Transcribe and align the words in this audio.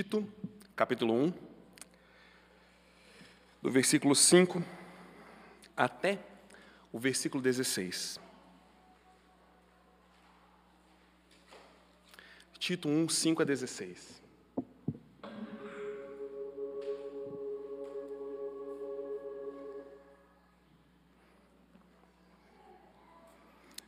Tito, 0.00 0.26
capítulo 0.74 1.12
1, 1.12 1.30
do 3.60 3.70
versículo 3.70 4.14
5 4.14 4.64
até 5.76 6.18
o 6.90 6.98
versículo 6.98 7.42
16. 7.42 8.18
Tito 12.58 12.88
1, 12.88 13.10
5 13.10 13.42
a 13.42 13.44
16. 13.44 14.22
Eu 14.56 14.64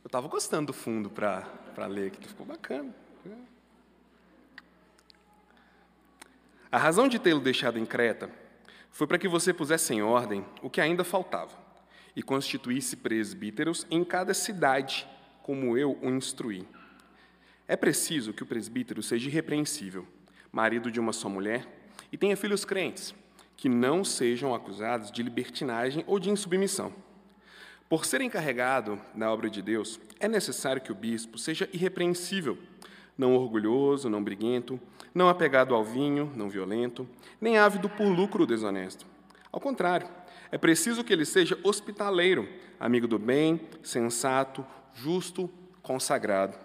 estava 0.05 0.27
gostando 0.27 0.67
do 0.67 0.73
fundo 0.73 1.09
para 1.09 1.87
ler 1.87 2.09
aqui, 2.09 2.27
ficou 2.27 2.45
bacana. 2.45 2.93
A 6.73 6.79
razão 6.79 7.07
de 7.07 7.19
tê-lo 7.19 7.39
deixado 7.39 7.77
em 7.77 7.85
Creta 7.85 8.31
foi 8.89 9.05
para 9.05 9.19
que 9.19 9.27
você 9.27 9.53
pusesse 9.53 9.93
em 9.93 10.01
ordem 10.01 10.43
o 10.59 10.71
que 10.71 10.81
ainda 10.81 11.03
faltava 11.03 11.55
e 12.15 12.23
constituísse 12.23 12.97
presbíteros 12.97 13.85
em 13.91 14.03
cada 14.03 14.33
cidade, 14.33 15.07
como 15.43 15.77
eu 15.77 15.95
o 16.01 16.09
instruí. 16.09 16.67
É 17.67 17.75
preciso 17.75 18.33
que 18.33 18.41
o 18.41 18.45
presbítero 18.47 19.03
seja 19.03 19.29
irrepreensível, 19.29 20.07
marido 20.51 20.89
de 20.89 20.99
uma 20.99 21.13
só 21.13 21.29
mulher, 21.29 21.67
e 22.11 22.17
tenha 22.17 22.35
filhos 22.35 22.65
crentes, 22.65 23.13
que 23.55 23.69
não 23.69 24.03
sejam 24.03 24.55
acusados 24.55 25.11
de 25.11 25.21
libertinagem 25.21 26.03
ou 26.07 26.17
de 26.17 26.31
insubmissão. 26.31 26.91
Por 27.87 28.03
ser 28.03 28.19
encarregado 28.21 28.99
da 29.13 29.31
obra 29.31 29.47
de 29.47 29.61
Deus, 29.61 29.99
é 30.19 30.27
necessário 30.27 30.81
que 30.81 30.91
o 30.91 30.95
bispo 30.95 31.37
seja 31.37 31.69
irrepreensível, 31.71 32.57
não 33.15 33.35
orgulhoso, 33.35 34.09
não 34.09 34.23
briguento, 34.23 34.81
não 35.13 35.29
apegado 35.29 35.75
ao 35.75 35.83
vinho, 35.83 36.31
não 36.35 36.49
violento, 36.49 37.07
nem 37.39 37.57
ávido 37.57 37.87
por 37.89 38.07
lucro 38.07 38.45
desonesto. 38.45 39.05
Ao 39.51 39.59
contrário, 39.59 40.07
é 40.51 40.57
preciso 40.57 41.03
que 41.03 41.13
ele 41.13 41.25
seja 41.25 41.57
hospitaleiro, 41.63 42.47
amigo 42.79 43.07
do 43.07 43.19
bem, 43.19 43.61
sensato, 43.81 44.65
justo, 44.93 45.49
consagrado. 45.81 46.57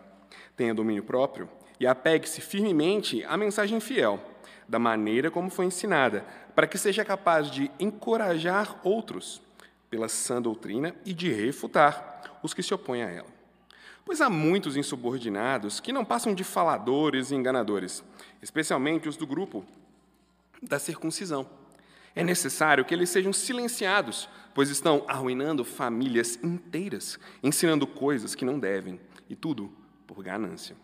Tenha 0.56 0.74
domínio 0.74 1.02
próprio 1.02 1.48
e 1.78 1.86
apegue-se 1.86 2.41
firmemente 2.41 3.24
à 3.24 3.36
mensagem 3.36 3.80
fiel, 3.80 4.20
da 4.69 4.78
maneira 4.78 5.30
como 5.30 5.50
foi 5.50 5.66
ensinada, 5.66 6.24
para 6.54 6.66
que 6.66 6.76
seja 6.76 7.04
capaz 7.04 7.50
de 7.50 7.70
encorajar 7.78 8.80
outros 8.82 9.41
pela 9.88 10.08
sã 10.08 10.41
doutrina 10.42 10.94
e 11.04 11.12
de 11.12 11.32
refutar 11.32 12.38
os 12.42 12.52
que 12.52 12.62
se 12.62 12.74
opõem 12.74 13.02
a 13.02 13.10
ela. 13.10 13.38
Pois 14.08 14.22
há 14.22 14.30
muitos 14.30 14.74
insubordinados 14.74 15.80
que 15.80 15.92
não 15.92 16.02
passam 16.02 16.34
de 16.34 16.42
faladores 16.42 17.30
e 17.30 17.34
enganadores, 17.34 18.02
especialmente 18.40 19.06
os 19.06 19.18
do 19.18 19.26
grupo 19.26 19.66
da 20.62 20.78
circuncisão. 20.78 21.46
É 22.16 22.24
necessário 22.24 22.86
que 22.86 22.94
eles 22.94 23.10
sejam 23.10 23.34
silenciados, 23.34 24.26
pois 24.54 24.70
estão 24.70 25.04
arruinando 25.06 25.62
famílias 25.62 26.42
inteiras, 26.42 27.18
ensinando 27.42 27.86
coisas 27.86 28.34
que 28.34 28.46
não 28.46 28.58
devem, 28.58 28.98
e 29.28 29.36
tudo 29.36 29.70
por 30.06 30.22
ganância. 30.22 30.74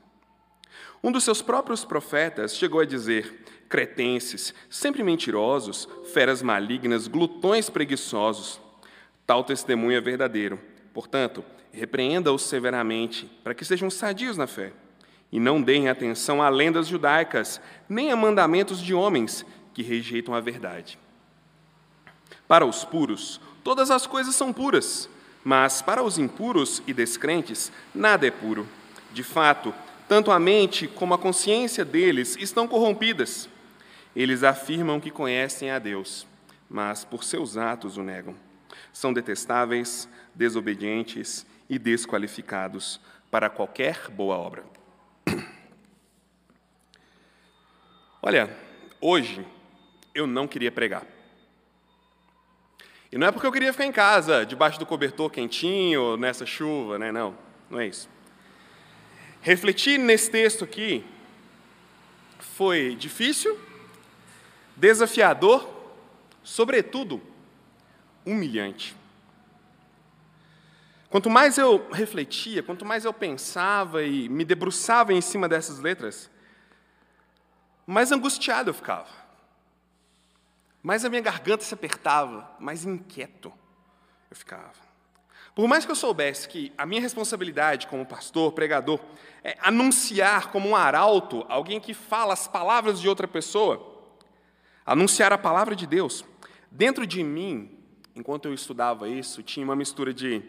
Um 1.03 1.11
dos 1.11 1.25
seus 1.25 1.41
próprios 1.41 1.83
profetas 1.83 2.55
chegou 2.55 2.81
a 2.81 2.85
dizer: 2.85 3.43
cretenses, 3.71 4.53
sempre 4.69 5.03
mentirosos, 5.03 5.89
feras 6.13 6.43
malignas, 6.43 7.09
glutões 7.09 7.71
preguiçosos. 7.71 8.61
Tal 9.27 9.43
testemunho 9.43 9.97
é 9.97 10.01
verdadeiro. 10.03 10.61
Portanto, 10.93 11.43
repreenda-os 11.75 12.43
severamente, 12.43 13.29
para 13.43 13.55
que 13.55 13.65
sejam 13.65 13.91
sadios 13.91 14.37
na 14.37 14.47
fé, 14.47 14.73
e 15.33 15.41
não 15.41 15.61
deem 15.61 15.89
atenção 15.89 16.41
a 16.41 16.49
lendas 16.49 16.87
judaicas, 16.87 17.61
nem 17.89 18.13
a 18.13 18.17
mandamentos 18.17 18.81
de 18.81 18.95
homens 18.95 19.45
que 19.75 19.83
rejeitam 19.83 20.35
a 20.35 20.41
verdade. 20.41 20.97
Para 22.47 22.65
os 22.65 22.85
puros, 22.85 23.41
todas 23.65 23.91
as 23.91 24.07
coisas 24.07 24.37
são 24.37 24.53
puras, 24.53 25.09
mas 25.43 25.83
para 25.83 26.03
os 26.03 26.17
impuros 26.17 26.81
e 26.87 26.93
descrentes, 26.93 27.73
nada 27.93 28.27
é 28.27 28.31
puro. 28.31 28.69
De 29.13 29.25
fato, 29.25 29.75
tanto 30.09 30.31
a 30.31 30.39
mente 30.39 30.87
como 30.87 31.15
a 31.15 31.19
consciência 31.19 31.85
deles 31.85 32.37
estão 32.39 32.69
corrompidas. 32.69 33.49
Eles 34.15 34.45
afirmam 34.45 35.01
que 35.01 35.11
conhecem 35.11 35.71
a 35.71 35.79
Deus, 35.81 36.27
mas 36.71 37.05
por 37.05 37.25
seus 37.25 37.57
atos 37.57 37.97
o 37.97 38.03
negam. 38.03 38.37
São 38.93 39.13
detestáveis, 39.13 40.09
desobedientes 40.35 41.45
e 41.69 41.79
desqualificados 41.79 43.01
para 43.31 43.51
qualquer 43.51 44.09
boa 44.11 44.37
obra. 44.37 44.65
Olha, 48.23 48.57
hoje 49.01 49.47
eu 50.15 50.27
não 50.27 50.47
queria 50.47 50.71
pregar. 50.71 51.07
E 53.11 53.19
não 53.19 53.27
é 53.27 53.33
porque 53.33 53.47
eu 53.47 53.53
queria 53.53 53.73
ficar 53.73 53.87
em 53.87 53.93
casa, 53.93 54.45
debaixo 54.45 54.79
do 54.79 54.87
cobertor 54.87 55.31
quentinho, 55.31 56.17
nessa 56.17 56.45
chuva, 56.45 56.99
né? 56.99 57.13
Não, 57.13 57.37
não 57.71 57.79
é 57.79 57.87
isso. 57.87 58.09
Refletir 59.41 59.99
nesse 59.99 60.31
texto 60.31 60.65
aqui 60.65 61.05
foi 62.39 62.97
difícil, 62.97 63.59
desafiador, 64.77 65.69
sobretudo 66.43 67.23
humilhante. 68.25 68.97
Quanto 71.15 71.31
mais 71.31 71.59
eu 71.59 71.89
refletia, 71.93 72.61
quanto 72.61 72.85
mais 72.85 73.05
eu 73.05 73.13
pensava 73.13 74.03
e 74.03 74.29
me 74.29 74.45
debruçava 74.45 75.13
em 75.13 75.21
cima 75.21 75.49
dessas 75.49 75.79
letras, 75.79 76.29
mais 77.87 78.11
angustiado 78.11 78.71
eu 78.71 78.75
ficava 78.75 79.07
mais 80.83 81.05
a 81.05 81.09
minha 81.09 81.23
garganta 81.23 81.63
se 81.63 81.73
apertava, 81.73 82.51
mais 82.59 82.85
inquieto 82.85 83.53
eu 84.29 84.37
ficava. 84.37 84.73
Por 85.55 85.69
mais 85.69 85.85
que 85.85 85.93
eu 85.93 85.95
soubesse 85.95 86.49
que 86.49 86.73
a 86.77 86.85
minha 86.85 87.01
responsabilidade 87.01 87.87
como 87.87 88.05
pastor, 88.05 88.51
pregador, 88.51 88.99
é 89.45 89.57
anunciar 89.61 90.51
como 90.51 90.69
um 90.69 90.75
arauto, 90.75 91.47
alguém 91.49 91.81
que 91.81 91.95
fala 91.95 92.33
as 92.33 92.49
palavras 92.49 93.01
de 93.01 93.09
outra 93.09 93.29
pessoa, 93.29 94.05
anunciar 94.85 95.33
a 95.33 95.39
palavra 95.39 95.77
de 95.77 95.87
Deus, 95.87 96.25
dentro 96.73 97.07
de 97.07 97.23
mim, 97.23 97.79
enquanto 98.17 98.47
eu 98.47 98.53
estudava 98.53 99.09
isso, 99.09 99.45
tinha 99.45 99.65
uma 99.65 99.77
mistura 99.77 100.13
de 100.13 100.43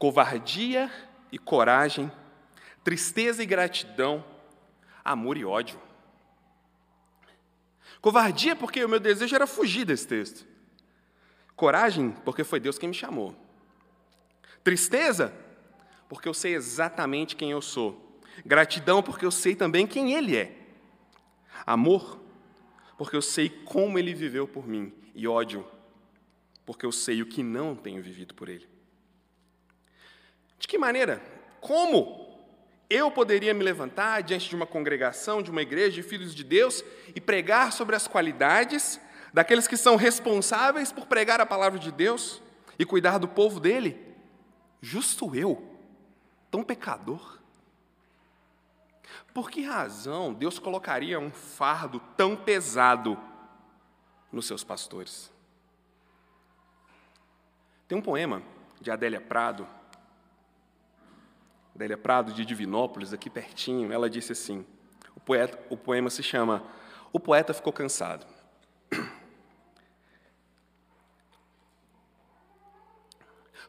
covardia 0.00 0.90
e 1.30 1.38
coragem, 1.38 2.10
tristeza 2.82 3.42
e 3.42 3.46
gratidão, 3.46 4.24
amor 5.04 5.36
e 5.36 5.44
ódio. 5.44 5.78
Covardia, 8.00 8.56
porque 8.56 8.82
o 8.82 8.88
meu 8.88 8.98
desejo 8.98 9.34
era 9.36 9.46
fugir 9.46 9.84
desse 9.84 10.08
texto. 10.08 10.46
Coragem, 11.54 12.12
porque 12.24 12.42
foi 12.42 12.58
Deus 12.58 12.78
quem 12.78 12.88
me 12.88 12.94
chamou. 12.94 13.36
Tristeza, 14.64 15.34
porque 16.08 16.26
eu 16.26 16.32
sei 16.32 16.54
exatamente 16.54 17.36
quem 17.36 17.50
eu 17.50 17.60
sou. 17.60 18.22
Gratidão, 18.42 19.02
porque 19.02 19.26
eu 19.26 19.30
sei 19.30 19.54
também 19.54 19.86
quem 19.86 20.14
Ele 20.14 20.34
é. 20.34 20.56
Amor, 21.66 22.18
porque 22.96 23.16
eu 23.16 23.22
sei 23.22 23.50
como 23.50 23.98
Ele 23.98 24.14
viveu 24.14 24.48
por 24.48 24.66
mim. 24.66 24.94
E 25.14 25.28
ódio, 25.28 25.62
porque 26.64 26.86
eu 26.86 26.92
sei 26.92 27.20
o 27.20 27.26
que 27.26 27.42
não 27.42 27.76
tenho 27.76 28.02
vivido 28.02 28.34
por 28.34 28.48
Ele. 28.48 28.69
De 30.60 30.68
que 30.68 30.78
maneira? 30.78 31.20
Como 31.60 32.38
eu 32.88 33.10
poderia 33.10 33.54
me 33.54 33.64
levantar 33.64 34.22
diante 34.22 34.48
de 34.48 34.54
uma 34.54 34.66
congregação, 34.66 35.42
de 35.42 35.50
uma 35.50 35.62
igreja 35.62 35.96
de 35.96 36.02
filhos 36.02 36.34
de 36.34 36.44
Deus 36.44 36.84
e 37.14 37.20
pregar 37.20 37.72
sobre 37.72 37.96
as 37.96 38.06
qualidades 38.06 39.00
daqueles 39.32 39.66
que 39.66 39.76
são 39.76 39.96
responsáveis 39.96 40.92
por 40.92 41.06
pregar 41.06 41.40
a 41.40 41.46
palavra 41.46 41.78
de 41.78 41.90
Deus 41.90 42.42
e 42.78 42.84
cuidar 42.84 43.18
do 43.18 43.26
povo 43.26 43.58
dele? 43.58 43.98
Justo 44.82 45.34
eu, 45.34 45.76
tão 46.50 46.62
pecador. 46.62 47.38
Por 49.32 49.50
que 49.50 49.62
razão 49.62 50.34
Deus 50.34 50.58
colocaria 50.58 51.18
um 51.18 51.30
fardo 51.30 52.00
tão 52.16 52.36
pesado 52.36 53.18
nos 54.30 54.46
seus 54.46 54.62
pastores? 54.62 55.32
Tem 57.88 57.96
um 57.96 58.02
poema 58.02 58.42
de 58.80 58.90
Adélia 58.90 59.20
Prado 59.20 59.66
Adélia 61.80 61.96
Prado, 61.96 62.34
de 62.34 62.44
Divinópolis, 62.44 63.14
aqui 63.14 63.30
pertinho, 63.30 63.90
ela 63.90 64.10
disse 64.10 64.32
assim: 64.32 64.66
o, 65.16 65.20
poeta, 65.20 65.58
o 65.70 65.78
poema 65.78 66.10
se 66.10 66.22
chama 66.22 66.62
O 67.10 67.18
Poeta 67.18 67.54
Ficou 67.54 67.72
Cansado. 67.72 68.26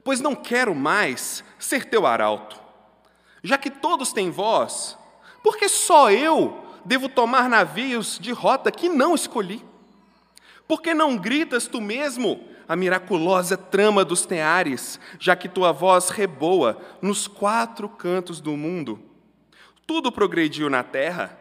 Pois 0.03 0.19
não 0.19 0.35
quero 0.35 0.75
mais 0.75 1.41
ser 1.59 1.85
teu 1.85 2.05
arauto, 2.05 2.59
já 3.43 3.57
que 3.57 3.69
todos 3.69 4.11
têm 4.11 4.29
voz, 4.29 4.97
porque 5.43 5.69
só 5.69 6.11
eu 6.11 6.65
devo 6.83 7.07
tomar 7.07 7.47
navios 7.47 8.19
de 8.19 8.33
rota 8.33 8.71
que 8.71 8.89
não 8.89 9.15
escolhi? 9.15 9.63
Porque 10.67 10.93
não 10.93 11.15
gritas 11.15 11.65
tu 11.65 11.79
mesmo 11.79 12.43
a 12.71 12.75
miraculosa 12.77 13.57
trama 13.57 14.05
dos 14.05 14.25
teares, 14.25 14.97
já 15.19 15.35
que 15.35 15.49
tua 15.49 15.73
voz 15.73 16.07
reboa 16.07 16.81
nos 17.01 17.27
quatro 17.27 17.89
cantos 17.89 18.39
do 18.39 18.55
mundo. 18.55 18.97
Tudo 19.85 20.09
progrediu 20.09 20.69
na 20.69 20.81
terra, 20.81 21.37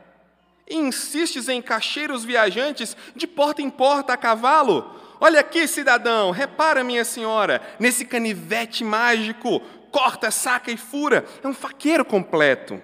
E 0.67 0.75
insistes 0.75 1.49
em 1.49 1.62
cacheiros 1.62 2.25
viajantes 2.25 2.97
de 3.15 3.29
porta 3.29 3.62
em 3.62 3.71
porta 3.71 4.12
a 4.12 4.17
cavalo? 4.17 4.93
Olha 5.21 5.38
aqui, 5.38 5.69
cidadão, 5.69 6.32
repara, 6.32 6.82
minha 6.82 7.05
senhora, 7.05 7.62
nesse 7.79 8.05
canivete 8.05 8.82
mágico, 8.82 9.61
corta, 9.93 10.32
saca 10.32 10.73
e 10.73 10.77
fura. 10.77 11.25
É 11.44 11.47
um 11.47 11.55
faqueiro 11.55 12.05
completo. 12.05 12.82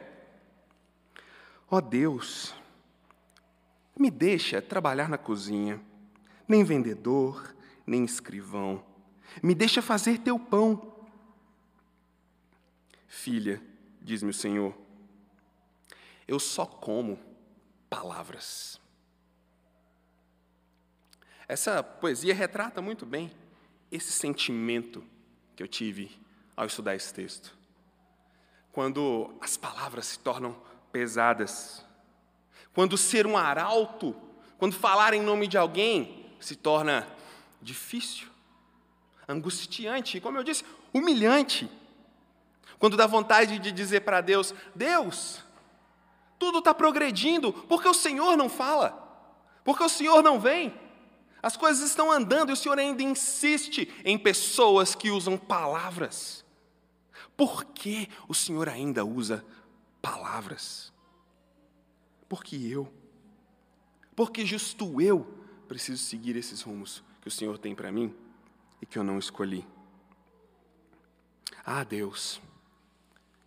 Ó 1.69 1.79
oh 1.79 1.81
Deus, 1.81 2.55
me 3.99 4.09
deixa 4.09 4.63
trabalhar 4.63 5.09
na 5.09 5.19
cozinha, 5.19 5.81
nem 6.47 6.63
vendedor, 6.63 7.56
nem 7.87 8.05
escrivão. 8.05 8.85
Me 9.43 9.55
deixa 9.55 9.81
fazer 9.81 10.19
teu 10.19 10.39
pão. 10.39 10.95
Filha, 13.07 13.63
diz-me 14.03 14.31
o 14.31 14.35
Senhor, 14.35 14.77
eu 16.27 16.39
só 16.39 16.67
como 16.67 17.19
palavras. 17.89 18.81
Essa 21.49 21.83
poesia 21.83 22.35
retrata 22.35 22.83
muito 22.83 23.07
bem 23.07 23.33
esse 23.91 24.11
sentimento 24.11 25.05
que 25.55 25.63
eu 25.63 25.69
tive 25.69 26.11
ao 26.57 26.67
estudar 26.67 26.95
esse 26.95 27.15
texto. 27.15 27.57
Quando 28.73 29.35
as 29.41 29.57
palavras 29.57 30.07
se 30.07 30.19
tornam 30.19 30.61
pesadas, 30.91 31.85
quando 32.75 32.99
ser 32.99 33.27
um 33.27 33.37
arauto, 33.37 34.15
quando 34.59 34.75
falar 34.75 35.15
em 35.15 35.23
nome 35.23 35.47
de 35.47 35.57
alguém 35.57 36.37
se 36.41 36.57
torna 36.57 37.07
difícil, 37.61 38.29
angustiante, 39.29 40.17
e 40.17 40.21
como 40.21 40.39
eu 40.39 40.45
disse, 40.45 40.65
humilhante. 40.93 41.71
Quando 42.79 42.97
dá 42.97 43.07
vontade 43.07 43.59
de 43.59 43.73
dizer 43.73 44.01
para 44.01 44.21
Deus: 44.21 44.55
Deus, 44.75 45.43
tudo 46.39 46.59
está 46.59 46.75
progredindo, 46.75 47.53
porque 47.53 47.89
o 47.89 47.95
Senhor 47.95 48.37
não 48.37 48.49
fala, 48.49 48.91
porque 49.65 49.83
o 49.83 49.89
Senhor 49.89 50.23
não 50.23 50.39
vem. 50.39 50.75
As 51.43 51.57
coisas 51.57 51.89
estão 51.89 52.11
andando 52.11 52.51
e 52.51 52.53
o 52.53 52.57
Senhor 52.57 52.79
ainda 52.79 53.03
insiste 53.03 53.93
em 54.05 54.19
pessoas 54.19 54.95
que 54.95 55.11
usam 55.11 55.39
palavras. 55.39 56.45
Por 57.37 57.65
que 57.67 58.09
o 58.27 58.35
Senhor 58.35 58.69
ainda 58.69 59.05
usa 59.05 59.45
palavras? 60.01 60.93
Porque 62.29 62.57
eu, 62.57 62.93
porque 64.17 64.45
justo 64.45 65.01
eu 65.01 65.25
preciso 65.69 66.03
seguir 66.03 66.35
esses 66.37 66.63
rumos 66.63 67.05
que 67.27 67.29
o 67.29 67.33
Senhor 67.33 67.59
tem 67.59 67.75
para 67.75 67.91
mim 67.91 68.15
e 68.81 68.87
que 68.87 68.97
eu 68.97 69.03
não 69.03 69.19
escolhi. 69.19 69.67
Ah, 71.65 71.83
Deus, 71.83 72.41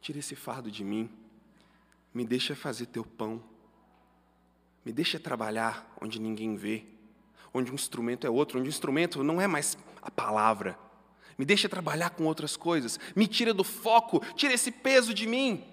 tira 0.02 0.20
esse 0.20 0.36
fardo 0.36 0.70
de 0.70 0.84
mim, 0.84 1.10
me 2.14 2.26
deixa 2.26 2.58
fazer 2.58 2.88
teu 2.88 3.06
pão, 3.06 3.42
me 4.84 4.92
deixa 4.92 5.18
trabalhar 5.18 5.96
onde 6.02 6.20
ninguém 6.20 6.58
vê, 6.58 6.84
onde 7.54 7.72
um 7.72 7.76
instrumento 7.76 8.28
é 8.28 8.30
outro, 8.30 8.60
onde 8.60 8.68
o 8.68 8.70
um 8.70 8.76
instrumento 8.76 9.24
não 9.24 9.40
é 9.40 9.48
mais 9.48 9.78
a 10.02 10.12
palavra. 10.12 10.78
Me 11.38 11.46
deixa 11.46 11.70
trabalhar 11.70 12.10
com 12.10 12.26
outras 12.26 12.58
coisas, 12.58 13.00
me 13.16 13.28
tira 13.28 13.54
do 13.54 13.64
foco, 13.64 14.20
tira 14.36 14.54
esse 14.54 14.74
peso 14.74 15.14
de 15.14 15.26
mim. 15.26 15.64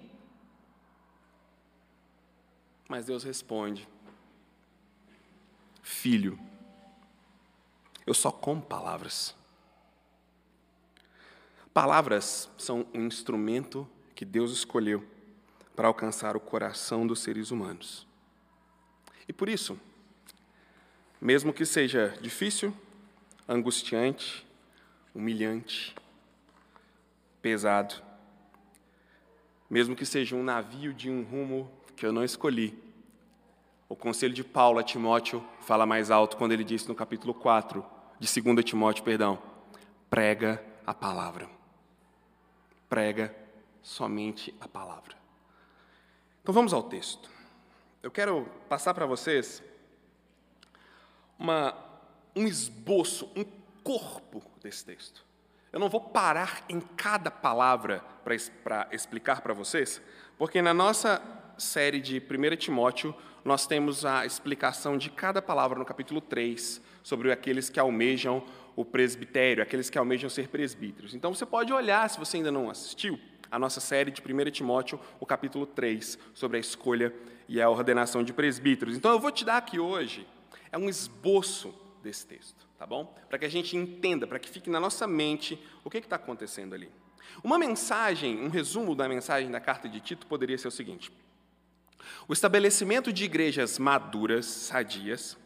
Mas 2.87 3.07
Deus 3.07 3.25
responde: 3.25 3.85
Filho, 5.83 6.39
eu 8.07 8.13
só 8.13 8.31
como 8.31 8.61
palavras. 8.61 9.35
Palavras 11.73 12.49
são 12.57 12.87
um 12.93 13.05
instrumento 13.05 13.87
que 14.15 14.23
Deus 14.23 14.51
escolheu 14.51 15.05
para 15.75 15.89
alcançar 15.89 16.37
o 16.37 16.39
coração 16.39 17.05
dos 17.05 17.19
seres 17.19 17.51
humanos. 17.51 18.07
E 19.27 19.33
por 19.33 19.49
isso, 19.49 19.77
mesmo 21.19 21.51
que 21.51 21.65
seja 21.65 22.17
difícil, 22.21 22.73
angustiante, 23.47 24.47
humilhante, 25.13 25.93
pesado, 27.41 28.01
mesmo 29.69 29.97
que 29.97 30.05
seja 30.05 30.33
um 30.33 30.43
navio 30.43 30.93
de 30.93 31.09
um 31.09 31.23
rumo 31.23 31.69
que 31.97 32.05
eu 32.05 32.13
não 32.13 32.23
escolhi, 32.23 32.81
o 33.89 33.95
conselho 33.97 34.33
de 34.33 34.45
Paulo 34.45 34.79
a 34.79 34.83
Timóteo 34.83 35.45
fala 35.59 35.85
mais 35.85 36.09
alto 36.09 36.37
quando 36.37 36.53
ele 36.53 36.63
disse 36.63 36.87
no 36.87 36.95
capítulo 36.95 37.33
4 37.33 37.96
de 38.19 38.41
2 38.41 38.63
Timóteo, 38.63 39.03
perdão, 39.03 39.41
prega 40.09 40.63
a 40.85 40.93
palavra 40.93 41.57
prega 42.89 43.35
somente 43.81 44.53
a 44.59 44.67
palavra. 44.67 45.15
Então 46.41 46.53
vamos 46.53 46.73
ao 46.73 46.83
texto. 46.83 47.29
Eu 48.01 48.11
quero 48.11 48.45
passar 48.69 48.93
para 48.93 49.05
vocês 49.05 49.61
uma, 51.37 51.75
um 52.35 52.47
esboço, 52.47 53.31
um 53.35 53.43
corpo 53.83 54.41
desse 54.61 54.85
texto. 54.85 55.25
Eu 55.71 55.79
não 55.79 55.89
vou 55.89 56.01
parar 56.01 56.63
em 56.69 56.79
cada 56.79 57.29
palavra 57.29 58.03
para 58.23 58.87
explicar 58.91 59.41
para 59.41 59.53
vocês, 59.53 60.01
porque 60.37 60.61
na 60.61 60.73
nossa 60.73 61.21
série 61.57 61.99
de 61.99 62.19
1 62.19 62.55
Timóteo, 62.55 63.15
nós 63.43 63.67
temos 63.67 64.05
a 64.05 64.25
explicação 64.25 64.97
de 64.97 65.09
cada 65.09 65.41
palavra 65.41 65.77
no 65.77 65.85
capítulo 65.85 66.21
3, 66.21 66.81
sobre 67.07 67.31
aqueles 67.31 67.69
que 67.69 67.79
almejam 67.79 68.43
o 68.75 68.83
presbitério, 68.83 69.63
aqueles 69.63 69.89
que 69.89 69.97
almejam 69.97 70.29
ser 70.29 70.49
presbíteros. 70.49 71.15
Então 71.15 71.33
você 71.33 71.45
pode 71.45 71.71
olhar, 71.71 72.09
se 72.09 72.19
você 72.19 72.35
ainda 72.35 72.51
não 72.51 72.69
assistiu, 72.69 73.17
a 73.49 73.57
nossa 73.57 73.79
série 73.79 74.11
de 74.11 74.21
1 74.21 74.51
Timóteo, 74.51 74.99
o 75.17 75.25
capítulo 75.25 75.65
3, 75.65 76.19
sobre 76.33 76.57
a 76.57 76.59
escolha 76.59 77.13
e 77.47 77.61
a 77.61 77.69
ordenação 77.69 78.25
de 78.25 78.33
presbíteros. 78.33 78.97
Então 78.97 79.09
eu 79.09 79.21
vou 79.21 79.31
te 79.31 79.45
dar 79.45 79.55
aqui 79.55 79.79
hoje 79.79 80.27
é 80.69 80.77
um 80.77 80.89
esboço 80.89 81.73
desse 82.03 82.25
texto, 82.25 82.67
tá 82.77 82.85
bom? 82.85 83.15
Para 83.29 83.39
que 83.39 83.45
a 83.45 83.49
gente 83.49 83.77
entenda, 83.77 84.27
para 84.27 84.37
que 84.37 84.49
fique 84.49 84.69
na 84.69 84.81
nossa 84.81 85.07
mente 85.07 85.57
o 85.85 85.89
que 85.89 85.99
está 85.99 86.17
acontecendo 86.17 86.75
ali. 86.75 86.91
Uma 87.41 87.57
mensagem, 87.57 88.37
um 88.37 88.49
resumo 88.49 88.93
da 88.93 89.07
mensagem 89.07 89.49
da 89.49 89.61
carta 89.61 89.87
de 89.87 90.01
Tito 90.01 90.27
poderia 90.27 90.57
ser 90.57 90.67
o 90.67 90.71
seguinte: 90.71 91.09
o 92.27 92.33
estabelecimento 92.33 93.13
de 93.13 93.23
igrejas 93.23 93.79
maduras, 93.79 94.45
sadias, 94.45 95.37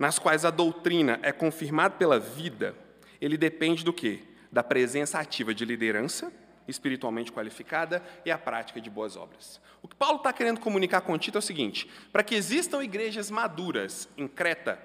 nas 0.00 0.18
quais 0.18 0.46
a 0.46 0.50
doutrina 0.50 1.20
é 1.22 1.30
confirmada 1.30 1.94
pela 1.94 2.18
vida, 2.18 2.74
ele 3.20 3.36
depende 3.36 3.84
do 3.84 3.92
quê? 3.92 4.20
Da 4.50 4.64
presença 4.64 5.20
ativa 5.20 5.54
de 5.54 5.66
liderança 5.66 6.32
espiritualmente 6.66 7.30
qualificada 7.30 8.02
e 8.24 8.30
a 8.30 8.38
prática 8.38 8.80
de 8.80 8.88
boas 8.88 9.14
obras. 9.14 9.60
O 9.82 9.88
que 9.88 9.94
Paulo 9.94 10.16
está 10.16 10.32
querendo 10.32 10.58
comunicar 10.58 11.02
com 11.02 11.18
Tito 11.18 11.36
é 11.36 11.40
o 11.40 11.42
seguinte: 11.42 11.86
para 12.10 12.22
que 12.22 12.34
existam 12.34 12.82
igrejas 12.82 13.30
maduras 13.30 14.08
em 14.16 14.26
Creta, 14.26 14.80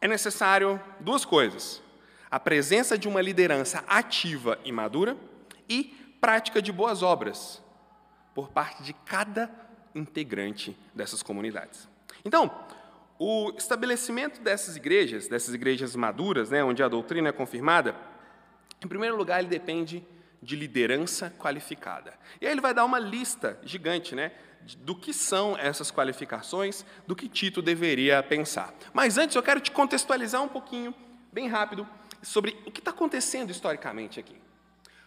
é 0.00 0.06
necessário 0.06 0.80
duas 1.00 1.24
coisas: 1.24 1.82
a 2.30 2.38
presença 2.38 2.96
de 2.96 3.08
uma 3.08 3.20
liderança 3.20 3.82
ativa 3.88 4.60
e 4.64 4.70
madura 4.70 5.16
e 5.68 6.16
prática 6.20 6.62
de 6.62 6.70
boas 6.70 7.02
obras 7.02 7.60
por 8.32 8.50
parte 8.50 8.84
de 8.84 8.92
cada 8.92 9.50
integrante 9.92 10.76
dessas 10.94 11.20
comunidades. 11.20 11.88
Então, 12.24 12.50
o 13.18 13.52
estabelecimento 13.56 14.40
dessas 14.40 14.76
igrejas, 14.76 15.28
dessas 15.28 15.54
igrejas 15.54 15.96
maduras, 15.96 16.50
né, 16.50 16.62
onde 16.62 16.82
a 16.82 16.88
doutrina 16.88 17.30
é 17.30 17.32
confirmada, 17.32 17.96
em 18.82 18.88
primeiro 18.88 19.16
lugar, 19.16 19.40
ele 19.40 19.48
depende 19.48 20.04
de 20.42 20.54
liderança 20.54 21.30
qualificada. 21.38 22.14
E 22.40 22.46
aí 22.46 22.52
ele 22.52 22.60
vai 22.60 22.74
dar 22.74 22.84
uma 22.84 22.98
lista 22.98 23.58
gigante 23.64 24.14
né, 24.14 24.32
do 24.78 24.94
que 24.94 25.12
são 25.12 25.56
essas 25.56 25.90
qualificações, 25.90 26.84
do 27.06 27.16
que 27.16 27.28
Tito 27.28 27.62
deveria 27.62 28.22
pensar. 28.22 28.74
Mas 28.92 29.16
antes 29.16 29.34
eu 29.34 29.42
quero 29.42 29.60
te 29.60 29.70
contextualizar 29.70 30.42
um 30.42 30.48
pouquinho, 30.48 30.94
bem 31.32 31.48
rápido, 31.48 31.86
sobre 32.22 32.56
o 32.66 32.70
que 32.70 32.80
está 32.80 32.90
acontecendo 32.90 33.50
historicamente 33.50 34.20
aqui. 34.20 34.36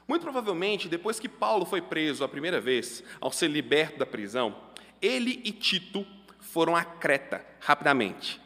Muito 0.08 0.24
provavelmente, 0.24 0.90
depois 0.90 1.20
que 1.20 1.30
Paulo 1.30 1.66
foi 1.66 1.82
preso 1.82 2.24
a 2.24 2.28
primeira 2.28 2.60
vez, 2.60 3.04
ao 3.22 3.32
ser 3.32 3.48
liberto 3.48 4.00
da 4.00 4.06
prisão, 4.06 4.56
ele 5.02 5.40
e 5.44 5.52
Tito 5.52 6.06
foram 6.52 6.76
a 6.76 6.84
Creta, 6.84 7.46
rapidamente. 7.60 8.42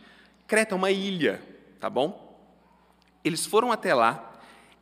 Creta 0.48 0.76
é 0.76 0.78
uma 0.78 0.92
ilha, 0.92 1.42
tá 1.80 1.90
bom? 1.90 2.38
Eles 3.24 3.46
foram 3.46 3.72
até 3.72 3.94
lá, 3.94 4.32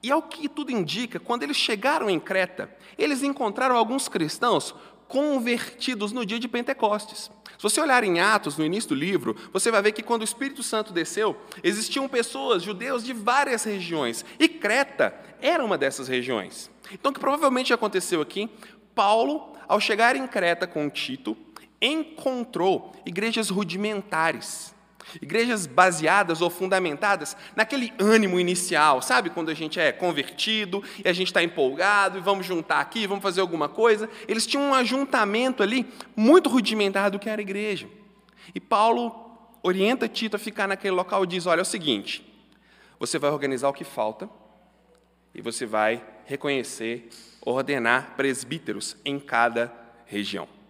e 0.04 0.12
ao 0.12 0.24
que 0.24 0.50
tudo 0.50 0.72
indica, 0.72 1.20
quando 1.20 1.44
eles 1.44 1.58
chegaram 1.58 2.10
em 2.10 2.20
Creta, 2.20 2.70
eles 2.98 3.22
encontraram 3.22 3.76
alguns 3.76 4.08
cristãos 4.08 4.74
convertidos 5.08 6.12
no 6.12 6.26
dia 6.26 6.40
de 6.40 6.48
Pentecostes. 6.48 7.30
Se 7.58 7.64
você 7.64 7.80
olhar 7.80 8.04
em 8.04 8.20
Atos, 8.20 8.58
no 8.58 8.66
início 8.66 8.90
do 8.90 8.96
livro, 8.96 9.36
você 9.54 9.70
vai 9.70 9.82
ver 9.82 9.92
que 9.92 10.02
quando 10.02 10.22
o 10.22 10.26
Espírito 10.26 10.64
Santo 10.64 10.92
desceu, 10.92 11.40
existiam 11.64 12.08
pessoas, 12.08 12.64
judeus 12.64 13.04
de 13.04 13.14
várias 13.14 13.64
regiões, 13.64 14.26
e 14.40 14.48
Creta 14.48 15.14
era 15.40 15.64
uma 15.64 15.78
dessas 15.78 16.08
regiões. 16.08 16.72
Então, 16.92 17.12
o 17.12 17.14
que 17.14 17.20
provavelmente 17.20 17.72
aconteceu 17.72 18.22
aqui, 18.22 18.50
Paulo, 18.96 19.56
ao 19.68 19.80
chegar 19.80 20.16
em 20.16 20.26
Creta 20.26 20.66
com 20.66 20.90
Tito, 20.90 21.38
encontrou 21.82 22.94
igrejas 23.06 23.50
rudimentares, 23.50 24.74
igrejas 25.22 25.66
baseadas 25.66 26.42
ou 26.42 26.50
fundamentadas 26.50 27.36
naquele 27.56 27.92
ânimo 28.00 28.40
inicial, 28.40 29.02
sabe? 29.02 29.30
Quando 29.30 29.50
a 29.50 29.54
gente 29.54 29.80
é 29.80 29.92
convertido 29.92 30.84
e 31.04 31.10
a 31.10 31.14
gente 31.14 31.28
está 31.28 31.42
empolgado 31.42 32.18
e 32.18 32.22
vamos 32.22 32.46
juntar 32.46 32.80
aqui, 32.80 33.08
vamos 33.08 33.24
fazer 33.24 33.42
alguma 33.42 33.68
coisa. 33.68 34.10
Eles 34.28 34.46
tinham 34.46 34.64
um 34.64 34.74
ajuntamento 34.74 35.64
ali 35.64 35.88
muito 36.16 36.50
rudimentar 36.50 37.10
do 37.10 37.18
que 37.18 37.30
era 37.30 37.42
a 37.42 37.44
igreja. 37.44 37.88
E 38.54 38.60
Paulo 38.60 39.32
orienta 39.64 40.08
Tito 40.08 40.36
a 40.36 40.40
ficar 40.40 40.68
naquele 40.68 40.96
local 40.96 41.24
e 41.24 41.28
diz: 41.28 41.46
olha, 41.46 41.60
é 41.60 41.64
o 41.64 41.66
seguinte, 41.66 42.24
você 43.00 43.18
vai 43.18 43.32
organizar 43.32 43.70
o 43.70 43.74
que 43.74 43.84
falta 43.84 44.30
e 45.34 45.42
você 45.42 45.66
vai 45.66 46.04
reconhecer, 46.26 47.10
ordenar 47.42 48.16
presbíteros 48.16 48.96
em 49.04 49.20
cada 49.20 49.74
região. 50.06 50.61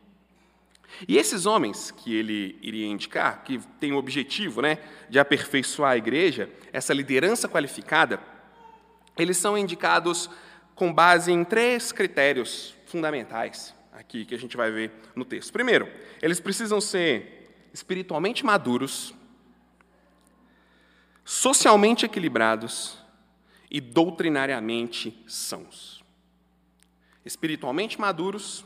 E 1.08 1.18
esses 1.18 1.46
homens 1.46 1.92
que 1.92 2.16
ele 2.16 2.58
iria 2.62 2.86
indicar, 2.86 3.44
que 3.44 3.60
tem 3.80 3.92
o 3.92 3.98
objetivo 3.98 4.62
né, 4.62 4.78
de 5.10 5.20
aperfeiçoar 5.20 5.92
a 5.92 5.98
igreja, 5.98 6.50
essa 6.72 6.94
liderança 6.94 7.48
qualificada, 7.48 8.20
eles 9.18 9.38
são 9.38 9.58
indicados 9.58 10.30
com 10.76 10.94
base 10.94 11.32
em 11.32 11.44
três 11.44 11.92
critérios 11.92 12.76
fundamentais 12.86 13.74
aqui 13.92 14.26
que 14.26 14.34
a 14.34 14.40
gente 14.40 14.58
vai 14.58 14.72
ver 14.72 14.92
no 15.16 15.24
texto. 15.24 15.52
Primeiro, 15.52 15.88
eles 16.22 16.40
precisam 16.40 16.82
ser 16.82 17.70
espiritualmente 17.74 18.46
maduros, 18.46 19.14
socialmente 21.24 22.06
equilibrados 22.06 22.98
e 23.70 23.80
doutrinariamente 23.80 25.24
sãos. 25.28 26.04
Espiritualmente 27.24 28.02
maduros, 28.02 28.66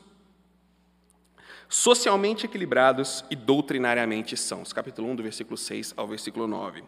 socialmente 1.67 2.45
equilibrados 2.45 3.25
e 3.29 3.35
doutrinariamente 3.35 4.37
sãos. 4.37 4.71
Capítulo 4.71 5.09
1, 5.09 5.15
do 5.15 5.23
versículo 5.23 5.57
6 5.57 5.93
ao 5.97 6.07
versículo 6.07 6.47
9. 6.47 6.83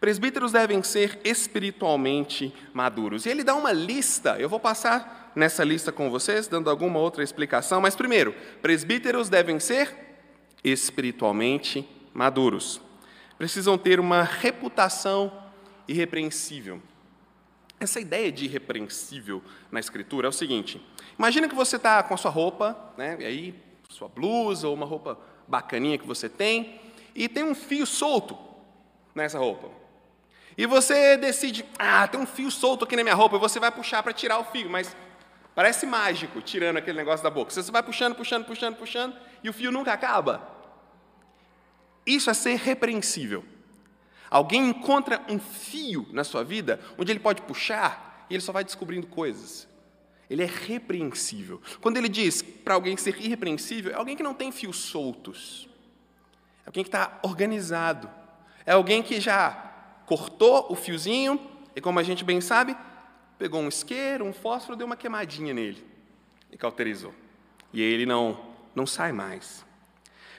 Presbíteros 0.00 0.52
devem 0.52 0.82
ser 0.82 1.20
espiritualmente 1.24 2.54
maduros. 2.72 3.26
E 3.26 3.28
ele 3.28 3.44
dá 3.44 3.54
uma 3.54 3.72
lista, 3.72 4.38
eu 4.38 4.48
vou 4.48 4.60
passar 4.60 5.32
nessa 5.34 5.64
lista 5.64 5.92
com 5.92 6.10
vocês, 6.10 6.48
dando 6.48 6.70
alguma 6.70 6.98
outra 6.98 7.22
explicação, 7.22 7.80
mas 7.80 7.96
primeiro, 7.96 8.34
presbíteros 8.62 9.28
devem 9.28 9.58
ser 9.58 9.94
espiritualmente 10.62 11.88
maduros. 12.12 12.80
Precisam 13.38 13.78
ter 13.78 13.98
uma 13.98 14.22
reputação 14.22 15.32
irrepreensível. 15.88 16.80
Essa 17.78 17.98
ideia 17.98 18.30
de 18.30 18.44
irrepreensível 18.44 19.42
na 19.72 19.80
Escritura 19.80 20.26
é 20.26 20.28
o 20.28 20.32
seguinte: 20.32 20.80
imagina 21.18 21.48
que 21.48 21.54
você 21.54 21.76
está 21.76 22.02
com 22.02 22.12
a 22.12 22.16
sua 22.18 22.30
roupa, 22.30 22.76
né, 22.98 23.16
e 23.20 23.24
aí 23.24 23.69
sua 23.90 24.08
blusa 24.08 24.68
ou 24.68 24.74
uma 24.74 24.86
roupa 24.86 25.18
bacaninha 25.46 25.98
que 25.98 26.06
você 26.06 26.28
tem, 26.28 26.80
e 27.14 27.28
tem 27.28 27.42
um 27.42 27.54
fio 27.54 27.84
solto 27.84 28.38
nessa 29.14 29.38
roupa. 29.38 29.68
E 30.56 30.64
você 30.64 31.16
decide, 31.16 31.64
ah, 31.78 32.06
tem 32.06 32.20
um 32.20 32.26
fio 32.26 32.50
solto 32.50 32.84
aqui 32.84 32.96
na 32.96 33.02
minha 33.02 33.14
roupa, 33.14 33.36
e 33.36 33.40
você 33.40 33.58
vai 33.58 33.70
puxar 33.70 34.02
para 34.02 34.12
tirar 34.12 34.38
o 34.38 34.44
fio, 34.44 34.70
mas 34.70 34.96
parece 35.54 35.86
mágico 35.86 36.40
tirando 36.40 36.76
aquele 36.76 36.96
negócio 36.96 37.22
da 37.22 37.30
boca. 37.30 37.50
Você 37.50 37.70
vai 37.70 37.82
puxando, 37.82 38.14
puxando, 38.14 38.44
puxando, 38.44 38.76
puxando, 38.76 39.16
e 39.42 39.50
o 39.50 39.52
fio 39.52 39.72
nunca 39.72 39.92
acaba. 39.92 40.48
Isso 42.06 42.30
é 42.30 42.34
ser 42.34 42.56
repreensível. 42.56 43.44
Alguém 44.30 44.68
encontra 44.68 45.20
um 45.28 45.38
fio 45.38 46.06
na 46.12 46.22
sua 46.22 46.44
vida 46.44 46.80
onde 46.96 47.10
ele 47.10 47.18
pode 47.18 47.42
puxar 47.42 48.26
e 48.30 48.34
ele 48.34 48.42
só 48.42 48.52
vai 48.52 48.62
descobrindo 48.62 49.08
coisas. 49.08 49.68
Ele 50.30 50.44
é 50.44 50.46
repreensível. 50.46 51.60
Quando 51.80 51.96
ele 51.96 52.08
diz 52.08 52.40
para 52.40 52.74
alguém 52.74 52.96
ser 52.96 53.20
irrepreensível, 53.20 53.90
é 53.90 53.96
alguém 53.96 54.16
que 54.16 54.22
não 54.22 54.32
tem 54.32 54.52
fios 54.52 54.76
soltos. 54.76 55.68
É 56.64 56.68
alguém 56.68 56.84
que 56.84 56.88
está 56.88 57.18
organizado. 57.24 58.08
É 58.64 58.70
alguém 58.70 59.02
que 59.02 59.20
já 59.20 59.50
cortou 60.06 60.68
o 60.70 60.76
fiozinho 60.76 61.40
e, 61.74 61.80
como 61.80 61.98
a 61.98 62.04
gente 62.04 62.24
bem 62.24 62.40
sabe, 62.40 62.76
pegou 63.36 63.60
um 63.60 63.68
isqueiro, 63.68 64.24
um 64.24 64.32
fósforo, 64.32 64.76
deu 64.76 64.86
uma 64.86 64.96
queimadinha 64.96 65.52
nele 65.52 65.84
e 66.52 66.56
cauterizou. 66.56 67.12
E 67.72 67.82
ele 67.82 68.06
não, 68.06 68.38
não 68.72 68.86
sai 68.86 69.10
mais. 69.10 69.66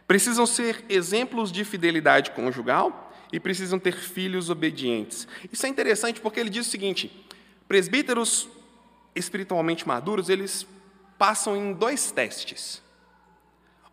Precisam 0.08 0.46
ser 0.46 0.86
exemplos 0.88 1.52
de 1.52 1.66
fidelidade 1.66 2.32
conjugal 2.32 3.12
e 3.32 3.40
precisam 3.40 3.78
ter 3.78 3.94
filhos 3.98 4.50
obedientes. 4.50 5.28
Isso 5.52 5.66
é 5.66 5.70
interessante 5.70 6.22
porque 6.22 6.40
ele 6.40 6.50
diz 6.50 6.68
o 6.68 6.70
seguinte: 6.70 7.26
presbíteros 7.68 8.48
espiritualmente 9.16 9.88
maduros, 9.88 10.30
eles 10.30 10.66
passam 11.18 11.56
em 11.56 11.74
dois 11.74 12.12
testes: 12.12 12.82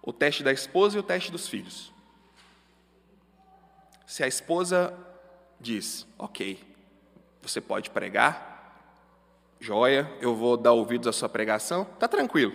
o 0.03 0.13
teste 0.13 0.43
da 0.43 0.53
esposa 0.53 0.97
e 0.97 1.01
o 1.01 1.03
teste 1.03 1.31
dos 1.31 1.49
filhos. 1.49 1.93
Se 4.07 4.25
a 4.25 4.27
esposa 4.27 4.95
diz, 5.61 6.07
ok, 6.19 6.59
você 7.43 7.61
pode 7.61 7.91
pregar, 7.91 8.59
joia, 9.61 10.11
eu 10.21 10.35
vou 10.35 10.57
dar 10.57 10.73
ouvidos 10.73 11.07
à 11.07 11.13
sua 11.13 11.29
pregação, 11.29 11.83
está 11.83 12.09
tranquilo. 12.09 12.55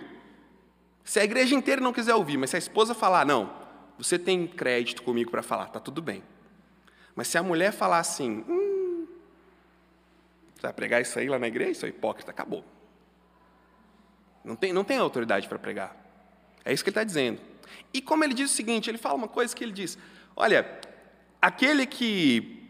Se 1.03 1.19
a 1.19 1.23
igreja 1.23 1.53
inteira 1.53 1.81
não 1.81 1.93
quiser 1.93 2.15
ouvir, 2.15 2.37
mas 2.37 2.49
se 2.49 2.55
a 2.55 2.59
esposa 2.59 2.95
falar, 2.95 3.25
não, 3.25 3.53
você 3.97 4.17
tem 4.17 4.47
crédito 4.47 5.03
comigo 5.03 5.29
para 5.29 5.43
falar, 5.43 5.65
está 5.65 5.79
tudo 5.79 6.01
bem. 6.01 6.23
Mas 7.15 7.27
se 7.27 7.37
a 7.37 7.43
mulher 7.43 7.71
falar 7.71 7.99
assim, 7.99 8.43
hum, 8.47 8.72
você 10.63 10.67
vai 10.67 10.73
pregar 10.73 11.01
isso 11.01 11.19
aí 11.19 11.27
lá 11.27 11.37
na 11.37 11.47
igreja? 11.47 11.71
Isso 11.71 11.85
é 11.85 11.89
hipócrita, 11.89 12.31
acabou. 12.31 12.63
Não 14.45 14.55
tem, 14.55 14.71
não 14.71 14.85
tem 14.85 14.97
autoridade 14.97 15.47
para 15.47 15.59
pregar. 15.59 15.93
É 16.63 16.71
isso 16.71 16.81
que 16.83 16.89
ele 16.89 16.93
está 16.93 17.03
dizendo. 17.03 17.41
E 17.93 18.01
como 18.01 18.23
ele 18.23 18.33
diz 18.33 18.49
o 18.49 18.53
seguinte, 18.53 18.89
ele 18.89 18.97
fala 18.97 19.15
uma 19.15 19.27
coisa 19.27 19.53
que 19.53 19.61
ele 19.61 19.73
diz: 19.73 19.97
olha, 20.35 20.79
aquele 21.41 21.85
que 21.85 22.69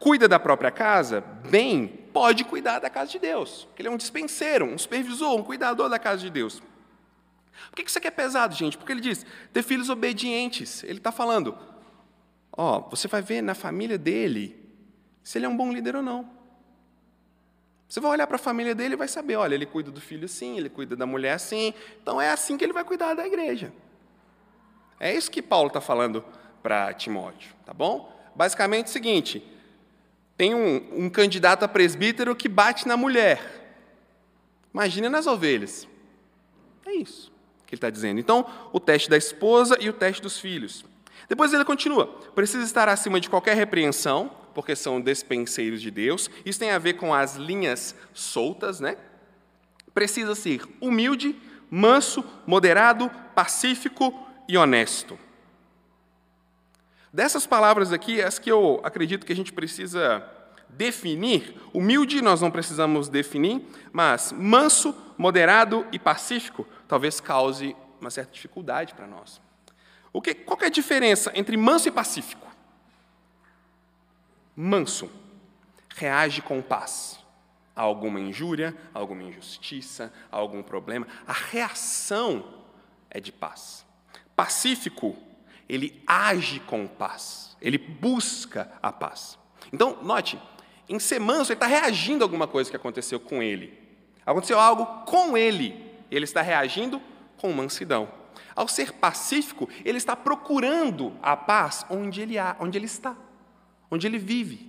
cuida 0.00 0.26
da 0.26 0.40
própria 0.40 0.72
casa, 0.72 1.20
bem, 1.20 1.86
pode 2.12 2.42
cuidar 2.44 2.80
da 2.80 2.90
casa 2.90 3.12
de 3.12 3.20
Deus. 3.20 3.68
Ele 3.78 3.86
é 3.86 3.90
um 3.90 3.96
dispenseiro, 3.96 4.64
um 4.64 4.76
supervisor, 4.76 5.36
um 5.36 5.44
cuidador 5.44 5.88
da 5.88 5.98
casa 5.98 6.22
de 6.22 6.30
Deus. 6.30 6.60
Por 7.70 7.76
que 7.76 7.88
isso 7.88 7.98
aqui 7.98 8.08
é 8.08 8.10
pesado, 8.10 8.54
gente? 8.54 8.76
Porque 8.76 8.90
ele 8.90 9.00
diz, 9.00 9.24
ter 9.52 9.62
filhos 9.62 9.90
obedientes. 9.90 10.82
Ele 10.82 10.98
está 10.98 11.12
falando, 11.12 11.56
ó, 12.52 12.80
você 12.80 13.06
vai 13.06 13.22
ver 13.22 13.42
na 13.42 13.54
família 13.54 13.98
dele 13.98 14.56
se 15.22 15.38
ele 15.38 15.46
é 15.46 15.48
um 15.48 15.56
bom 15.56 15.72
líder 15.72 15.94
ou 15.94 16.02
não. 16.02 16.37
Você 17.88 18.00
vai 18.00 18.10
olhar 18.10 18.26
para 18.26 18.36
a 18.36 18.38
família 18.38 18.74
dele 18.74 18.94
e 18.94 18.96
vai 18.96 19.08
saber, 19.08 19.36
olha, 19.36 19.54
ele 19.54 19.64
cuida 19.64 19.90
do 19.90 20.00
filho 20.00 20.26
assim, 20.26 20.58
ele 20.58 20.68
cuida 20.68 20.94
da 20.94 21.06
mulher 21.06 21.32
assim, 21.32 21.72
então 22.02 22.20
é 22.20 22.30
assim 22.30 22.58
que 22.58 22.64
ele 22.64 22.72
vai 22.72 22.84
cuidar 22.84 23.14
da 23.14 23.26
igreja. 23.26 23.72
É 25.00 25.14
isso 25.14 25.30
que 25.30 25.40
Paulo 25.40 25.68
está 25.68 25.80
falando 25.80 26.24
para 26.62 26.92
Timóteo, 26.92 27.54
tá 27.64 27.72
bom? 27.72 28.14
Basicamente 28.34 28.86
é 28.86 28.88
o 28.90 28.92
seguinte: 28.92 29.42
tem 30.36 30.54
um, 30.54 31.04
um 31.04 31.10
candidato 31.10 31.64
a 31.64 31.68
presbítero 31.68 32.36
que 32.36 32.48
bate 32.48 32.86
na 32.86 32.96
mulher. 32.96 33.40
Imagina 34.72 35.08
nas 35.08 35.26
ovelhas. 35.26 35.88
É 36.84 36.92
isso 36.92 37.32
que 37.68 37.74
ele 37.74 37.78
está 37.78 37.90
dizendo. 37.90 38.18
Então, 38.18 38.46
o 38.72 38.80
teste 38.80 39.10
da 39.10 39.16
esposa 39.16 39.76
e 39.78 39.90
o 39.90 39.92
teste 39.92 40.22
dos 40.22 40.38
filhos. 40.38 40.86
Depois 41.28 41.52
ele 41.52 41.64
continua: 41.64 42.06
precisa 42.34 42.64
estar 42.64 42.88
acima 42.88 43.20
de 43.20 43.28
qualquer 43.28 43.54
repreensão, 43.54 44.30
porque 44.54 44.74
são 44.74 45.00
despenseiros 45.00 45.82
de 45.82 45.90
Deus. 45.90 46.30
Isso 46.44 46.58
tem 46.58 46.70
a 46.70 46.78
ver 46.78 46.94
com 46.94 47.12
as 47.14 47.36
linhas 47.36 47.94
soltas, 48.14 48.80
né? 48.80 48.96
Precisa 49.92 50.34
ser 50.34 50.62
humilde, 50.80 51.36
manso, 51.70 52.24
moderado, 52.46 53.10
pacífico 53.34 54.26
e 54.48 54.56
honesto. 54.56 55.18
Dessas 57.12 57.46
palavras 57.46 57.92
aqui, 57.92 58.22
as 58.22 58.38
que 58.38 58.50
eu 58.50 58.80
acredito 58.84 59.26
que 59.26 59.32
a 59.32 59.36
gente 59.36 59.52
precisa 59.52 60.24
definir, 60.68 61.56
humilde 61.72 62.20
nós 62.20 62.40
não 62.40 62.50
precisamos 62.50 63.08
definir, 63.08 63.62
mas 63.90 64.32
manso, 64.32 64.94
moderado 65.16 65.86
e 65.90 65.98
pacífico 65.98 66.66
talvez 66.86 67.20
cause 67.20 67.74
uma 68.00 68.10
certa 68.10 68.32
dificuldade 68.32 68.94
para 68.94 69.06
nós. 69.06 69.40
O 70.12 70.22
que, 70.22 70.34
qual 70.34 70.56
que 70.56 70.64
é 70.64 70.68
a 70.68 70.70
diferença 70.70 71.30
entre 71.34 71.56
manso 71.56 71.88
e 71.88 71.90
pacífico? 71.90 72.48
manso, 74.60 75.08
reage 75.94 76.42
com 76.42 76.60
paz 76.60 77.16
a 77.76 77.82
alguma 77.82 78.18
injúria, 78.18 78.76
a 78.92 78.98
alguma 78.98 79.22
injustiça, 79.22 80.12
a 80.32 80.36
algum 80.36 80.64
problema. 80.64 81.06
A 81.24 81.32
reação 81.32 82.44
é 83.08 83.20
de 83.20 83.30
paz. 83.30 83.86
Pacífico, 84.34 85.16
ele 85.68 86.02
age 86.04 86.58
com 86.58 86.88
paz, 86.88 87.56
ele 87.62 87.78
busca 87.78 88.68
a 88.82 88.90
paz. 88.90 89.38
Então, 89.72 90.02
note, 90.02 90.36
em 90.88 90.98
ser 90.98 91.20
manso, 91.20 91.52
ele 91.52 91.56
está 91.56 91.68
reagindo 91.68 92.24
a 92.24 92.26
alguma 92.26 92.48
coisa 92.48 92.68
que 92.68 92.76
aconteceu 92.76 93.20
com 93.20 93.40
ele. 93.40 93.78
Aconteceu 94.26 94.58
algo 94.58 95.04
com 95.04 95.38
ele, 95.38 95.88
ele 96.10 96.24
está 96.24 96.42
reagindo 96.42 97.00
com 97.36 97.52
mansidão. 97.52 98.08
Ao 98.58 98.66
ser 98.66 98.92
pacífico, 98.92 99.68
ele 99.84 99.98
está 99.98 100.16
procurando 100.16 101.16
a 101.22 101.36
paz 101.36 101.86
onde 101.88 102.20
ele, 102.20 102.36
há, 102.38 102.56
onde 102.58 102.76
ele 102.76 102.86
está 102.86 103.16
onde 103.90 104.06
ele 104.06 104.18
vive, 104.18 104.68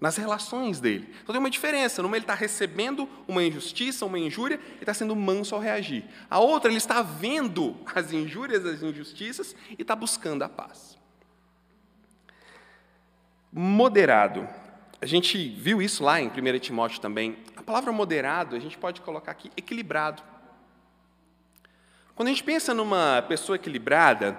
nas 0.00 0.16
relações 0.16 0.80
dele. 0.80 1.08
Então 1.22 1.32
tem 1.32 1.38
uma 1.38 1.50
diferença. 1.50 2.02
Numa 2.02 2.16
ele 2.16 2.24
está 2.24 2.34
recebendo 2.34 3.08
uma 3.26 3.42
injustiça, 3.42 4.04
uma 4.04 4.18
injúria, 4.18 4.60
e 4.76 4.80
está 4.80 4.92
sendo 4.92 5.16
manso 5.16 5.54
ao 5.54 5.60
reagir. 5.60 6.04
A 6.30 6.38
outra, 6.38 6.70
ele 6.70 6.78
está 6.78 7.00
vendo 7.00 7.76
as 7.94 8.12
injúrias, 8.12 8.64
as 8.64 8.82
injustiças, 8.82 9.56
e 9.70 9.82
está 9.82 9.96
buscando 9.96 10.42
a 10.42 10.48
paz. 10.48 10.98
Moderado. 13.52 14.46
A 15.00 15.06
gente 15.06 15.48
viu 15.48 15.80
isso 15.80 16.02
lá 16.02 16.20
em 16.20 16.28
1 16.28 16.58
Timóteo 16.58 17.00
também. 17.00 17.38
A 17.54 17.62
palavra 17.62 17.92
moderado, 17.92 18.56
a 18.56 18.58
gente 18.58 18.76
pode 18.76 19.00
colocar 19.00 19.32
aqui 19.32 19.50
equilibrado. 19.56 20.22
Quando 22.16 22.28
a 22.28 22.30
gente 22.32 22.42
pensa 22.42 22.74
numa 22.74 23.22
pessoa 23.28 23.54
equilibrada, 23.54 24.36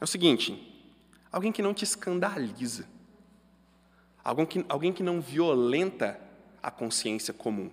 é 0.00 0.04
o 0.04 0.06
seguinte: 0.06 0.68
Alguém 1.30 1.52
que 1.52 1.60
não 1.62 1.74
te 1.74 1.84
escandaliza. 1.84 2.86
Alguém 4.22 4.46
que, 4.46 4.64
alguém 4.68 4.92
que 4.92 5.02
não 5.02 5.20
violenta 5.20 6.20
a 6.62 6.70
consciência 6.70 7.32
comum. 7.32 7.70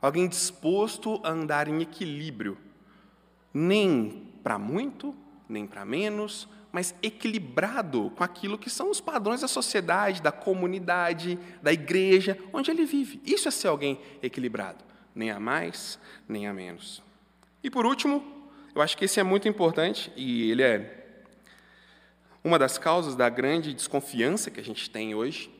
Alguém 0.00 0.28
disposto 0.28 1.20
a 1.22 1.30
andar 1.30 1.68
em 1.68 1.82
equilíbrio, 1.82 2.56
nem 3.52 4.32
para 4.42 4.58
muito, 4.58 5.14
nem 5.48 5.66
para 5.66 5.84
menos, 5.84 6.48
mas 6.72 6.94
equilibrado 7.02 8.10
com 8.16 8.24
aquilo 8.24 8.56
que 8.56 8.70
são 8.70 8.90
os 8.90 9.00
padrões 9.00 9.42
da 9.42 9.48
sociedade, 9.48 10.22
da 10.22 10.32
comunidade, 10.32 11.38
da 11.60 11.72
igreja, 11.72 12.38
onde 12.52 12.70
ele 12.70 12.86
vive. 12.86 13.20
Isso 13.26 13.48
é 13.48 13.50
ser 13.50 13.68
alguém 13.68 14.00
equilibrado, 14.22 14.82
nem 15.14 15.30
a 15.30 15.40
mais, 15.40 15.98
nem 16.26 16.46
a 16.46 16.54
menos. 16.54 17.02
E 17.62 17.70
por 17.70 17.84
último, 17.84 18.24
eu 18.74 18.80
acho 18.80 18.96
que 18.96 19.04
esse 19.04 19.20
é 19.20 19.22
muito 19.22 19.48
importante 19.48 20.12
e 20.16 20.50
ele 20.50 20.62
é 20.62 21.00
uma 22.42 22.58
das 22.58 22.78
causas 22.78 23.14
da 23.14 23.28
grande 23.28 23.74
desconfiança 23.74 24.50
que 24.50 24.60
a 24.60 24.64
gente 24.64 24.88
tem 24.88 25.14
hoje 25.14 25.50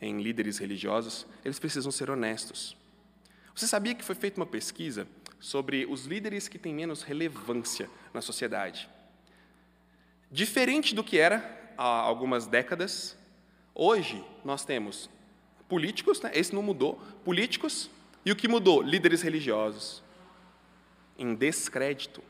em 0.00 0.22
líderes 0.22 0.56
religiosos, 0.56 1.26
eles 1.44 1.58
precisam 1.58 1.92
ser 1.92 2.08
honestos. 2.08 2.74
Você 3.54 3.66
sabia 3.66 3.94
que 3.94 4.02
foi 4.02 4.14
feita 4.14 4.40
uma 4.40 4.46
pesquisa 4.46 5.06
sobre 5.38 5.84
os 5.84 6.06
líderes 6.06 6.48
que 6.48 6.58
têm 6.58 6.74
menos 6.74 7.02
relevância 7.02 7.90
na 8.14 8.22
sociedade? 8.22 8.88
Diferente 10.30 10.94
do 10.94 11.04
que 11.04 11.18
era 11.18 11.74
há 11.76 11.84
algumas 11.84 12.46
décadas, 12.46 13.16
hoje 13.74 14.24
nós 14.42 14.64
temos 14.64 15.10
políticos, 15.68 16.22
né? 16.22 16.30
esse 16.32 16.54
não 16.54 16.62
mudou, 16.62 16.98
políticos, 17.24 17.90
e 18.24 18.32
o 18.32 18.36
que 18.36 18.48
mudou? 18.48 18.80
Líderes 18.80 19.20
religiosos, 19.20 20.02
em 21.20 21.34
descrédito, 21.34 22.22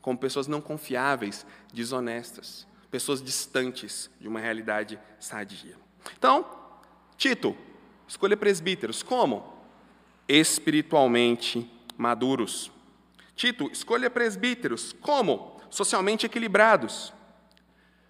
como 0.00 0.16
pessoas 0.16 0.46
não 0.46 0.60
confiáveis, 0.60 1.44
desonestas, 1.74 2.66
pessoas 2.90 3.20
distantes 3.20 4.08
de 4.20 4.28
uma 4.28 4.40
realidade 4.40 4.98
sadia. 5.18 5.76
Então, 6.16 6.46
Tito, 7.18 7.56
escolha 8.06 8.36
presbíteros, 8.36 9.02
como? 9.02 9.52
Espiritualmente 10.28 11.70
maduros. 11.98 12.70
Tito, 13.34 13.70
escolha 13.72 14.08
presbíteros, 14.08 14.92
como? 14.92 15.56
socialmente 15.68 16.24
equilibrados. 16.24 17.12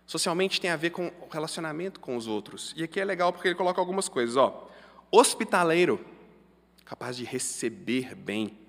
Socialmente 0.06 0.60
tem 0.60 0.70
a 0.70 0.76
ver 0.76 0.90
com 0.90 1.08
o 1.20 1.28
relacionamento 1.28 1.98
com 1.98 2.16
os 2.16 2.26
outros. 2.26 2.72
E 2.76 2.84
aqui 2.84 3.00
é 3.00 3.04
legal 3.04 3.32
porque 3.32 3.48
ele 3.48 3.56
coloca 3.56 3.80
algumas 3.80 4.08
coisas. 4.08 4.36
Ó. 4.36 4.68
Hospitaleiro, 5.10 6.04
capaz 6.84 7.16
de 7.16 7.24
receber 7.24 8.14
bem. 8.14 8.65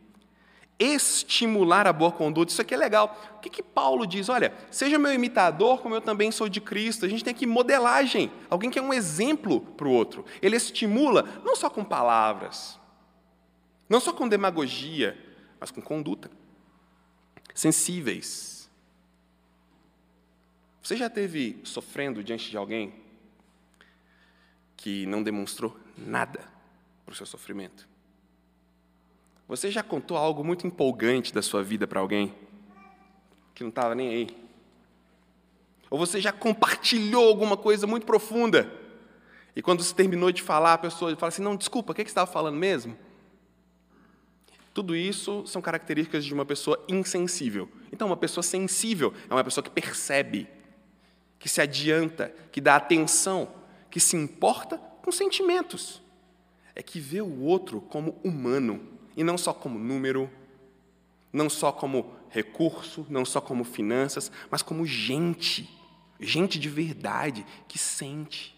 Estimular 0.80 1.88
a 1.88 1.94
boa 1.94 2.12
conduta, 2.12 2.52
isso 2.52 2.62
aqui 2.62 2.76
é 2.76 2.78
legal. 2.78 3.20
O 3.38 3.40
que, 3.40 3.50
que 3.50 3.64
Paulo 3.64 4.06
diz? 4.06 4.30
Olha, 4.30 4.54
seja 4.70 5.00
meu 5.00 5.12
imitador, 5.12 5.82
como 5.82 5.96
eu 5.96 6.02
também 6.02 6.32
sou 6.32 6.48
de 6.48 6.62
Cristo. 6.62 7.06
A 7.06 7.10
gente 7.10 7.24
tem 7.24 7.32
aqui 7.32 7.48
modelagem, 7.48 8.32
alguém 8.50 8.70
que 8.70 8.78
é 8.78 8.82
um 8.82 8.94
exemplo 8.94 9.62
para 9.62 9.88
o 9.88 9.92
outro. 9.92 10.24
Ele 10.40 10.56
estimula, 10.56 11.24
não 11.44 11.56
só 11.56 11.68
com 11.68 11.84
palavras, 11.84 12.80
não 13.90 14.00
só 14.00 14.14
com 14.14 14.28
demagogia, 14.28 15.18
mas 15.60 15.72
com 15.72 15.82
conduta. 15.82 16.30
Sensíveis, 17.56 18.70
você 20.80 20.96
já 20.96 21.10
teve 21.10 21.60
sofrendo 21.64 22.24
diante 22.24 22.52
de 22.52 22.56
alguém 22.56 22.94
que 24.76 25.08
não 25.08 25.24
demonstrou 25.24 25.76
nada 25.98 26.48
para 27.04 27.14
o 27.14 27.16
seu 27.16 27.26
sofrimento? 27.26 27.88
Você 29.48 29.72
já 29.72 29.82
contou 29.82 30.18
algo 30.18 30.44
muito 30.44 30.68
empolgante 30.68 31.34
da 31.34 31.42
sua 31.42 31.64
vida 31.64 31.88
para 31.88 32.00
alguém 32.00 32.34
que 33.56 33.64
não 33.64 33.70
estava 33.70 33.96
nem 33.96 34.10
aí? 34.10 34.28
Ou 35.90 35.98
você 35.98 36.20
já 36.20 36.32
compartilhou 36.32 37.28
alguma 37.28 37.56
coisa 37.56 37.88
muito 37.88 38.06
profunda 38.06 38.72
e 39.58 39.62
quando 39.64 39.82
você 39.82 39.92
terminou 39.92 40.32
de 40.32 40.44
falar, 40.44 40.74
a 40.74 40.78
pessoa 40.78 41.16
fala 41.16 41.30
assim: 41.30 41.42
Não, 41.42 41.56
desculpa, 41.56 41.92
o 41.92 41.96
que 41.96 42.04
você 42.04 42.10
estava 42.10 42.32
falando 42.32 42.56
mesmo? 42.56 42.96
Tudo 44.72 44.96
isso 44.96 45.48
são 45.48 45.64
características 45.64 46.24
de 46.24 46.32
uma 46.32 46.46
pessoa 46.46 46.86
insensível. 46.88 47.68
Então, 47.92 48.06
uma 48.06 48.16
pessoa 48.16 48.44
sensível 48.44 49.12
é 49.28 49.34
uma 49.34 49.44
pessoa 49.44 49.64
que 49.64 49.72
percebe 49.72 50.48
que 51.40 51.50
se 51.50 51.60
adianta, 51.60 52.32
que 52.52 52.62
dá 52.62 52.76
atenção, 52.76 53.52
que 53.90 54.00
se 54.00 54.16
importa 54.16 54.78
com 54.78 55.12
sentimentos. 55.12 56.04
É 56.76 56.84
que 56.84 57.00
vê 57.00 57.20
o 57.20 57.42
outro 57.42 57.82
como 57.82 58.16
humano 58.24 58.97
e 59.18 59.24
não 59.24 59.38
só 59.38 59.54
como 59.54 59.78
número, 59.78 60.30
não 61.34 61.50
só 61.50 61.72
como 61.72 62.16
recurso, 62.30 63.06
não 63.10 63.26
só 63.26 63.42
como 63.42 63.66
finanças, 63.66 64.32
mas 64.50 64.62
como 64.62 64.86
gente, 64.86 65.70
gente 66.20 66.58
de 66.58 66.70
verdade, 66.70 67.46
que 67.68 67.78
sente, 67.78 68.56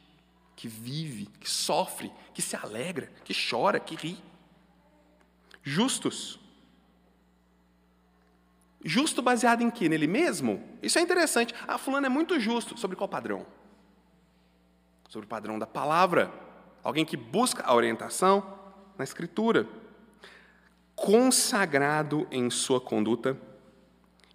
que 0.56 0.68
vive, 0.68 1.28
que 1.40 1.50
sofre, 1.50 2.12
que 2.34 2.42
se 2.42 2.56
alegra, 2.56 3.12
que 3.24 3.34
chora, 3.34 3.80
que 3.80 3.96
ri. 3.96 4.18
Justos, 5.64 6.40
Justo 8.84 9.22
baseado 9.22 9.62
em 9.62 9.70
quê? 9.70 9.90
Nele 9.90 10.08
mesmo? 10.08 10.64
Isso 10.82 10.98
é 10.98 11.02
interessante. 11.02 11.54
Ah, 11.68 11.78
fulano 11.78 12.06
é 12.06 12.10
muito 12.10 12.40
justo. 12.40 12.78
Sobre 12.80 12.96
qual 12.96 13.10
padrão? 13.10 13.46
Sobre 15.10 15.26
o 15.26 15.30
padrão 15.30 15.60
da 15.60 15.68
palavra. 15.68 16.32
Alguém 16.82 17.04
que 17.04 17.18
busca 17.18 17.64
a 17.64 17.76
orientação 17.76 18.58
na 18.98 19.04
Escritura. 19.04 19.68
Consagrado 21.02 22.28
em 22.30 22.50
sua 22.50 22.82
conduta 22.82 23.38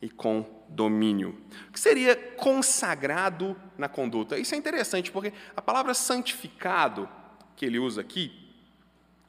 e 0.00 0.09
com 0.09 0.46
domínio. 0.68 1.38
O 1.68 1.72
que 1.72 1.79
seria 1.79 2.16
consagrado 2.16 3.55
na 3.77 3.88
conduta? 3.88 4.38
Isso 4.38 4.55
é 4.55 4.59
interessante, 4.59 5.12
porque 5.12 5.33
a 5.55 5.61
palavra 5.61 5.92
santificado, 5.92 7.09
que 7.55 7.66
ele 7.66 7.79
usa 7.79 8.00
aqui, 8.00 8.33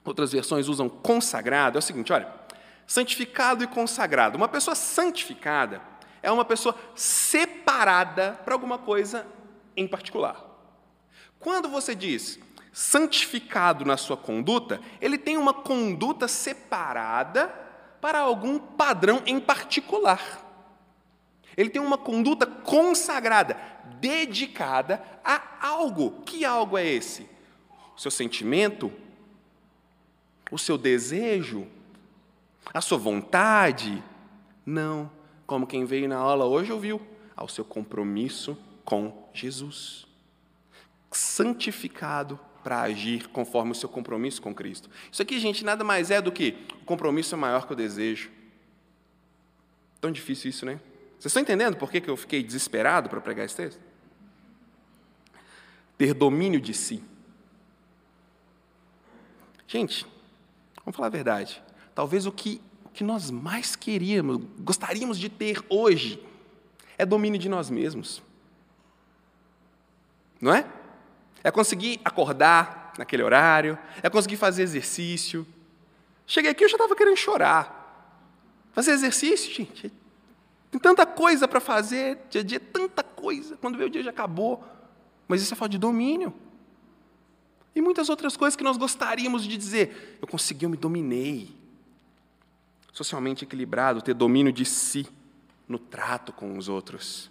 outras 0.03 0.31
versões 0.31 0.69
usam 0.69 0.87
consagrado, 0.87 1.77
é 1.77 1.79
o 1.79 1.81
seguinte: 1.81 2.13
olha, 2.13 2.33
santificado 2.87 3.63
e 3.63 3.67
consagrado. 3.67 4.37
Uma 4.37 4.47
pessoa 4.47 4.73
santificada 4.73 5.81
é 6.23 6.31
uma 6.31 6.45
pessoa 6.45 6.73
separada 6.95 8.39
para 8.45 8.53
alguma 8.53 8.77
coisa 8.77 9.27
em 9.75 9.87
particular. 9.87 10.41
Quando 11.37 11.67
você 11.69 11.93
diz 11.93 12.39
santificado 12.75 13.85
na 13.85 13.95
sua 13.95 14.17
conduta, 14.17 14.81
ele 14.99 15.17
tem 15.17 15.37
uma 15.37 15.53
conduta 15.53 16.27
separada 16.27 17.47
para 18.01 18.19
algum 18.19 18.59
padrão 18.59 19.23
em 19.25 19.39
particular. 19.39 20.43
Ele 21.55 21.69
tem 21.69 21.81
uma 21.81 21.97
conduta 21.97 22.45
consagrada, 22.45 23.57
dedicada 23.99 25.01
a 25.23 25.41
algo. 25.65 26.21
Que 26.25 26.43
algo 26.43 26.77
é 26.77 26.85
esse? 26.85 27.29
O 27.95 28.01
seu 28.01 28.11
sentimento? 28.11 28.91
O 30.51 30.59
seu 30.59 30.77
desejo? 30.77 31.65
a 32.73 32.81
sua 32.81 32.97
vontade. 32.97 34.03
Não, 34.65 35.11
como 35.45 35.67
quem 35.67 35.85
veio 35.85 36.09
na 36.09 36.17
aula 36.17 36.45
hoje 36.45 36.71
ouviu, 36.71 37.01
ao 37.35 37.47
seu 37.47 37.63
compromisso 37.63 38.57
com 38.83 39.29
Jesus. 39.33 40.05
Santificado 41.11 42.39
para 42.65 42.81
agir 42.81 43.27
conforme 43.27 43.73
o 43.73 43.75
seu 43.75 43.87
compromisso 43.87 44.41
com 44.41 44.51
Cristo. 44.51 44.89
Isso 45.11 45.21
aqui, 45.21 45.39
gente, 45.39 45.63
nada 45.63 45.83
mais 45.83 46.09
é 46.09 46.19
do 46.19 46.31
que 46.31 46.65
o 46.81 46.85
compromisso 46.85 47.35
é 47.35 47.37
maior 47.37 47.67
que 47.67 47.73
o 47.73 47.75
desejo. 47.75 48.31
Tão 50.01 50.11
difícil 50.11 50.49
isso, 50.49 50.65
né? 50.65 50.79
Vocês 51.19 51.27
estão 51.27 51.43
entendendo 51.43 51.77
por 51.77 51.91
que 51.91 52.01
eu 52.09 52.17
fiquei 52.17 52.41
desesperado 52.41 53.07
para 53.07 53.21
pregar 53.21 53.45
esse 53.45 53.55
texto? 53.55 53.79
Ter 55.95 56.15
domínio 56.15 56.59
de 56.59 56.73
si. 56.73 57.03
Gente, 59.67 60.03
vamos 60.83 60.95
falar 60.95 61.09
a 61.09 61.11
verdade. 61.11 61.61
Talvez 61.93 62.25
o 62.25 62.31
que, 62.31 62.59
o 62.83 62.89
que 62.89 63.03
nós 63.03 63.29
mais 63.29 63.75
queríamos, 63.75 64.41
gostaríamos 64.57 65.19
de 65.19 65.29
ter 65.29 65.63
hoje, 65.69 66.19
é 66.97 67.05
domínio 67.05 67.39
de 67.39 67.47
nós 67.47 67.69
mesmos. 67.69 68.23
Não 70.41 70.51
é? 70.51 70.67
É 71.45 71.51
conseguir 71.51 72.01
acordar 72.03 72.91
naquele 72.97 73.21
horário, 73.21 73.77
é 74.01 74.09
conseguir 74.09 74.35
fazer 74.35 74.63
exercício. 74.63 75.45
Cheguei 76.25 76.49
aqui, 76.49 76.63
eu 76.63 76.69
já 76.69 76.75
estava 76.75 76.95
querendo 76.95 77.17
chorar. 77.17 78.17
Fazer 78.73 78.93
exercício, 78.93 79.53
gente, 79.53 79.93
tem 80.71 80.79
tanta 80.79 81.05
coisa 81.05 81.47
para 81.47 81.59
fazer, 81.59 82.17
dia 82.31 82.41
a 82.41 82.43
dia, 82.43 82.59
tanta 82.59 83.03
coisa. 83.03 83.57
Quando 83.57 83.77
vê 83.77 83.83
o 83.83 83.89
dia 83.91 84.01
já 84.01 84.09
acabou. 84.09 84.63
Mas 85.27 85.43
isso 85.43 85.53
é 85.53 85.55
falta 85.55 85.73
de 85.73 85.77
domínio. 85.77 86.33
E 87.75 87.79
muitas 87.79 88.09
outras 88.09 88.35
coisas 88.35 88.55
que 88.55 88.63
nós 88.63 88.75
gostaríamos 88.75 89.43
de 89.43 89.55
dizer. 89.55 90.17
Eu 90.19 90.27
consegui, 90.27 90.65
eu 90.65 90.69
me 90.71 90.77
dominei 90.77 91.55
socialmente 92.91 93.43
equilibrado, 93.43 94.01
ter 94.01 94.15
domínio 94.15 94.51
de 94.51 94.65
si 94.65 95.07
no 95.67 95.77
trato 95.77 96.33
com 96.33 96.57
os 96.57 96.67
outros. 96.67 97.29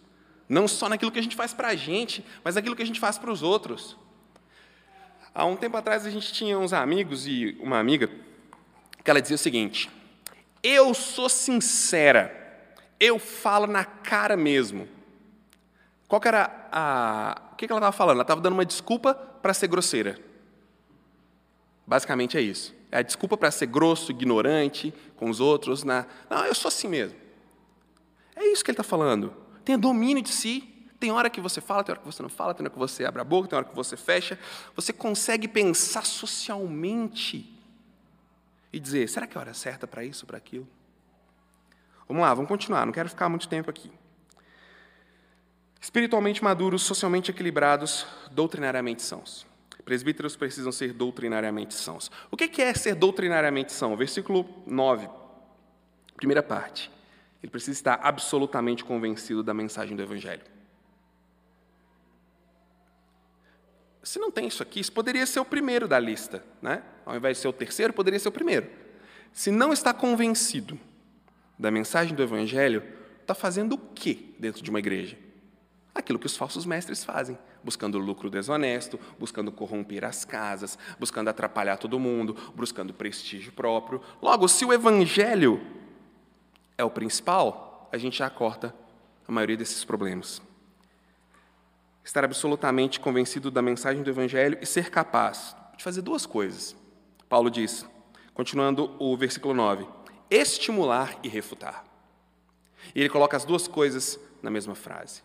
Não 0.49 0.69
só 0.69 0.89
naquilo 0.89 1.11
que 1.11 1.19
a 1.19 1.23
gente 1.23 1.35
faz 1.35 1.53
para 1.53 1.67
a 1.67 1.75
gente, 1.75 2.25
mas 2.45 2.55
naquilo 2.55 2.77
que 2.77 2.83
a 2.83 2.87
gente 2.87 3.01
faz 3.01 3.19
para 3.19 3.33
os 3.33 3.43
outros. 3.43 4.04
Há 5.35 5.45
um 5.45 5.57
tempo 5.57 5.77
atrás 5.77 6.07
a 6.07 6.11
gente 6.11 6.33
tinha 6.33 6.57
uns 6.57 6.73
amigos 6.73 7.27
e 7.27 7.59
uma 7.61 7.81
amiga 7.81 8.09
que 9.03 9.11
ela 9.11 9.21
dizia 9.21 9.35
o 9.35 9.39
seguinte: 9.39 9.91
Eu 10.63 10.95
sou 10.95 11.29
sincera, 11.29 12.33
eu 13.01 13.19
falo 13.19 13.67
na 13.67 13.85
cara 13.85 14.37
mesmo. 14.37 14.89
qual 16.07 16.21
que 16.21 16.29
era 16.29 16.69
a. 16.71 17.43
O 17.53 17.57
que 17.57 17.67
ela 17.67 17.79
estava 17.79 17.93
falando? 17.93 18.17
Ela 18.17 18.23
estava 18.23 18.41
dando 18.41 18.53
uma 18.53 18.65
desculpa 18.65 19.13
para 19.15 19.53
ser 19.53 19.67
grosseira. 19.67 20.19
Basicamente 21.85 22.39
é 22.39 22.41
isso. 22.41 22.75
É 22.91 22.99
a 22.99 23.03
desculpa 23.03 23.37
para 23.37 23.51
ser 23.51 23.67
grosso, 23.67 24.13
ignorante 24.13 24.95
com 25.17 25.29
os 25.29 25.41
outros. 25.41 25.83
Na... 25.83 26.07
Não, 26.31 26.45
eu 26.47 26.55
sou 26.55 26.69
assim 26.69 26.87
mesmo. 26.87 27.19
É 28.37 28.47
isso 28.47 28.65
que 28.65 28.71
ele 28.71 28.75
está 28.75 28.85
falando. 28.85 29.35
Tenha 29.65 29.77
domínio 29.77 30.23
de 30.23 30.31
si. 30.31 30.74
Tem 31.05 31.13
hora 31.13 31.29
que 31.29 31.39
você 31.39 31.61
fala, 31.61 31.85
tem 31.85 31.93
hora 31.93 32.01
que 32.01 32.07
você 32.07 32.23
não 32.23 32.31
fala, 32.31 32.55
tem 32.55 32.65
hora 32.65 32.73
que 32.73 32.79
você 32.79 33.05
abre 33.05 33.21
a 33.21 33.25
boca, 33.25 33.47
tem 33.47 33.59
hora 33.59 33.67
que 33.67 33.77
você 33.77 33.95
fecha. 33.95 34.39
Você 34.75 34.91
consegue 34.91 35.47
pensar 35.47 36.07
socialmente 36.07 37.55
e 38.73 38.81
dizer: 38.81 39.07
será 39.07 39.27
que 39.27 39.37
é 39.37 39.39
a 39.39 39.43
hora 39.43 39.53
certa 39.53 39.87
para 39.87 40.03
isso, 40.03 40.25
para 40.25 40.39
aquilo? 40.39 40.67
Vamos 42.09 42.23
lá, 42.23 42.33
vamos 42.33 42.49
continuar, 42.49 42.87
não 42.87 42.93
quero 42.95 43.11
ficar 43.11 43.29
muito 43.29 43.47
tempo 43.47 43.69
aqui. 43.69 43.93
Espiritualmente 45.79 46.43
maduros, 46.43 46.81
socialmente 46.81 47.31
equilibrados, 47.31 48.07
doutrinariamente 48.31 49.03
sãos. 49.03 49.47
Presbíteros 49.85 50.37
precisam 50.37 50.73
ser 50.73 50.95
doutrinariamente 50.95 51.75
sãos. 51.75 52.11
O 52.31 52.37
que 52.39 52.63
é 52.63 52.73
ser 52.73 52.95
doutrinariamente 52.95 53.75
são? 53.75 53.95
Versículo 53.95 54.49
9, 54.67 55.07
primeira 56.17 56.43
parte. 56.43 56.91
Ele 57.43 57.51
precisa 57.51 57.79
estar 57.79 58.01
absolutamente 58.03 58.83
convencido 58.83 59.43
da 59.43 59.53
mensagem 59.53 59.95
do 59.95 60.03
Evangelho. 60.03 60.54
Se 64.05 64.19
não 64.19 64.31
tem 64.31 64.47
isso 64.47 64.63
aqui, 64.63 64.81
isso 64.81 64.93
poderia 64.93 65.25
ser 65.27 65.41
o 65.41 65.45
primeiro 65.45 65.89
da 65.89 65.99
lista, 65.99 66.45
né? 66.61 66.83
Ao 67.07 67.17
invés 67.17 67.39
de 67.39 67.43
ser 67.43 67.49
o 67.49 67.53
terceiro, 67.53 67.93
poderia 67.93 68.21
ser 68.21 68.29
o 68.29 68.33
primeiro. 68.33 68.69
Se 69.33 69.51
não 69.51 69.73
está 69.73 69.93
convencido 69.95 70.79
da 71.59 71.71
mensagem 71.71 72.15
do 72.15 72.23
Evangelho, 72.23 72.83
está 73.21 73.35
fazendo 73.35 73.75
o 73.75 73.79
que 73.79 74.35
dentro 74.39 74.63
de 74.63 74.69
uma 74.69 74.79
igreja? 74.79 75.17
Aquilo 75.95 76.19
que 76.19 76.27
os 76.27 76.37
falsos 76.37 76.67
mestres 76.67 77.03
fazem, 77.03 77.39
buscando 77.63 77.99
lucro 77.99 78.29
desonesto, 78.29 79.01
buscando 79.19 79.51
corromper 79.51 80.05
as 80.05 80.25
casas, 80.25 80.79
buscando 80.99 81.31
atrapalhar 81.31 81.79
todo 81.79 81.99
mundo, 81.99 82.37
buscando 82.55 82.93
prestígio 82.93 83.53
próprio. 83.53 84.03
Logo, 84.21 84.47
se 84.49 84.65
o 84.65 84.73
Evangelho 84.73 85.61
é 86.77 86.85
o 86.85 86.91
principal, 86.91 87.89
a 87.91 87.97
gente 87.97 88.19
já 88.19 88.29
corta 88.29 88.75
a 89.27 89.33
maioria 89.33 89.57
desses 89.57 89.85
problemas. 89.85 90.43
Estar 92.05 92.25
absolutamente 92.25 93.01
convencido 93.01 93.51
da 93.51 93.63
mensagem 93.63 94.03
do 94.03 94.11
Evangelho 94.11 94.59
e 94.61 94.67
ser 94.67 94.91
capaz 94.91 95.57
de 95.77 95.83
fazer 95.83 96.03
duas 96.03 96.27
coisas. 96.27 96.77
Paulo 97.29 97.51
diz, 97.51 97.87
continuando 98.35 98.95
o 98.99 99.17
versículo 99.17 99.55
9: 99.55 99.87
estimular 100.31 101.19
e 101.23 101.29
refutar. 101.29 101.85
E 102.95 103.01
ele 103.01 103.09
coloca 103.09 103.37
as 103.37 103.45
duas 103.45 103.67
coisas 103.67 104.21
na 104.43 104.51
mesma 104.51 104.75
frase. 104.75 105.23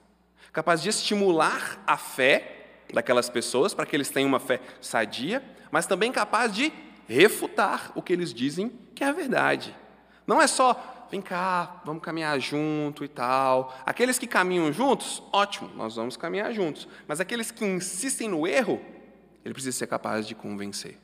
Capaz 0.53 0.81
de 0.81 0.89
estimular 0.89 1.83
a 1.85 1.97
fé 1.97 2.85
daquelas 2.93 3.29
pessoas 3.29 3.73
para 3.73 3.85
que 3.85 3.95
eles 3.95 4.09
tenham 4.09 4.29
uma 4.29 4.39
fé 4.39 4.61
sadia, 4.81 5.43
mas 5.69 5.85
também 5.85 6.11
capaz 6.11 6.55
de 6.55 6.71
refutar 7.07 7.91
o 7.93 8.01
que 8.01 8.13
eles 8.13 8.33
dizem 8.33 8.71
que 8.95 9.03
é 9.03 9.07
a 9.07 9.11
verdade. 9.11 9.75
Não 10.25 10.41
é 10.41 10.47
só, 10.47 10.98
vem 11.09 11.21
cá, 11.21 11.81
vamos 11.83 12.01
caminhar 12.03 12.39
junto 12.39 13.03
e 13.03 13.07
tal. 13.07 13.75
Aqueles 13.85 14.19
que 14.19 14.27
caminham 14.27 14.71
juntos, 14.71 15.23
ótimo, 15.31 15.69
nós 15.75 15.95
vamos 15.95 16.15
caminhar 16.15 16.53
juntos. 16.53 16.87
Mas 17.07 17.19
aqueles 17.19 17.51
que 17.51 17.65
insistem 17.65 18.27
no 18.27 18.47
erro, 18.47 18.79
ele 19.43 19.53
precisa 19.53 19.77
ser 19.77 19.87
capaz 19.87 20.27
de 20.27 20.35
convencer. 20.35 20.97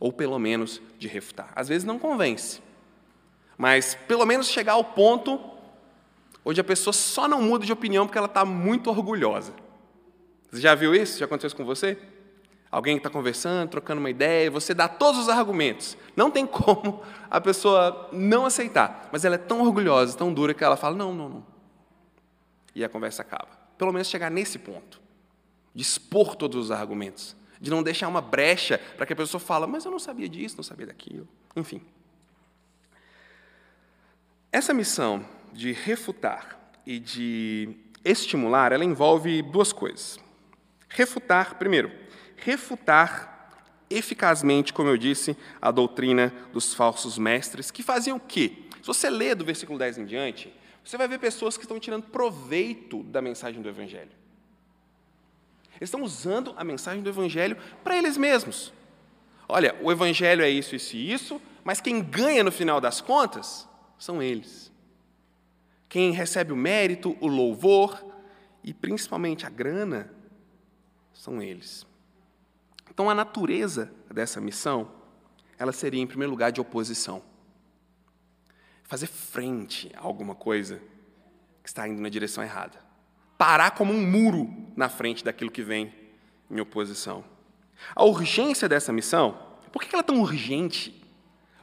Ou 0.00 0.12
pelo 0.12 0.38
menos 0.38 0.80
de 0.98 1.08
refutar. 1.08 1.52
Às 1.54 1.68
vezes 1.68 1.84
não 1.84 1.98
convence, 1.98 2.60
mas 3.56 3.94
pelo 3.94 4.24
menos 4.24 4.48
chegar 4.48 4.74
ao 4.74 4.84
ponto 4.84 5.40
onde 6.44 6.60
a 6.60 6.64
pessoa 6.64 6.94
só 6.94 7.28
não 7.28 7.42
muda 7.42 7.66
de 7.66 7.72
opinião 7.72 8.06
porque 8.06 8.16
ela 8.16 8.26
está 8.26 8.44
muito 8.44 8.88
orgulhosa. 8.88 9.52
Você 10.50 10.62
já 10.62 10.74
viu 10.74 10.94
isso? 10.94 11.18
Já 11.18 11.26
aconteceu 11.26 11.48
isso 11.48 11.56
com 11.56 11.64
você? 11.64 11.98
Alguém 12.70 12.98
está 12.98 13.08
conversando, 13.08 13.70
trocando 13.70 13.98
uma 13.98 14.10
ideia, 14.10 14.50
você 14.50 14.74
dá 14.74 14.86
todos 14.86 15.22
os 15.22 15.28
argumentos. 15.28 15.96
Não 16.14 16.30
tem 16.30 16.46
como 16.46 17.02
a 17.30 17.40
pessoa 17.40 18.08
não 18.12 18.44
aceitar, 18.44 19.08
mas 19.10 19.24
ela 19.24 19.36
é 19.36 19.38
tão 19.38 19.62
orgulhosa, 19.62 20.16
tão 20.16 20.32
dura 20.32 20.52
que 20.52 20.62
ela 20.62 20.76
fala: 20.76 20.94
não, 20.94 21.14
não, 21.14 21.28
não. 21.28 21.46
E 22.74 22.84
a 22.84 22.88
conversa 22.88 23.22
acaba. 23.22 23.48
Pelo 23.78 23.92
menos 23.92 24.08
chegar 24.08 24.30
nesse 24.30 24.58
ponto, 24.58 25.00
de 25.74 25.82
expor 25.82 26.36
todos 26.36 26.66
os 26.66 26.70
argumentos, 26.70 27.34
de 27.60 27.70
não 27.70 27.82
deixar 27.82 28.06
uma 28.06 28.20
brecha 28.20 28.78
para 28.96 29.06
que 29.06 29.14
a 29.14 29.16
pessoa 29.16 29.40
fale: 29.40 29.66
mas 29.66 29.86
eu 29.86 29.90
não 29.90 29.98
sabia 29.98 30.28
disso, 30.28 30.56
não 30.56 30.64
sabia 30.64 30.86
daquilo. 30.86 31.26
Enfim. 31.56 31.80
Essa 34.52 34.74
missão 34.74 35.24
de 35.52 35.72
refutar 35.72 36.58
e 36.84 36.98
de 36.98 37.76
estimular, 38.04 38.72
ela 38.72 38.84
envolve 38.84 39.42
duas 39.42 39.72
coisas. 39.72 40.18
Refutar, 40.88 41.56
primeiro, 41.56 41.90
refutar 42.38 43.36
eficazmente, 43.90 44.72
como 44.72 44.88
eu 44.88 44.96
disse, 44.96 45.36
a 45.60 45.70
doutrina 45.70 46.32
dos 46.52 46.74
falsos 46.74 47.16
mestres, 47.16 47.70
que 47.70 47.82
faziam 47.82 48.16
o 48.16 48.20
quê? 48.20 48.52
Se 48.82 48.86
você 48.86 49.08
lê 49.08 49.34
do 49.34 49.44
versículo 49.44 49.78
10 49.78 49.98
em 49.98 50.04
diante, 50.04 50.52
você 50.84 50.96
vai 50.96 51.08
ver 51.08 51.18
pessoas 51.18 51.56
que 51.56 51.64
estão 51.64 51.78
tirando 51.78 52.04
proveito 52.04 53.02
da 53.04 53.20
mensagem 53.20 53.60
do 53.60 53.68
Evangelho. 53.68 54.10
Eles 55.76 55.88
estão 55.88 56.02
usando 56.02 56.54
a 56.56 56.64
mensagem 56.64 57.02
do 57.02 57.08
Evangelho 57.08 57.56
para 57.84 57.96
eles 57.96 58.16
mesmos. 58.16 58.72
Olha, 59.48 59.76
o 59.80 59.90
Evangelho 59.90 60.42
é 60.42 60.50
isso, 60.50 60.74
isso 60.74 60.96
e 60.96 61.12
isso, 61.12 61.42
mas 61.64 61.80
quem 61.80 62.02
ganha 62.02 62.42
no 62.44 62.52
final 62.52 62.80
das 62.80 63.00
contas 63.00 63.68
são 63.98 64.22
eles. 64.22 64.72
Quem 65.88 66.12
recebe 66.12 66.52
o 66.52 66.56
mérito, 66.56 67.16
o 67.20 67.26
louvor 67.26 68.04
e 68.62 68.74
principalmente 68.74 69.46
a 69.46 69.50
grana 69.50 70.12
são 71.14 71.40
eles. 71.40 71.87
Então 72.98 73.08
a 73.08 73.14
natureza 73.14 73.92
dessa 74.12 74.40
missão, 74.40 74.90
ela 75.56 75.70
seria 75.70 76.02
em 76.02 76.06
primeiro 76.08 76.32
lugar 76.32 76.50
de 76.50 76.60
oposição. 76.60 77.22
Fazer 78.82 79.06
frente 79.06 79.88
a 79.94 80.00
alguma 80.00 80.34
coisa 80.34 80.82
que 81.62 81.68
está 81.68 81.86
indo 81.86 82.02
na 82.02 82.08
direção 82.08 82.42
errada. 82.42 82.76
Parar 83.38 83.70
como 83.70 83.92
um 83.92 84.04
muro 84.04 84.52
na 84.74 84.88
frente 84.88 85.22
daquilo 85.22 85.48
que 85.48 85.62
vem 85.62 85.94
em 86.50 86.58
oposição. 86.58 87.24
A 87.94 88.02
urgência 88.04 88.68
dessa 88.68 88.92
missão, 88.92 89.38
por 89.70 89.80
que 89.80 89.94
ela 89.94 90.02
é 90.02 90.04
tão 90.04 90.20
urgente? 90.20 90.92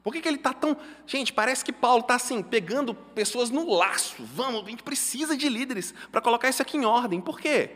Por 0.01 0.13
que, 0.13 0.25
ele 0.25 0.37
está 0.37 0.53
tão. 0.53 0.77
Gente, 1.05 1.33
parece 1.33 1.65
que 1.65 1.73
Paulo 1.73 1.99
está 1.99 2.15
assim, 2.15 2.41
pegando 2.41 2.95
pessoas 2.95 3.49
no 3.49 3.69
laço. 3.69 4.23
Vamos, 4.23 4.65
a 4.65 4.69
gente 4.69 4.83
precisa 4.83 5.35
de 5.35 5.49
líderes 5.49 5.93
para 6.13 6.21
colocar 6.21 6.47
isso 6.47 6.61
aqui 6.61 6.77
em 6.77 6.85
ordem. 6.85 7.19
Por 7.19 7.41
quê? 7.41 7.71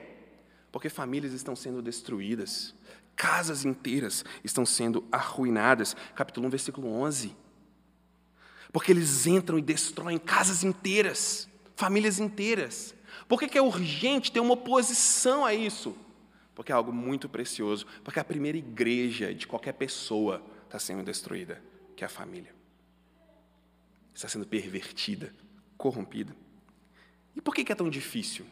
Porque 0.72 0.88
famílias 0.88 1.34
estão 1.34 1.58
sendo 1.58 1.82
destruídas, 1.82 2.74
casas 3.20 3.66
inteiras 3.66 4.24
estão 4.46 4.66
sendo 4.66 5.06
arruinadas. 5.12 5.94
Capítulo 6.16 6.48
1, 6.48 6.50
versículo 6.50 6.88
11. 6.88 7.36
Porque 8.72 8.94
eles 8.94 9.28
entram 9.28 9.60
e 9.60 9.62
destroem 9.62 10.18
casas 10.18 10.64
inteiras, 10.64 11.50
famílias 11.76 12.18
inteiras. 12.18 12.96
Por 13.28 13.38
que, 13.38 13.58
é 13.58 13.62
urgente 13.62 14.32
ter 14.32 14.40
uma 14.40 14.54
oposição 14.54 15.44
a 15.44 15.54
isso? 15.54 15.98
Porque 16.56 16.72
é 16.72 16.76
algo 16.76 16.94
muito 16.94 17.28
precioso. 17.28 17.86
Porque 18.06 18.22
a 18.22 18.24
primeira 18.24 18.58
igreja 18.58 19.36
de 19.36 19.46
qualquer 19.46 19.74
pessoa 19.74 20.42
está 20.64 20.80
sendo 20.80 21.04
destruída 21.04 21.62
que 21.98 22.06
é 22.06 22.08
a 22.08 22.10
família. 22.10 22.56
Está 24.14 24.30
sendo 24.30 24.48
pervertida, 24.48 25.36
corrompida. 25.78 26.34
E 27.36 27.42
por 27.42 27.54
que 27.54 27.70
é 27.70 27.76
tão 27.76 27.90
difícil? 27.90 28.46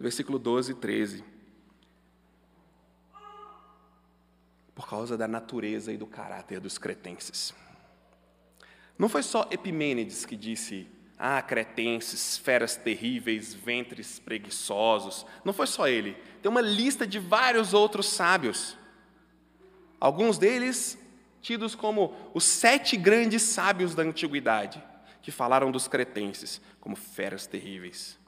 versículo 0.00 0.38
12 0.38 0.72
e 0.72 0.74
13. 0.74 1.31
Por 4.74 4.88
causa 4.88 5.16
da 5.16 5.28
natureza 5.28 5.92
e 5.92 5.96
do 5.96 6.06
caráter 6.06 6.60
dos 6.60 6.78
cretenses. 6.78 7.54
Não 8.98 9.08
foi 9.08 9.22
só 9.22 9.48
Epimênides 9.50 10.24
que 10.24 10.36
disse: 10.36 10.88
Ah, 11.18 11.42
cretenses, 11.42 12.38
feras 12.38 12.76
terríveis, 12.76 13.52
ventres 13.52 14.18
preguiçosos. 14.18 15.26
Não 15.44 15.52
foi 15.52 15.66
só 15.66 15.88
ele. 15.88 16.16
Tem 16.40 16.50
uma 16.50 16.60
lista 16.60 17.06
de 17.06 17.18
vários 17.18 17.74
outros 17.74 18.06
sábios. 18.06 18.76
Alguns 20.00 20.38
deles 20.38 20.98
tidos 21.40 21.74
como 21.74 22.14
os 22.32 22.44
sete 22.44 22.96
grandes 22.96 23.42
sábios 23.42 23.94
da 23.94 24.02
antiguidade, 24.02 24.82
que 25.20 25.30
falaram 25.30 25.70
dos 25.70 25.88
cretenses 25.88 26.60
como 26.80 26.96
feras 26.96 27.46
terríveis, 27.46 28.18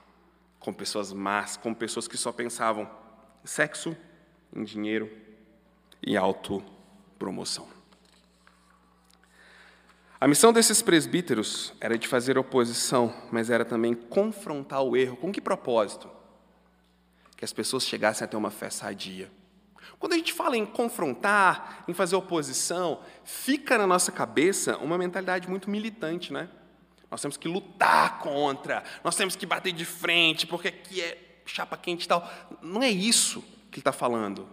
como 0.58 0.76
pessoas 0.76 1.12
más, 1.12 1.56
como 1.56 1.74
pessoas 1.74 2.08
que 2.08 2.16
só 2.16 2.32
pensavam 2.32 2.90
em 3.42 3.46
sexo, 3.46 3.96
em 4.54 4.64
dinheiro 4.64 5.23
e 6.06 6.16
autopromoção. 6.16 7.68
A 10.20 10.28
missão 10.28 10.52
desses 10.52 10.80
presbíteros 10.80 11.74
era 11.80 11.98
de 11.98 12.08
fazer 12.08 12.38
oposição, 12.38 13.12
mas 13.30 13.50
era 13.50 13.64
também 13.64 13.94
confrontar 13.94 14.82
o 14.82 14.96
erro. 14.96 15.16
Com 15.16 15.30
que 15.30 15.40
propósito? 15.40 16.08
Que 17.36 17.44
as 17.44 17.52
pessoas 17.52 17.84
chegassem 17.84 18.24
a 18.24 18.28
ter 18.28 18.36
uma 18.36 18.50
fé 18.50 18.70
sadia 18.70 19.30
quando 20.04 20.12
a 20.12 20.16
gente 20.16 20.34
fala 20.34 20.54
em 20.54 20.66
confrontar, 20.66 21.82
em 21.88 21.94
fazer 21.94 22.14
oposição, 22.14 23.00
fica 23.24 23.78
na 23.78 23.86
nossa 23.86 24.12
cabeça 24.12 24.76
uma 24.76 24.98
mentalidade 24.98 25.48
muito 25.48 25.70
militante, 25.70 26.30
né? 26.30 26.48
Nós 27.10 27.22
temos 27.22 27.38
que 27.38 27.48
lutar 27.48 28.18
contra, 28.18 28.82
nós 29.02 29.16
temos 29.16 29.34
que 29.34 29.46
bater 29.46 29.72
de 29.72 29.86
frente, 29.86 30.46
porque 30.46 30.68
aqui 30.68 31.00
é 31.00 31.40
chapa 31.46 31.78
quente 31.78 32.04
e 32.04 32.08
tal. 32.08 32.30
Não 32.60 32.82
é 32.82 32.90
isso 32.90 33.40
que 33.70 33.76
ele 33.76 33.80
está 33.80 33.92
falando. 33.92 34.46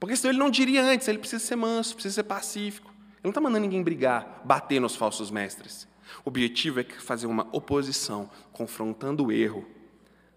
Porque 0.00 0.16
senão 0.16 0.32
ele 0.32 0.38
não 0.38 0.50
diria 0.50 0.82
antes, 0.82 1.06
ele 1.06 1.18
precisa 1.18 1.44
ser 1.44 1.56
manso, 1.56 1.94
precisa 1.94 2.14
ser 2.16 2.22
pacífico. 2.24 2.90
Ele 2.90 3.24
não 3.24 3.30
está 3.30 3.40
mandando 3.40 3.60
ninguém 3.60 3.82
brigar, 3.82 4.40
bater 4.44 4.80
nos 4.80 4.96
falsos 4.96 5.30
mestres. 5.30 5.86
O 6.24 6.30
objetivo 6.30 6.80
é 6.80 6.84
fazer 6.84 7.26
uma 7.26 7.46
oposição, 7.52 8.30
confrontando 8.50 9.26
o 9.26 9.30
erro, 9.30 9.68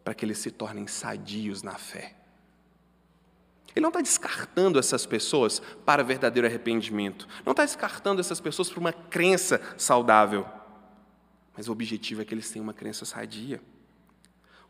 para 0.03 0.13
que 0.13 0.25
eles 0.25 0.37
se 0.37 0.51
tornem 0.51 0.85
sadios 0.85 1.63
na 1.63 1.75
fé. 1.75 2.13
Ele 3.75 3.81
não 3.81 3.89
está 3.89 4.01
descartando 4.01 4.77
essas 4.77 5.05
pessoas 5.05 5.59
para 5.85 6.03
verdadeiro 6.03 6.47
arrependimento. 6.47 7.27
Não 7.45 7.51
está 7.51 7.63
descartando 7.65 8.21
essas 8.21 8.39
pessoas 8.39 8.69
para 8.69 8.79
uma 8.79 8.93
crença 8.93 9.59
saudável. 9.77 10.45
Mas 11.55 11.67
o 11.67 11.71
objetivo 11.71 12.21
é 12.21 12.25
que 12.25 12.33
eles 12.33 12.51
tenham 12.51 12.63
uma 12.63 12.73
crença 12.73 13.05
sadia. 13.05 13.61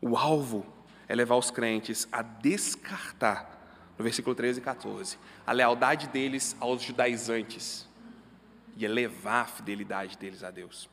O 0.00 0.16
alvo 0.16 0.64
é 1.06 1.14
levar 1.14 1.36
os 1.36 1.50
crentes 1.50 2.08
a 2.10 2.22
descartar, 2.22 3.53
no 3.98 4.04
versículo 4.04 4.34
13 4.34 4.60
e 4.60 4.62
14, 4.62 5.18
a 5.46 5.52
lealdade 5.52 6.08
deles 6.08 6.56
aos 6.60 6.82
judaizantes 6.82 7.88
e 8.76 8.84
elevar 8.84 9.44
a 9.44 9.46
fidelidade 9.46 10.18
deles 10.18 10.42
a 10.42 10.50
Deus. 10.50 10.88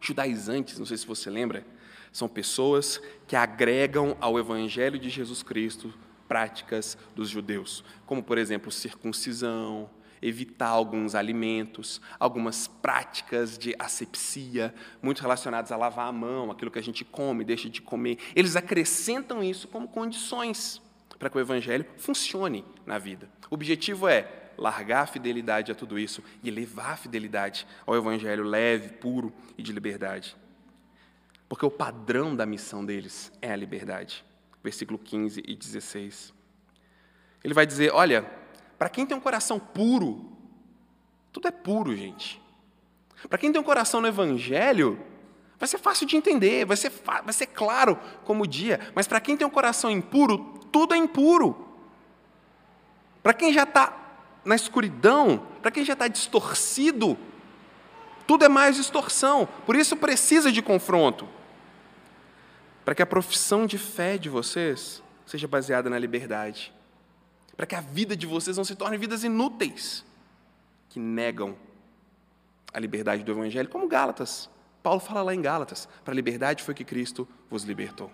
Judaizantes, 0.00 0.78
não 0.78 0.86
sei 0.86 0.96
se 0.96 1.06
você 1.06 1.30
lembra, 1.30 1.64
são 2.12 2.28
pessoas 2.28 3.00
que 3.26 3.36
agregam 3.36 4.16
ao 4.20 4.38
Evangelho 4.38 4.98
de 4.98 5.08
Jesus 5.08 5.42
Cristo 5.42 5.92
práticas 6.26 6.96
dos 7.14 7.28
judeus, 7.28 7.84
como, 8.06 8.22
por 8.22 8.38
exemplo, 8.38 8.70
circuncisão, 8.70 9.90
evitar 10.22 10.68
alguns 10.68 11.14
alimentos, 11.14 12.00
algumas 12.18 12.68
práticas 12.68 13.56
de 13.56 13.74
asepsia, 13.78 14.74
muito 15.02 15.20
relacionadas 15.20 15.72
a 15.72 15.76
lavar 15.76 16.08
a 16.08 16.12
mão, 16.12 16.50
aquilo 16.50 16.70
que 16.70 16.78
a 16.78 16.82
gente 16.82 17.04
come, 17.04 17.44
deixa 17.44 17.68
de 17.70 17.80
comer. 17.80 18.18
Eles 18.34 18.54
acrescentam 18.54 19.42
isso 19.42 19.66
como 19.68 19.88
condições 19.88 20.80
para 21.20 21.28
que 21.28 21.36
o 21.36 21.40
evangelho 21.40 21.84
funcione 21.98 22.64
na 22.86 22.98
vida. 22.98 23.28
O 23.50 23.54
objetivo 23.54 24.08
é 24.08 24.26
largar 24.56 25.02
a 25.02 25.06
fidelidade 25.06 25.70
a 25.70 25.74
tudo 25.74 25.98
isso 25.98 26.24
e 26.42 26.50
levar 26.50 26.92
a 26.92 26.96
fidelidade 26.96 27.66
ao 27.86 27.94
evangelho 27.94 28.42
leve, 28.42 28.94
puro 28.94 29.30
e 29.56 29.62
de 29.62 29.70
liberdade. 29.70 30.34
Porque 31.46 31.66
o 31.66 31.70
padrão 31.70 32.34
da 32.34 32.46
missão 32.46 32.84
deles 32.84 33.30
é 33.42 33.52
a 33.52 33.56
liberdade. 33.56 34.24
Versículo 34.64 34.98
15 34.98 35.42
e 35.46 35.54
16. 35.54 36.32
Ele 37.44 37.54
vai 37.54 37.66
dizer: 37.66 37.92
Olha, 37.92 38.22
para 38.78 38.88
quem 38.88 39.04
tem 39.04 39.16
um 39.16 39.20
coração 39.20 39.58
puro, 39.58 40.32
tudo 41.32 41.48
é 41.48 41.50
puro, 41.50 41.94
gente. 41.94 42.40
Para 43.28 43.38
quem 43.38 43.52
tem 43.52 43.60
um 43.60 43.64
coração 43.64 44.00
no 44.00 44.06
Evangelho, 44.06 44.98
vai 45.58 45.68
ser 45.68 45.78
fácil 45.78 46.06
de 46.06 46.16
entender, 46.16 46.64
vai 46.64 46.76
ser, 46.76 46.90
vai 46.90 47.32
ser 47.32 47.46
claro 47.46 47.98
como 48.24 48.44
o 48.44 48.46
dia. 48.46 48.80
Mas 48.94 49.06
para 49.06 49.20
quem 49.20 49.36
tem 49.36 49.46
um 49.46 49.50
coração 49.50 49.90
impuro, 49.90 50.59
tudo 50.70 50.94
é 50.94 50.96
impuro. 50.96 51.66
Para 53.22 53.34
quem 53.34 53.52
já 53.52 53.64
está 53.64 53.96
na 54.44 54.54
escuridão, 54.54 55.46
para 55.60 55.70
quem 55.70 55.84
já 55.84 55.92
está 55.92 56.08
distorcido, 56.08 57.18
tudo 58.26 58.44
é 58.44 58.48
mais 58.48 58.76
distorção. 58.76 59.48
Por 59.66 59.76
isso 59.76 59.96
precisa 59.96 60.50
de 60.50 60.62
confronto. 60.62 61.28
Para 62.84 62.94
que 62.94 63.02
a 63.02 63.06
profissão 63.06 63.66
de 63.66 63.78
fé 63.78 64.16
de 64.16 64.28
vocês 64.28 65.02
seja 65.26 65.46
baseada 65.46 65.90
na 65.90 65.98
liberdade 65.98 66.72
para 67.60 67.66
que 67.66 67.74
a 67.74 67.80
vida 67.82 68.16
de 68.16 68.26
vocês 68.26 68.56
não 68.56 68.64
se 68.64 68.74
torne 68.74 68.96
vidas 68.96 69.22
inúteis, 69.22 70.02
que 70.88 70.98
negam 70.98 71.54
a 72.72 72.80
liberdade 72.80 73.22
do 73.22 73.32
Evangelho, 73.32 73.68
como 73.68 73.86
Gálatas. 73.86 74.48
Paulo 74.82 74.98
fala 74.98 75.20
lá 75.20 75.34
em 75.34 75.42
Gálatas: 75.42 75.86
para 76.02 76.14
a 76.14 76.16
liberdade 76.16 76.62
foi 76.62 76.72
que 76.72 76.86
Cristo 76.86 77.28
vos 77.50 77.64
libertou. 77.64 78.10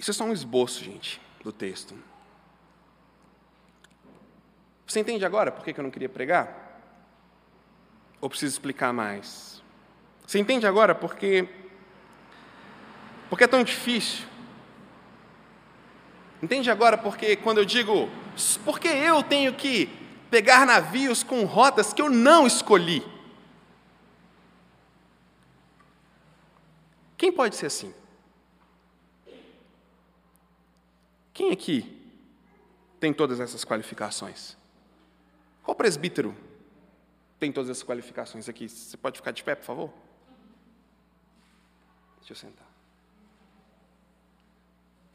Isso 0.00 0.12
é 0.12 0.14
só 0.14 0.24
um 0.24 0.32
esboço, 0.32 0.82
gente, 0.82 1.20
do 1.44 1.52
texto. 1.52 1.94
Você 4.86 4.98
entende 4.98 5.26
agora 5.26 5.52
por 5.52 5.62
que 5.62 5.78
eu 5.78 5.84
não 5.84 5.90
queria 5.90 6.08
pregar? 6.08 6.80
Ou 8.18 8.30
preciso 8.30 8.54
explicar 8.54 8.94
mais? 8.94 9.62
Você 10.26 10.38
entende 10.38 10.66
agora 10.66 10.94
porque 10.94 11.46
porque 13.28 13.44
é 13.44 13.46
tão 13.46 13.62
difícil? 13.62 14.26
Entende 16.42 16.70
agora 16.70 16.96
porque 16.96 17.36
quando 17.36 17.58
eu 17.58 17.66
digo, 17.66 18.08
porque 18.64 18.88
eu 18.88 19.22
tenho 19.22 19.52
que 19.52 19.86
pegar 20.30 20.64
navios 20.64 21.22
com 21.22 21.44
rotas 21.44 21.92
que 21.92 22.00
eu 22.00 22.08
não 22.08 22.46
escolhi? 22.46 23.06
Quem 27.18 27.30
pode 27.30 27.54
ser 27.54 27.66
assim? 27.66 27.99
Quem 31.40 31.52
aqui 31.52 31.98
tem 33.00 33.14
todas 33.14 33.40
essas 33.40 33.64
qualificações? 33.64 34.58
Qual 35.62 35.74
presbítero 35.74 36.36
tem 37.38 37.50
todas 37.50 37.70
essas 37.70 37.82
qualificações 37.82 38.46
aqui? 38.46 38.68
Você 38.68 38.94
pode 38.98 39.16
ficar 39.16 39.30
de 39.30 39.42
pé, 39.42 39.54
por 39.54 39.64
favor? 39.64 39.90
Deixa 42.18 42.34
eu 42.34 42.36
sentar. 42.36 42.68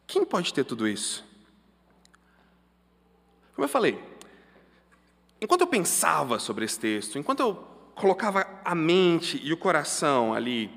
Quem 0.08 0.26
pode 0.26 0.52
ter 0.52 0.64
tudo 0.64 0.88
isso? 0.88 1.24
Como 3.54 3.66
eu 3.66 3.70
falei, 3.70 4.04
enquanto 5.40 5.62
eu 5.62 5.68
pensava 5.68 6.40
sobre 6.40 6.66
esse 6.66 6.80
texto, 6.80 7.20
enquanto 7.20 7.42
eu 7.42 7.54
colocava 7.94 8.48
a 8.66 8.74
mente 8.74 9.40
e 9.44 9.54
o 9.54 9.58
coração 9.58 10.34
ali, 10.34 10.72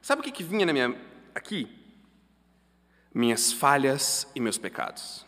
sabe 0.00 0.20
o 0.20 0.24
que, 0.24 0.30
que 0.30 0.44
vinha 0.44 0.64
na 0.64 0.72
minha 0.72 0.96
aqui? 1.34 1.83
Minhas 3.14 3.52
falhas 3.52 4.26
e 4.34 4.40
meus 4.40 4.58
pecados. 4.58 5.24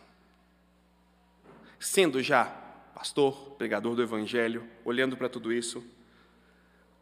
Sendo 1.79 2.21
já 2.21 2.45
pastor, 2.97 3.51
pregador 3.59 3.95
do 3.95 4.01
evangelho, 4.01 4.67
olhando 4.83 5.15
para 5.15 5.29
tudo 5.29 5.53
isso, 5.53 5.85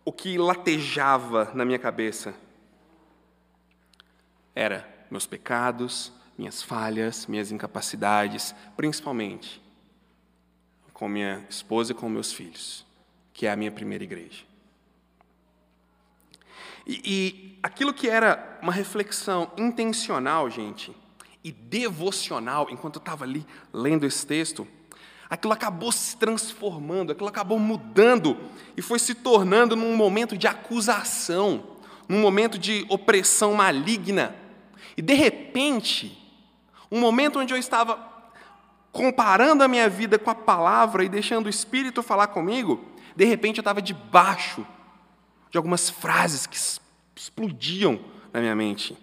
o 0.04 0.12
que 0.12 0.38
latejava 0.38 1.52
na 1.54 1.63
minha 1.63 1.80
cabeça 1.80 2.36
era 4.54 4.86
meus 5.10 5.26
pecados, 5.26 6.12
minhas 6.38 6.62
falhas, 6.62 7.28
minhas 7.28 7.50
incapacidades, 7.50 8.54
principalmente 8.76 9.62
com 10.91 11.08
minha 11.08 11.45
esposa 11.50 11.93
e 11.93 11.95
com 11.95 12.10
meus 12.10 12.34
filhos, 12.34 12.86
que 13.34 13.48
é 13.48 13.52
a 13.52 13.56
minha 13.56 13.71
primeira 13.71 14.04
igreja. 14.04 14.43
E, 16.86 17.02
e 17.06 17.60
aquilo 17.63 17.93
que 17.93 18.08
era 18.08 18.60
uma 18.62 18.71
reflexão 18.71 19.52
intencional, 19.58 20.50
gente, 20.50 20.95
e 21.43 21.52
devocional, 21.52 22.67
enquanto 22.69 22.95
eu 22.95 23.00
estava 23.00 23.24
ali 23.24 23.45
lendo 23.74 24.06
esse 24.06 24.26
texto, 24.26 24.67
aquilo 25.30 25.54
acabou 25.54 25.91
se 25.91 26.17
transformando, 26.17 27.12
aquilo 27.12 27.30
acabou 27.30 27.60
mudando 27.60 28.38
e 28.76 28.82
foi 28.82 29.00
se 29.00 29.15
tornando 29.15 29.76
num 29.76 29.95
momento 29.95 30.38
de 30.38 30.48
acusação, 30.48 31.63
num 32.08 32.19
momento 32.19 32.58
de 32.58 32.86
opressão 32.89 33.54
maligna. 33.54 34.36
E 34.98 35.02
de 35.02 35.13
repente, 35.13 36.17
um 36.91 37.00
momento 37.00 37.39
onde 37.39 37.54
eu 37.54 37.58
estava 37.58 38.13
comparando 38.91 39.63
a 39.63 39.67
minha 39.67 39.89
vida 39.89 40.17
com 40.17 40.30
a 40.30 40.36
palavra 40.36 41.04
e 41.04 41.10
deixando 41.10 41.48
o 41.48 41.50
Espírito 41.50 42.02
falar 42.02 42.28
comigo, 42.28 42.84
de 43.15 43.26
repente 43.26 43.58
eu 43.58 43.62
estava 43.62 43.82
debaixo 43.82 44.65
de 45.56 45.58
algumas 45.58 45.89
frases 45.89 46.46
que 46.46 46.58
explodiam 47.15 47.98
na 48.34 48.41
minha 48.41 48.54
mente. 48.54 48.98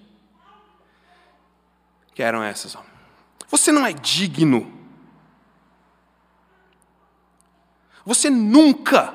Que 2.15 2.23
eram 2.23 2.43
essas: 2.43 2.77
ó. 2.77 2.85
Você 3.49 3.73
não 3.73 3.87
é 3.87 3.95
digno. 3.95 4.71
Você 8.05 8.29
nunca 8.29 9.13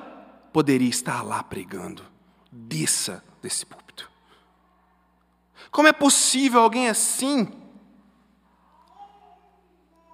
poderia 0.52 0.89
estar 0.89 1.21
lá 1.21 1.43
pregando. 1.43 2.04
Desça 2.52 3.23
desse 3.39 3.67
púlpito. 3.67 4.10
Como 5.69 5.88
é 5.88 5.93
possível 5.93 6.62
alguém 6.62 6.89
assim 6.89 7.54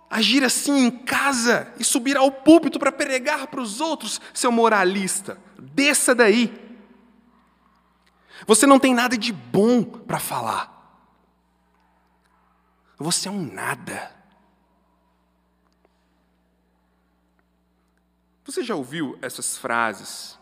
agir 0.10 0.44
assim 0.44 0.78
em 0.86 0.92
casa 0.92 1.74
e 1.80 1.86
subir 1.86 2.18
ao 2.18 2.32
púlpito 2.32 2.78
para 2.78 2.92
pregar 2.92 3.48
para 3.48 3.62
os 3.62 3.80
outros, 3.80 4.20
seu 4.34 4.52
moralista. 4.52 5.40
Desça 5.58 6.14
daí. 6.14 6.63
Você 8.46 8.66
não 8.66 8.80
tem 8.80 8.94
nada 8.94 9.18
de 9.18 9.32
bom 9.32 9.84
para 9.84 10.20
falar. 10.20 10.72
Você 12.98 13.28
é 13.28 13.32
um 13.32 13.42
nada. 13.42 14.12
Você 18.46 18.64
já 18.64 18.76
ouviu 18.76 19.18
essas 19.22 19.58
frases 19.58 20.38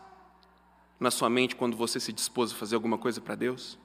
na 0.98 1.10
sua 1.10 1.30
mente 1.30 1.56
quando 1.56 1.76
você 1.76 1.98
se 1.98 2.12
dispôs 2.12 2.52
a 2.52 2.54
fazer 2.54 2.74
alguma 2.74 2.98
coisa 2.98 3.20
para 3.20 3.34
Deus? 3.34 3.78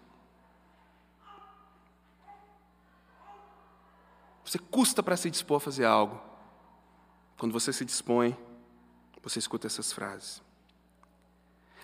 Você 4.44 4.58
custa 4.58 5.04
para 5.04 5.18
se 5.18 5.30
dispor 5.30 5.58
a 5.58 5.60
fazer 5.60 5.86
algo. 5.86 6.22
Quando 7.38 7.52
você 7.52 7.72
se 7.74 7.84
dispõe, 7.84 8.36
você 9.22 9.40
escuta 9.40 9.68
essas 9.68 9.92
frases. 9.92 10.42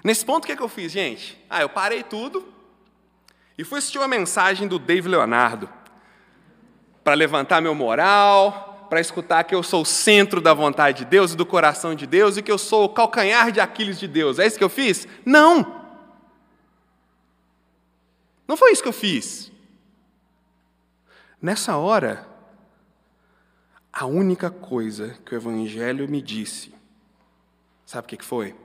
Nesse 0.03 0.25
ponto, 0.25 0.43
o 0.43 0.47
que, 0.47 0.51
é 0.51 0.55
que 0.55 0.61
eu 0.61 0.67
fiz, 0.67 0.91
gente? 0.91 1.41
Ah, 1.49 1.61
eu 1.61 1.69
parei 1.69 2.03
tudo 2.03 2.45
e 3.57 3.63
fui 3.63 3.77
assistir 3.77 3.99
uma 3.99 4.07
mensagem 4.07 4.67
do 4.67 4.77
Dave 4.77 5.07
Leonardo 5.07 5.69
para 7.03 7.13
levantar 7.13 7.61
meu 7.61 7.73
moral, 7.73 8.87
para 8.89 8.99
escutar 8.99 9.43
que 9.45 9.55
eu 9.55 9.63
sou 9.63 9.81
o 9.81 9.85
centro 9.85 10.41
da 10.41 10.53
vontade 10.53 10.99
de 10.99 11.05
Deus 11.05 11.33
e 11.33 11.37
do 11.37 11.45
coração 11.45 11.95
de 11.95 12.05
Deus 12.05 12.35
e 12.35 12.43
que 12.43 12.51
eu 12.51 12.57
sou 12.57 12.85
o 12.85 12.89
calcanhar 12.89 13.51
de 13.51 13.61
Aquiles 13.61 13.97
de 13.97 14.07
Deus. 14.07 14.39
É 14.39 14.45
isso 14.45 14.57
que 14.57 14.63
eu 14.63 14.69
fiz? 14.69 15.07
Não! 15.25 15.83
Não 18.45 18.57
foi 18.57 18.71
isso 18.71 18.83
que 18.83 18.89
eu 18.89 18.93
fiz. 18.93 19.51
Nessa 21.41 21.77
hora, 21.77 22.27
a 23.91 24.05
única 24.05 24.49
coisa 24.49 25.17
que 25.25 25.33
o 25.33 25.37
Evangelho 25.37 26.07
me 26.09 26.21
disse, 26.21 26.73
sabe 27.85 28.05
o 28.05 28.09
que 28.09 28.23
foi? 28.23 28.55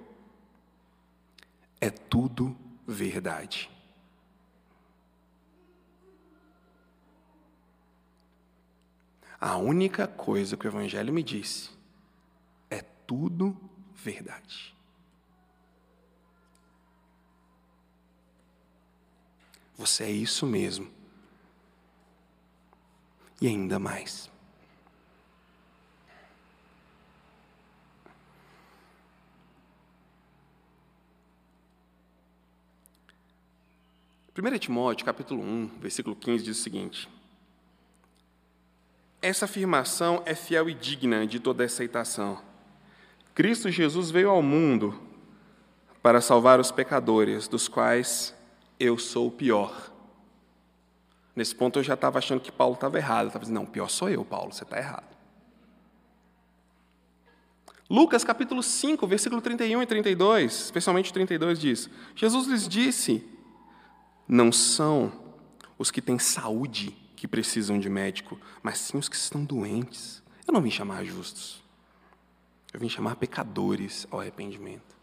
É 1.80 1.90
tudo 1.90 2.56
verdade. 2.86 3.70
A 9.40 9.56
única 9.56 10.08
coisa 10.08 10.56
que 10.56 10.66
o 10.66 10.70
Evangelho 10.70 11.12
me 11.12 11.22
disse 11.22 11.70
é 12.68 12.82
tudo 13.06 13.56
verdade. 13.94 14.74
Você 19.76 20.04
é 20.04 20.10
isso 20.10 20.44
mesmo. 20.44 20.90
E 23.40 23.46
ainda 23.46 23.78
mais. 23.78 24.28
1 34.40 34.58
Timóteo, 34.58 35.04
capítulo 35.04 35.42
1, 35.42 35.70
versículo 35.80 36.14
15, 36.14 36.44
diz 36.44 36.60
o 36.60 36.62
seguinte: 36.62 37.08
Essa 39.20 39.46
afirmação 39.46 40.22
é 40.24 40.32
fiel 40.32 40.70
e 40.70 40.74
digna 40.74 41.26
de 41.26 41.40
toda 41.40 41.64
aceitação. 41.64 42.40
Cristo 43.34 43.68
Jesus 43.68 44.12
veio 44.12 44.30
ao 44.30 44.40
mundo 44.40 44.96
para 46.00 46.20
salvar 46.20 46.60
os 46.60 46.70
pecadores, 46.70 47.48
dos 47.48 47.66
quais 47.66 48.32
eu 48.78 48.96
sou 48.96 49.26
o 49.26 49.32
pior. 49.32 49.90
Nesse 51.34 51.52
ponto 51.52 51.80
eu 51.80 51.82
já 51.82 51.94
estava 51.94 52.18
achando 52.18 52.40
que 52.40 52.52
Paulo 52.52 52.74
estava 52.74 52.96
errado. 52.96 53.26
Estava 53.26 53.44
dizendo, 53.44 53.58
não, 53.58 53.66
pior 53.66 53.88
sou 53.88 54.08
eu, 54.08 54.24
Paulo, 54.24 54.52
você 54.52 54.62
está 54.62 54.78
errado. 54.78 55.16
Lucas 57.90 58.22
capítulo 58.22 58.62
5, 58.62 59.04
versículo 59.04 59.40
31 59.40 59.82
e 59.82 59.86
32, 59.86 60.52
especialmente 60.52 61.12
32, 61.12 61.58
diz: 61.58 61.90
Jesus 62.14 62.46
lhes 62.46 62.68
disse: 62.68 63.37
não 64.28 64.52
são 64.52 65.10
os 65.78 65.90
que 65.90 66.02
têm 66.02 66.18
saúde 66.18 66.94
que 67.16 67.26
precisam 67.26 67.78
de 67.78 67.88
médico, 67.88 68.38
mas 68.62 68.78
sim 68.78 68.98
os 68.98 69.08
que 69.08 69.16
estão 69.16 69.42
doentes. 69.42 70.22
Eu 70.46 70.52
não 70.52 70.60
vim 70.60 70.70
chamar 70.70 71.04
justos. 71.04 71.62
Eu 72.72 72.78
vim 72.78 72.88
chamar 72.88 73.16
pecadores 73.16 74.06
ao 74.10 74.20
arrependimento. 74.20 74.96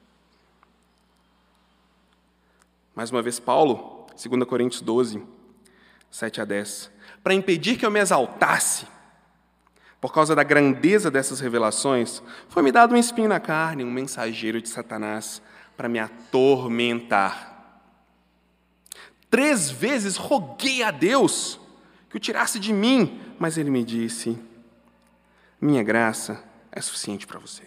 Mais 2.93 3.11
uma 3.11 3.21
vez, 3.21 3.39
Paulo, 3.39 4.07
2 4.11 4.47
Coríntios 4.47 4.81
12, 4.81 5.21
7 6.11 6.41
a 6.41 6.45
10. 6.45 6.91
Para 7.23 7.33
impedir 7.33 7.77
que 7.77 7.85
eu 7.85 7.91
me 7.91 7.99
exaltasse, 7.99 8.87
por 9.99 10.13
causa 10.13 10.35
da 10.35 10.43
grandeza 10.43 11.09
dessas 11.09 11.39
revelações, 11.39 12.21
foi-me 12.47 12.71
dado 12.71 12.93
um 12.93 12.97
espinho 12.97 13.27
na 13.27 13.39
carne, 13.39 13.83
um 13.83 13.91
mensageiro 13.91 14.61
de 14.61 14.69
Satanás, 14.69 15.41
para 15.75 15.89
me 15.89 15.99
atormentar 15.99 17.54
Três 19.29 19.69
vezes 19.69 20.17
roguei 20.17 20.83
a 20.83 20.91
Deus 20.91 21.59
que 22.09 22.17
o 22.17 22.19
tirasse 22.19 22.59
de 22.59 22.71
mim, 22.71 23.19
mas 23.39 23.57
ele 23.57 23.69
me 23.69 23.83
disse: 23.83 24.37
Minha 25.59 25.83
graça 25.83 26.43
é 26.71 26.81
suficiente 26.81 27.25
para 27.25 27.39
você. 27.39 27.63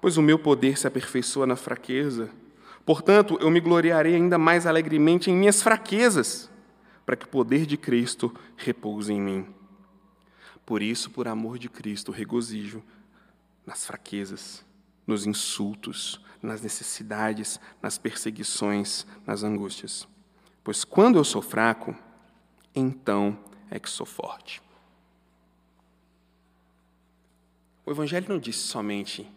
Pois 0.00 0.16
o 0.16 0.22
meu 0.22 0.38
poder 0.38 0.78
se 0.78 0.86
aperfeiçoa 0.86 1.46
na 1.46 1.56
fraqueza. 1.56 2.30
Portanto, 2.84 3.38
eu 3.40 3.50
me 3.50 3.60
gloriarei 3.60 4.16
ainda 4.16 4.36
mais 4.36 4.66
alegremente 4.66 5.30
em 5.30 5.36
minhas 5.36 5.62
fraquezas, 5.62 6.50
para 7.06 7.14
que 7.14 7.24
o 7.24 7.28
poder 7.28 7.64
de 7.66 7.76
Cristo 7.76 8.34
repouse 8.56 9.12
em 9.12 9.20
mim. 9.20 9.46
Por 10.66 10.82
isso, 10.82 11.10
por 11.10 11.28
amor 11.28 11.58
de 11.58 11.68
Cristo, 11.68 12.10
regozijo 12.10 12.82
nas 13.64 13.86
fraquezas, 13.86 14.64
nos 15.06 15.26
insultos, 15.26 16.20
nas 16.42 16.60
necessidades, 16.60 17.60
nas 17.80 17.98
perseguições, 17.98 19.06
nas 19.26 19.42
angústias. 19.42 20.06
Pois 20.64 20.84
quando 20.84 21.18
eu 21.18 21.24
sou 21.24 21.42
fraco, 21.42 21.94
então 22.74 23.38
é 23.70 23.78
que 23.78 23.90
sou 23.90 24.06
forte. 24.06 24.62
O 27.84 27.90
Evangelho 27.90 28.28
não 28.28 28.38
disse 28.38 28.60
somente 28.60 29.28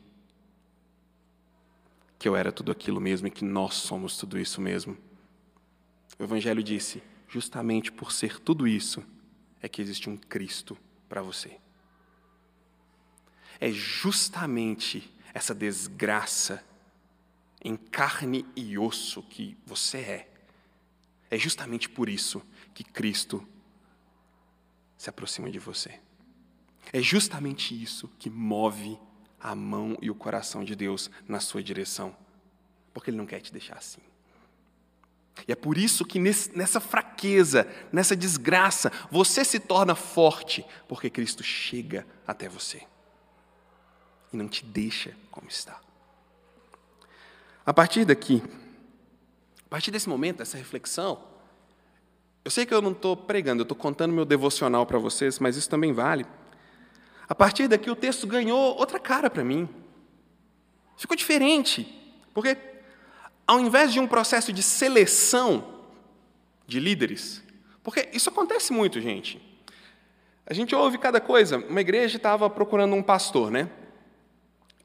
que 2.20 2.28
eu 2.28 2.36
era 2.36 2.52
tudo 2.52 2.72
aquilo 2.72 3.02
mesmo 3.02 3.28
e 3.28 3.32
que 3.32 3.44
nós 3.44 3.74
somos 3.76 4.18
tudo 4.18 4.40
isso 4.40 4.62
mesmo. 4.62 4.98
O 6.18 6.24
Evangelho 6.24 6.64
disse: 6.64 7.02
justamente 7.28 7.92
por 7.92 8.12
ser 8.12 8.40
tudo 8.40 8.68
isso, 8.68 9.04
é 9.62 9.68
que 9.68 9.82
existe 9.82 10.10
um 10.10 10.16
Cristo 10.16 10.78
para 11.10 11.22
você. 11.22 11.58
É 13.60 13.72
justamente 13.72 15.12
essa 15.36 15.54
desgraça 15.54 16.64
em 17.62 17.76
carne 17.76 18.46
e 18.56 18.78
osso 18.78 19.22
que 19.22 19.58
você 19.66 19.98
é. 19.98 20.30
É 21.30 21.38
justamente 21.38 21.90
por 21.90 22.08
isso 22.08 22.42
que 22.74 22.86
Cristo 22.86 23.46
se 24.98 25.10
aproxima 25.10 25.52
de 25.52 25.60
você. 25.60 26.00
É 26.94 27.02
justamente 27.02 27.80
isso 27.80 28.08
que 28.18 28.30
move 28.30 28.98
a 29.38 29.54
mão 29.54 29.98
e 30.02 30.10
o 30.10 30.16
coração 30.16 30.64
de 30.64 30.74
Deus 30.74 31.12
na 31.28 31.42
sua 31.42 31.62
direção, 31.62 32.16
porque 32.94 33.10
Ele 33.10 33.18
não 33.18 33.26
quer 33.26 33.42
te 33.42 33.52
deixar 33.52 33.78
assim. 33.78 34.02
E 35.46 35.52
é 35.52 35.56
por 35.56 35.78
isso 35.78 36.06
que 36.06 36.18
nessa 36.18 36.80
fraqueza, 36.80 37.68
nessa 37.92 38.16
desgraça, 38.16 38.90
você 39.12 39.44
se 39.44 39.60
torna 39.60 39.96
forte, 39.96 40.66
porque 40.88 41.10
Cristo 41.10 41.44
chega 41.44 42.08
até 42.26 42.48
você 42.48 42.88
e 44.36 44.38
não 44.38 44.48
te 44.48 44.64
deixa 44.66 45.16
como 45.32 45.48
está. 45.48 45.80
A 47.66 47.74
partir 47.74 48.06
daqui, 48.06 48.44
a 49.66 49.70
partir 49.70 49.90
desse 49.90 50.08
momento, 50.08 50.38
dessa 50.38 50.58
reflexão, 50.58 51.24
eu 52.44 52.52
sei 52.52 52.66
que 52.66 52.74
eu 52.74 52.82
não 52.82 52.92
estou 52.92 53.18
pregando, 53.18 53.62
eu 53.62 53.64
estou 53.64 53.76
contando 53.76 54.14
meu 54.14 54.26
devocional 54.26 54.86
para 54.86 55.00
vocês, 55.00 55.40
mas 55.40 55.56
isso 55.56 55.70
também 55.70 55.92
vale. 55.92 56.26
A 57.28 57.34
partir 57.34 57.68
daqui, 57.68 57.90
o 57.90 57.96
texto 57.96 58.28
ganhou 58.28 58.78
outra 58.78 59.00
cara 59.00 59.30
para 59.30 59.44
mim. 59.44 59.68
Ficou 60.96 61.18
diferente, 61.18 61.92
porque 62.34 62.56
ao 63.48 63.60
invés 63.60 63.92
de 63.92 64.00
um 64.00 64.08
processo 64.08 64.54
de 64.54 64.62
seleção 64.62 65.82
de 66.68 66.80
líderes, 66.80 67.44
porque 67.82 68.10
isso 68.14 68.30
acontece 68.30 68.72
muito, 68.72 69.02
gente. 69.02 69.42
A 70.46 70.54
gente 70.54 70.76
ouve 70.76 71.00
cada 71.00 71.20
coisa. 71.20 71.58
Uma 71.58 71.82
igreja 71.82 72.18
estava 72.18 72.48
procurando 72.50 72.96
um 72.96 73.02
pastor, 73.02 73.50
né? 73.50 73.70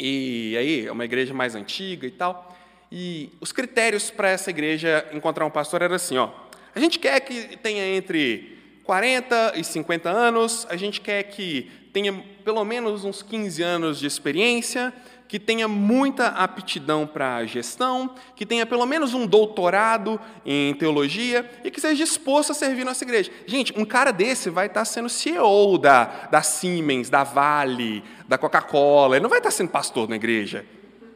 E 0.03 0.57
aí, 0.57 0.87
é 0.87 0.93
uma 0.93 1.05
igreja 1.05 1.35
mais 1.35 1.55
antiga 1.55 2.07
e 2.07 2.11
tal. 2.11 2.57
E 2.91 3.31
os 3.39 3.53
critérios 3.53 4.11
para 4.11 4.31
essa 4.31 4.49
igreja 4.49 5.07
encontrar 5.13 5.45
um 5.45 5.51
pastor 5.51 5.83
era 5.83 5.95
assim, 5.95 6.17
ó. 6.17 6.31
A 6.75 6.81
gente 6.81 6.99
quer 6.99 7.21
que 7.21 7.59
tenha 7.59 7.87
entre 7.95 8.59
40 8.85 9.53
e 9.57 9.63
50 9.63 10.09
anos, 10.09 10.67
a 10.71 10.77
gente 10.77 11.03
quer 11.03 11.25
que 11.25 11.71
tenha 11.93 12.13
pelo 12.43 12.65
menos 12.65 13.05
uns 13.05 13.23
15 13.23 13.63
anos 13.63 13.99
de 13.99 14.07
experiência, 14.07 14.91
que 15.31 15.39
tenha 15.39 15.69
muita 15.69 16.27
aptidão 16.27 17.07
para 17.07 17.47
gestão, 17.47 18.17
que 18.35 18.45
tenha 18.45 18.67
pelo 18.67 18.85
menos 18.85 19.15
um 19.15 19.29
doutorado 19.29 20.21
em 20.45 20.75
teologia 20.75 21.49
e 21.63 21.71
que 21.71 21.81
seja 21.81 21.95
disposto 21.95 22.51
a 22.51 22.55
servir 22.55 22.83
nossa 22.83 23.05
igreja. 23.05 23.31
Gente, 23.47 23.73
um 23.79 23.85
cara 23.85 24.11
desse 24.11 24.51
vai 24.51 24.67
estar 24.67 24.85
sendo 24.85 25.09
CEO 25.09 25.79
da, 25.79 26.27
da 26.33 26.43
Siemens, 26.43 27.09
da 27.09 27.23
Vale, 27.23 28.03
da 28.27 28.37
Coca-Cola, 28.37 29.15
ele 29.15 29.23
não 29.23 29.31
vai 29.31 29.39
estar 29.39 29.53
sendo 29.53 29.71
pastor 29.71 30.09
na 30.09 30.17
igreja, 30.17 30.67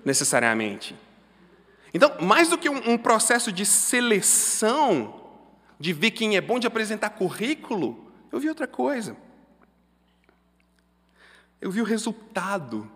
necessariamente. 0.05 0.95
Então, 1.93 2.13
mais 2.21 2.49
do 2.49 2.57
que 2.57 2.69
um, 2.69 2.93
um 2.93 2.97
processo 2.97 3.51
de 3.51 3.67
seleção, 3.67 5.23
de 5.77 5.93
ver 5.93 6.13
quem 6.13 6.37
é 6.37 6.41
bom 6.41 6.61
de 6.61 6.69
apresentar 6.69 7.11
currículo, 7.11 8.13
eu 8.31 8.39
vi 8.39 8.49
outra 8.49 8.69
coisa. 8.69 9.17
Eu 11.61 11.73
vi 11.73 11.81
o 11.81 11.85
resultado 11.85 12.89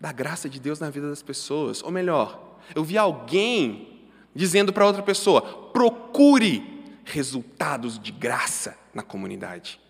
da 0.00 0.12
graça 0.12 0.48
de 0.48 0.58
Deus 0.58 0.80
na 0.80 0.88
vida 0.88 1.08
das 1.08 1.22
pessoas. 1.22 1.82
Ou 1.82 1.90
melhor, 1.90 2.58
eu 2.74 2.82
vi 2.82 2.96
alguém 2.96 4.08
dizendo 4.34 4.72
para 4.72 4.86
outra 4.86 5.02
pessoa: 5.02 5.42
procure 5.72 6.82
resultados 7.04 7.98
de 7.98 8.10
graça 8.10 8.78
na 8.94 9.02
comunidade. 9.02 9.80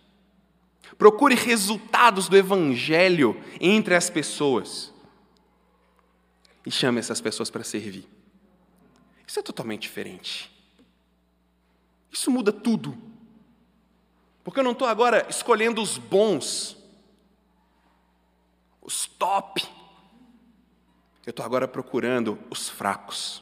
Procure 0.99 1.35
resultados 1.35 2.29
do 2.29 2.37
Evangelho 2.37 3.41
entre 3.61 3.95
as 3.95 4.11
pessoas. 4.11 4.93
E 6.67 6.71
chame 6.71 6.99
essas 6.99 7.21
pessoas 7.21 7.49
para 7.49 7.65
servir. 7.65 8.07
Isso 9.27 9.39
é 9.39 9.43
totalmente 9.43 9.83
diferente. 9.83 10.51
Isso 12.11 12.31
muda 12.31 12.53
tudo. 12.53 12.99
Porque 14.43 14.59
eu 14.59 14.65
não 14.65 14.73
estou 14.73 14.89
agora 14.89 15.27
escolhendo 15.31 15.81
os 15.81 15.97
bons, 15.97 16.77
os 18.83 19.07
top. 19.07 19.63
Eu 21.31 21.33
estou 21.33 21.47
agora 21.47 21.69
procurando 21.69 22.37
os 22.51 22.69
fracos, 22.69 23.41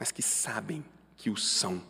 mas 0.00 0.10
que 0.10 0.20
sabem 0.20 0.84
que 1.16 1.30
o 1.30 1.36
são. 1.36 1.80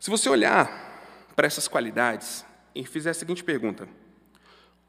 Se 0.00 0.10
você 0.10 0.28
olhar 0.28 1.30
para 1.36 1.46
essas 1.46 1.68
qualidades 1.68 2.44
e 2.74 2.84
fizer 2.84 3.10
a 3.10 3.14
seguinte 3.14 3.44
pergunta: 3.44 3.88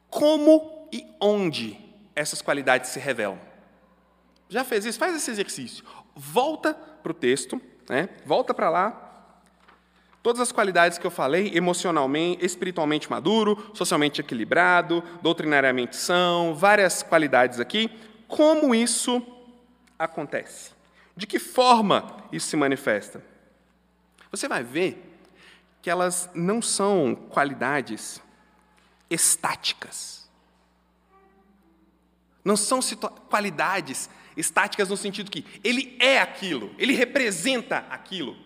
como 0.09 0.89
e 0.91 1.05
onde 1.21 1.79
essas 2.15 2.41
qualidades 2.41 2.89
se 2.89 2.99
revelam? 2.99 3.39
Já 4.49 4.63
fez 4.63 4.85
isso? 4.85 4.97
Faz 4.97 5.15
esse 5.15 5.29
exercício. 5.29 5.85
Volta 6.15 6.73
para 6.73 7.11
o 7.11 7.13
texto, 7.15 7.61
né? 7.87 8.09
volta 8.25 8.55
para 8.55 8.71
lá. 8.71 9.02
Todas 10.23 10.39
as 10.39 10.53
qualidades 10.53 10.97
que 10.97 11.05
eu 11.05 11.11
falei, 11.11 11.51
emocionalmente, 11.53 12.45
espiritualmente 12.45 13.09
maduro, 13.09 13.71
socialmente 13.73 14.21
equilibrado, 14.21 15.03
doutrinariamente 15.21 15.97
são, 15.97 16.55
várias 16.55 17.03
qualidades 17.03 17.59
aqui. 17.59 17.91
Como 18.25 18.73
isso 18.73 19.21
acontece? 19.99 20.71
De 21.15 21.27
que 21.27 21.37
forma 21.37 22.23
isso 22.31 22.47
se 22.47 22.55
manifesta? 22.55 23.21
Você 24.31 24.47
vai 24.47 24.63
ver 24.63 25.13
que 25.81 25.89
elas 25.89 26.29
não 26.33 26.61
são 26.61 27.13
qualidades 27.29 28.21
estáticas. 29.09 30.29
Não 32.45 32.55
são 32.55 32.79
qualidades 33.29 34.09
estáticas 34.37 34.87
no 34.87 34.95
sentido 34.95 35.29
que 35.29 35.45
ele 35.61 35.97
é 35.99 36.21
aquilo, 36.21 36.73
ele 36.77 36.93
representa 36.93 37.85
aquilo, 37.89 38.37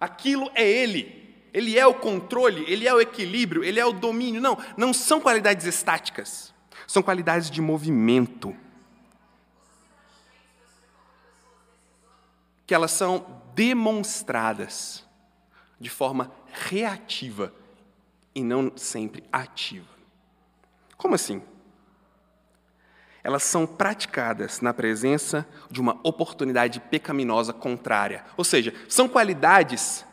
aquilo 0.00 0.48
é 0.54 0.66
ele, 0.66 1.23
ele 1.54 1.78
é 1.78 1.86
o 1.86 1.94
controle, 1.94 2.64
ele 2.66 2.88
é 2.88 2.92
o 2.92 3.00
equilíbrio, 3.00 3.62
ele 3.62 3.78
é 3.78 3.86
o 3.86 3.92
domínio. 3.92 4.40
Não, 4.40 4.58
não 4.76 4.92
são 4.92 5.20
qualidades 5.20 5.64
estáticas, 5.64 6.52
são 6.84 7.00
qualidades 7.00 7.48
de 7.48 7.62
movimento. 7.62 8.54
Que 12.66 12.74
elas 12.74 12.90
são 12.90 13.40
demonstradas 13.54 15.04
de 15.78 15.88
forma 15.88 16.32
reativa 16.68 17.54
e 18.34 18.42
não 18.42 18.72
sempre 18.76 19.22
ativa. 19.30 19.94
Como 20.96 21.14
assim? 21.14 21.40
elas 23.24 23.42
são 23.42 23.66
praticadas 23.66 24.60
na 24.60 24.74
presença 24.74 25.48
de 25.70 25.80
uma 25.80 25.98
oportunidade 26.02 26.78
pecaminosa 26.78 27.54
contrária. 27.54 28.22
Ou 28.36 28.44
seja, 28.44 28.74
são 28.86 29.08
qualidades 29.08 30.04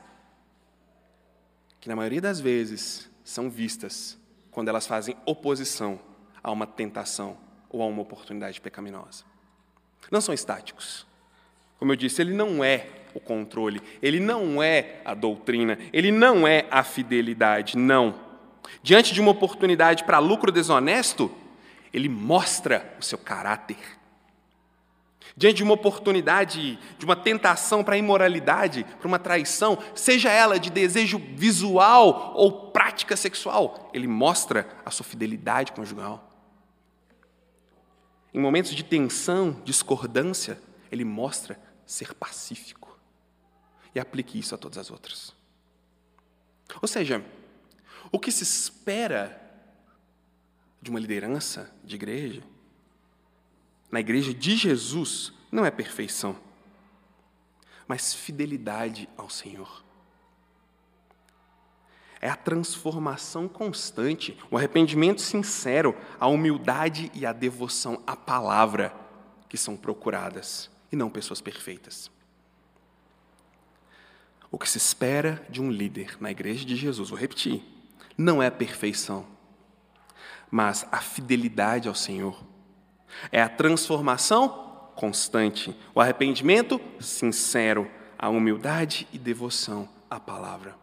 que, 1.82 1.90
na 1.90 1.96
maioria 1.96 2.22
das 2.22 2.40
vezes, 2.40 3.10
são 3.24 3.50
vistas 3.50 4.18
quando 4.52 4.70
elas 4.70 4.86
fazem 4.86 5.18
oposição 5.26 6.00
a 6.44 6.52
uma 6.52 6.68
tentação 6.68 7.38
ou 7.70 7.82
a 7.82 7.86
uma 7.88 8.04
oportunidade 8.04 8.62
pecaminosa. 8.62 9.24
Não 10.12 10.22
são 10.22 10.34
estáticos. 10.34 11.08
Como 11.80 11.92
eu 11.92 11.96
disse, 11.96 12.22
ele 12.22 12.34
não 12.34 12.64
é 12.64 12.88
o 13.14 13.20
controle, 13.20 13.82
ele 14.02 14.20
não 14.20 14.62
é 14.62 15.02
a 15.04 15.14
doutrina, 15.16 15.78
ele 15.92 16.12
não 16.12 16.48
é 16.48 16.68
a 16.70 16.84
fidelidade, 16.84 17.76
não. 17.76 18.20
Diante 18.84 19.14
de 19.14 19.20
uma 19.20 19.32
oportunidade 19.32 20.04
para 20.04 20.20
lucro 20.20 20.52
desonesto, 20.52 21.32
ele 21.92 22.08
mostra 22.08 22.96
o 23.00 23.04
seu 23.04 23.18
caráter. 23.18 23.78
Diante 25.36 25.58
de 25.58 25.64
uma 25.64 25.74
oportunidade, 25.74 26.78
de 26.98 27.06
uma 27.06 27.16
tentação 27.16 27.84
para 27.84 27.96
a 27.96 27.98
imoralidade, 27.98 28.84
para 29.00 29.08
uma 29.08 29.20
traição, 29.20 29.78
seja 29.96 30.30
ela 30.30 30.60
de 30.60 30.70
desejo 30.70 31.20
visual 31.36 32.34
ou 32.36 32.72
prática 32.72 33.16
sexual, 33.16 33.90
ele 33.94 34.08
mostra 34.08 34.68
a 34.86 34.92
sua 34.92 35.06
fidelidade 35.06 35.72
conjugal. 35.72 36.30
Em 38.34 38.40
momentos 38.40 38.74
de 38.74 38.84
tensão, 38.84 39.62
discordância, 39.64 40.62
ele 40.92 41.04
mostra 41.04 41.60
ser 41.86 42.14
pacífico. 42.14 42.98
E 43.94 44.00
aplique 44.00 44.40
isso 44.40 44.56
a 44.56 44.58
todas 44.58 44.78
as 44.78 44.90
outras. 44.90 45.34
Ou 46.82 46.88
seja, 46.88 47.24
o 48.12 48.20
que 48.20 48.32
se 48.32 48.44
espera 48.44 49.38
de 50.82 50.90
uma 50.90 51.00
liderança 51.00 51.70
de 51.84 51.96
igreja, 51.96 52.42
na 53.92 54.00
igreja 54.00 54.34
de 54.34 54.56
Jesus, 54.56 55.34
não 55.52 55.66
é 55.66 55.70
perfeição, 55.70 56.36
mas 57.88 58.14
fidelidade 58.14 59.10
ao 59.18 59.30
Senhor. 59.30 59.84
É 62.22 62.30
a 62.30 62.36
transformação 62.36 63.48
constante, 63.48 64.38
o 64.50 64.58
arrependimento 64.58 65.20
sincero, 65.20 65.98
a 66.20 66.28
humildade 66.28 67.12
e 67.14 67.26
a 67.26 67.34
devoção 67.34 68.02
à 68.06 68.16
palavra 68.16 68.96
que 69.50 69.58
são 69.58 69.76
procuradas, 69.76 70.70
e 70.92 70.96
não 70.96 71.10
pessoas 71.10 71.42
perfeitas. 71.42 72.10
O 74.52 74.58
que 74.58 74.70
se 74.70 74.78
espera 74.78 75.46
de 75.50 75.62
um 75.62 75.72
líder 75.72 76.16
na 76.22 76.30
igreja 76.30 76.64
de 76.64 76.76
Jesus, 76.76 77.10
vou 77.10 77.18
repetir, 77.18 77.64
não 78.18 78.42
é 78.42 78.48
a 78.48 78.52
perfeição, 78.52 79.26
mas 80.50 80.86
a 80.92 81.00
fidelidade 81.00 81.88
ao 81.88 81.96
Senhor. 81.96 82.51
É 83.32 83.42
a 83.42 83.50
transformação 83.50 84.92
constante, 84.96 85.76
o 85.96 86.02
arrependimento 86.02 86.80
sincero, 87.00 87.90
a 88.18 88.30
humildade 88.30 89.08
e 89.12 89.18
devoção 89.18 89.90
à 90.10 90.20
palavra. 90.20 90.76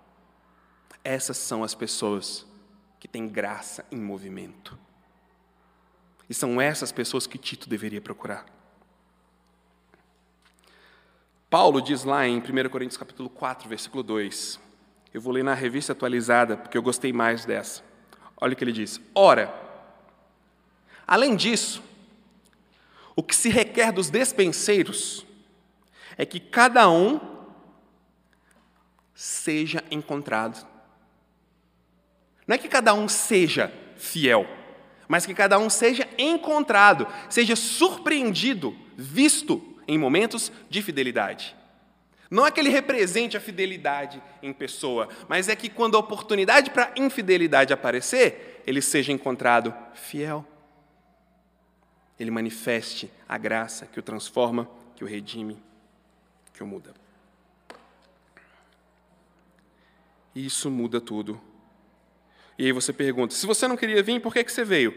Essas 1.05 1.37
são 1.37 1.63
as 1.63 1.75
pessoas 1.75 2.47
que 2.99 3.07
têm 3.07 3.29
graça 3.29 3.85
em 3.91 3.99
movimento. 3.99 4.79
E 6.29 6.35
são 6.35 6.61
essas 6.61 6.93
pessoas 6.93 7.27
que 7.27 7.39
Tito 7.39 7.69
deveria 7.69 8.01
procurar. 8.01 8.45
Paulo 11.49 11.81
diz 11.81 12.05
lá 12.05 12.27
em 12.27 12.39
1 12.39 12.69
Coríntios 12.69 12.99
capítulo 12.99 13.31
4, 13.31 13.69
versículo 13.69 14.03
2. 14.03 14.61
Eu 15.15 15.21
vou 15.21 15.33
ler 15.33 15.43
na 15.43 15.55
revista 15.55 15.93
atualizada, 15.93 16.57
porque 16.57 16.77
eu 16.77 16.83
gostei 16.83 17.13
mais 17.13 17.47
dessa. 17.47 17.83
Olha 18.39 18.53
o 18.53 18.57
que 18.57 18.63
ele 18.63 18.73
diz: 18.73 19.01
Ora, 19.15 19.55
além 21.07 21.35
disso, 21.35 21.83
o 23.19 23.23
que 23.25 23.35
se 23.35 23.49
requer 23.49 23.91
dos 23.91 24.11
despenseiros 24.11 25.27
é 26.17 26.25
que 26.25 26.39
cada 26.39 26.89
um 26.89 27.19
seja 29.13 29.83
encontrado. 29.91 30.65
Não 32.47 32.55
é 32.55 32.59
que 32.59 32.69
cada 32.69 32.95
um 32.95 33.09
seja 33.09 33.73
fiel, 33.97 34.47
mas 35.09 35.27
que 35.27 35.35
cada 35.35 35.59
um 35.59 35.69
seja 35.69 36.09
encontrado, 36.17 37.09
seja 37.29 37.57
surpreendido, 37.57 38.79
visto 38.97 39.77
em 39.89 39.99
momentos 39.99 40.53
de 40.71 40.81
fidelidade. 40.81 41.57
Não 42.31 42.47
é 42.47 42.53
que 42.53 42.61
ele 42.61 42.71
represente 42.71 43.37
a 43.37 43.41
fidelidade 43.41 44.23
em 44.41 44.53
pessoa, 44.53 45.09
mas 45.27 45.49
é 45.49 45.57
que 45.57 45.69
quando 45.69 45.97
a 45.97 46.01
oportunidade 46.01 46.71
para 46.71 46.93
infidelidade 46.95 47.73
aparecer, 47.73 48.63
ele 48.65 48.81
seja 48.81 49.11
encontrado 49.11 49.75
fiel. 49.93 50.47
Ele 52.19 52.31
manifeste 52.31 53.11
a 53.29 53.39
graça 53.39 53.87
que 53.87 53.99
o 53.99 54.03
transforma, 54.03 54.69
que 54.97 55.05
o 55.05 55.07
redime, 55.07 55.63
que 56.53 56.63
o 56.63 56.67
muda. 56.67 56.93
E 60.35 60.47
isso 60.47 60.71
muda 60.71 61.01
tudo. 61.01 61.41
E 62.59 62.67
aí 62.67 62.73
você 62.73 62.93
pergunta: 62.93 63.35
se 63.35 63.47
você 63.47 63.69
não 63.69 63.77
queria 63.77 64.03
vir, 64.03 64.21
por 64.21 64.33
que, 64.33 64.43
que 64.43 64.53
você 64.53 64.65
veio? 64.65 64.93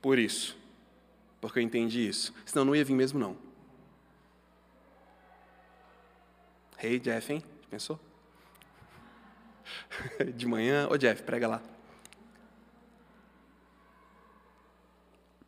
Por 0.00 0.18
isso. 0.18 0.56
Porque 1.40 1.58
eu 1.58 1.62
entendi 1.62 2.08
isso. 2.08 2.34
Senão 2.46 2.64
não 2.64 2.74
ia 2.74 2.84
vir 2.84 2.94
mesmo, 2.94 3.18
não. 3.18 3.36
Hey, 6.80 6.98
Jeff, 6.98 7.32
hein? 7.32 7.42
Pensou? 7.70 7.98
De 10.34 10.46
manhã, 10.46 10.88
ô 10.90 10.96
Jeff, 10.96 11.22
prega 11.22 11.48
lá. 11.48 11.62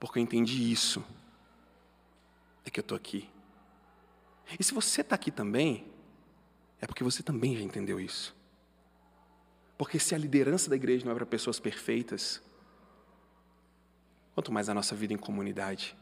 Porque 0.01 0.19
eu 0.19 0.23
entendi 0.23 0.73
isso. 0.73 1.05
É 2.65 2.71
que 2.71 2.81
eu 2.81 2.83
estou 2.83 2.97
aqui. 2.97 3.31
E 4.59 4.65
se 4.65 4.75
você 4.75 5.03
está 5.03 5.15
aqui 5.15 5.31
também, 5.31 5.87
é 6.81 6.87
porque 6.87 7.05
você 7.05 7.23
também 7.23 7.57
já 7.57 7.63
entendeu 7.63 8.01
isso. 8.01 8.35
Porque 9.79 10.01
se 10.01 10.15
a 10.15 10.19
liderança 10.19 10.69
da 10.69 10.75
igreja 10.75 11.05
não 11.05 11.13
é 11.13 11.15
para 11.15 11.25
pessoas 11.25 11.61
perfeitas, 11.61 12.43
quanto 14.35 14.51
mais 14.51 14.69
a 14.69 14.75
nossa 14.75 14.97
vida 14.97 15.15
em 15.15 15.17
comunidade, 15.17 15.97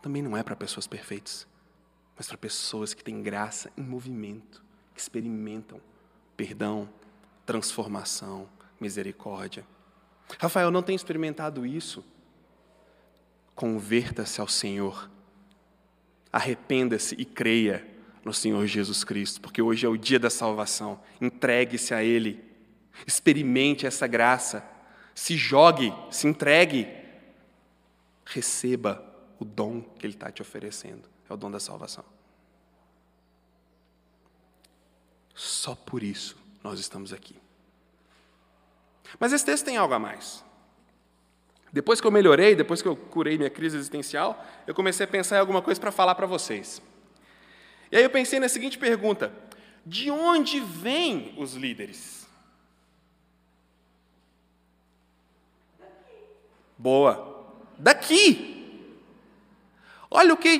também 0.00 0.22
não 0.22 0.34
é 0.34 0.42
para 0.42 0.56
pessoas 0.56 0.86
perfeitas 0.86 1.46
mas 2.16 2.26
para 2.26 2.38
pessoas 2.38 2.94
que 2.94 3.04
têm 3.04 3.22
graça 3.22 3.70
em 3.76 3.82
movimento, 3.82 4.64
que 4.94 5.00
experimentam 5.00 5.80
perdão, 6.36 6.88
transformação, 7.44 8.48
misericórdia. 8.80 9.66
Rafael, 10.38 10.70
não 10.70 10.82
tem 10.82 10.96
experimentado 10.96 11.64
isso? 11.66 12.04
Converta-se 13.56 14.40
ao 14.40 14.46
Senhor. 14.46 15.10
Arrependa-se 16.30 17.16
e 17.18 17.24
creia 17.24 17.84
no 18.22 18.32
Senhor 18.32 18.64
Jesus 18.66 19.02
Cristo, 19.02 19.40
porque 19.40 19.62
hoje 19.62 19.86
é 19.86 19.88
o 19.88 19.96
dia 19.96 20.18
da 20.18 20.28
salvação. 20.28 21.00
Entregue-se 21.20 21.94
a 21.94 22.04
Ele. 22.04 22.44
Experimente 23.06 23.86
essa 23.86 24.06
graça. 24.06 24.64
Se 25.14 25.36
jogue, 25.36 25.92
se 26.10 26.28
entregue. 26.28 26.86
Receba 28.26 29.02
o 29.38 29.44
dom 29.44 29.80
que 29.80 30.04
Ele 30.04 30.14
está 30.14 30.30
te 30.30 30.42
oferecendo. 30.42 31.08
É 31.28 31.32
o 31.32 31.36
dom 31.36 31.50
da 31.50 31.58
salvação. 31.58 32.04
Só 35.34 35.74
por 35.74 36.02
isso 36.02 36.36
nós 36.62 36.78
estamos 36.78 37.12
aqui. 37.12 37.36
Mas 39.18 39.32
esse 39.32 39.44
texto 39.44 39.64
tem 39.64 39.76
algo 39.76 39.94
a 39.94 39.98
mais. 39.98 40.44
Depois 41.72 42.00
que 42.00 42.06
eu 42.06 42.10
melhorei, 42.10 42.54
depois 42.54 42.80
que 42.80 42.88
eu 42.88 42.96
curei 42.96 43.36
minha 43.36 43.50
crise 43.50 43.76
existencial, 43.76 44.44
eu 44.66 44.74
comecei 44.74 45.04
a 45.04 45.08
pensar 45.08 45.36
em 45.36 45.40
alguma 45.40 45.60
coisa 45.60 45.80
para 45.80 45.92
falar 45.92 46.14
para 46.14 46.26
vocês. 46.26 46.80
E 47.90 47.96
aí 47.96 48.02
eu 48.02 48.10
pensei 48.10 48.40
na 48.40 48.48
seguinte 48.48 48.78
pergunta: 48.78 49.32
de 49.84 50.10
onde 50.10 50.60
vêm 50.60 51.34
os 51.36 51.54
líderes? 51.54 52.26
Boa. 56.78 57.54
Daqui. 57.78 58.54
Olha 60.10 60.34
o 60.34 60.36
que 60.36 60.58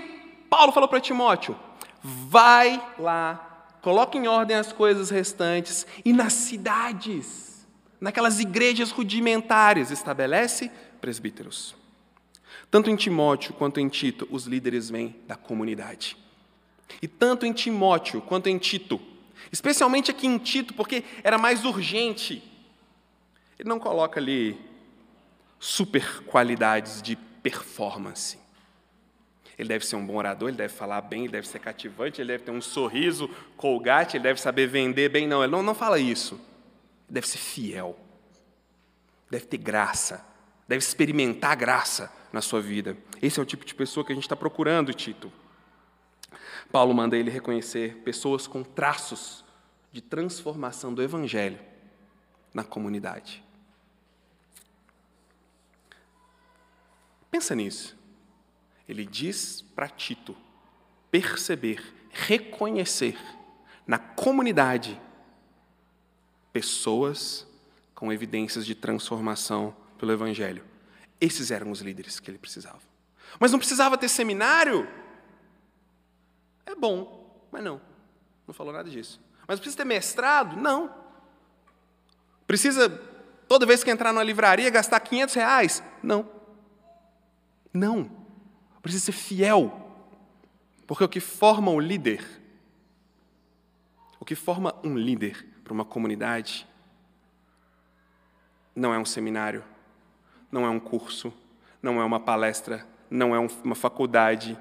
Paulo 0.48 0.72
falou 0.72 0.88
para 0.88 1.00
Timóteo: 1.00 1.58
vai 2.02 2.82
lá, 2.98 3.68
coloca 3.82 4.16
em 4.16 4.26
ordem 4.26 4.56
as 4.56 4.72
coisas 4.72 5.10
restantes 5.10 5.86
e 6.04 6.12
nas 6.12 6.32
cidades, 6.32 7.66
naquelas 8.00 8.40
igrejas 8.40 8.90
rudimentares, 8.90 9.90
estabelece 9.90 10.70
presbíteros. 11.00 11.74
Tanto 12.70 12.90
em 12.90 12.96
Timóteo 12.96 13.54
quanto 13.54 13.80
em 13.80 13.88
Tito, 13.88 14.26
os 14.30 14.46
líderes 14.46 14.90
vêm 14.90 15.14
da 15.26 15.36
comunidade. 15.36 16.16
E 17.00 17.08
tanto 17.08 17.46
em 17.46 17.52
Timóteo 17.52 18.20
quanto 18.20 18.48
em 18.48 18.58
Tito, 18.58 19.00
especialmente 19.52 20.10
aqui 20.10 20.26
em 20.26 20.38
Tito, 20.38 20.74
porque 20.74 21.04
era 21.22 21.38
mais 21.38 21.64
urgente, 21.64 22.42
ele 23.58 23.68
não 23.68 23.78
coloca 23.78 24.20
ali 24.20 24.58
super 25.58 26.22
qualidades 26.24 27.00
de 27.02 27.16
performance. 27.16 28.38
Ele 29.58 29.68
deve 29.68 29.86
ser 29.86 29.96
um 29.96 30.04
bom 30.04 30.16
orador, 30.16 30.48
ele 30.48 30.58
deve 30.58 30.74
falar 30.74 31.00
bem, 31.00 31.22
ele 31.22 31.32
deve 31.32 31.48
ser 31.48 31.58
cativante, 31.60 32.20
ele 32.20 32.32
deve 32.32 32.44
ter 32.44 32.50
um 32.50 32.60
sorriso 32.60 33.28
colgate, 33.56 34.16
ele 34.16 34.24
deve 34.24 34.40
saber 34.40 34.66
vender 34.66 35.08
bem. 35.08 35.26
Não, 35.26 35.42
ele 35.42 35.50
não, 35.50 35.62
não 35.62 35.74
fala 35.74 35.98
isso. 35.98 36.34
Ele 36.34 37.14
deve 37.14 37.26
ser 37.26 37.38
fiel, 37.38 37.98
deve 39.30 39.46
ter 39.46 39.56
graça, 39.56 40.24
deve 40.66 40.82
experimentar 40.82 41.56
graça 41.56 42.12
na 42.32 42.40
sua 42.40 42.60
vida. 42.60 42.96
Esse 43.22 43.38
é 43.38 43.42
o 43.42 43.46
tipo 43.46 43.64
de 43.64 43.74
pessoa 43.74 44.04
que 44.04 44.12
a 44.12 44.14
gente 44.14 44.24
está 44.24 44.36
procurando, 44.36 44.92
Tito. 44.92 45.32
Paulo 46.70 46.92
manda 46.92 47.16
ele 47.16 47.30
reconhecer 47.30 47.96
pessoas 47.98 48.46
com 48.46 48.62
traços 48.62 49.44
de 49.92 50.00
transformação 50.00 50.92
do 50.92 51.02
Evangelho 51.02 51.58
na 52.52 52.64
comunidade. 52.64 53.42
Pensa 57.30 57.54
nisso. 57.54 57.96
Ele 58.88 59.04
diz 59.04 59.62
para 59.74 59.88
Tito 59.88 60.36
perceber, 61.10 61.82
reconhecer 62.10 63.16
na 63.86 63.98
comunidade 63.98 65.00
pessoas 66.52 67.46
com 67.94 68.12
evidências 68.12 68.66
de 68.66 68.74
transformação 68.74 69.74
pelo 69.98 70.12
Evangelho. 70.12 70.64
Esses 71.20 71.50
eram 71.50 71.70
os 71.70 71.80
líderes 71.80 72.20
que 72.20 72.30
ele 72.30 72.38
precisava. 72.38 72.80
Mas 73.40 73.52
não 73.52 73.58
precisava 73.58 73.98
ter 73.98 74.08
seminário? 74.08 74.88
É 76.64 76.74
bom, 76.74 77.48
mas 77.50 77.62
não. 77.62 77.80
Não 78.46 78.54
falou 78.54 78.72
nada 78.72 78.88
disso. 78.88 79.20
Mas 79.46 79.58
precisa 79.58 79.78
ter 79.78 79.84
mestrado? 79.84 80.56
Não. 80.56 80.94
Precisa, 82.46 82.88
toda 83.48 83.66
vez 83.66 83.82
que 83.82 83.90
entrar 83.90 84.12
numa 84.12 84.22
livraria, 84.22 84.70
gastar 84.70 85.00
500 85.00 85.34
reais? 85.34 85.82
Não. 86.02 86.28
Não 87.72 88.26
precisa 88.86 89.06
ser 89.06 89.12
fiel. 89.12 89.82
Porque 90.86 91.02
o 91.02 91.08
que 91.08 91.18
forma 91.18 91.72
o 91.72 91.80
líder, 91.80 92.24
o 94.20 94.24
que 94.24 94.36
forma 94.36 94.72
um 94.84 94.96
líder 94.96 95.44
para 95.64 95.72
uma 95.72 95.84
comunidade, 95.84 96.64
não 98.76 98.94
é 98.94 98.98
um 98.98 99.04
seminário, 99.04 99.64
não 100.50 100.64
é 100.64 100.70
um 100.70 100.80
curso, 100.80 101.32
não 101.82 102.00
é 102.00 102.04
uma 102.04 102.20
palestra, 102.20 102.86
não 103.10 103.34
é 103.34 103.48
uma 103.64 103.74
faculdade, 103.74 104.58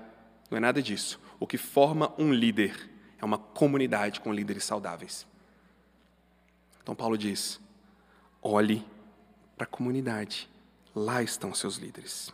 não 0.50 0.58
é 0.58 0.62
nada 0.62 0.82
disso. 0.82 1.20
O 1.40 1.48
que 1.48 1.58
forma 1.58 2.14
um 2.18 2.34
líder 2.34 2.90
é 3.20 3.26
uma 3.26 3.38
comunidade 3.38 4.20
com 4.20 4.34
líderes 4.34 4.64
saudáveis. 4.64 5.28
Então 6.82 6.96
Paulo 6.96 7.18
diz: 7.18 7.60
olhe 8.42 8.86
para 9.58 9.66
a 9.66 9.70
comunidade, 9.70 10.50
lá 10.94 11.24
estão 11.24 11.54
seus 11.54 11.78
líderes. 11.78 12.34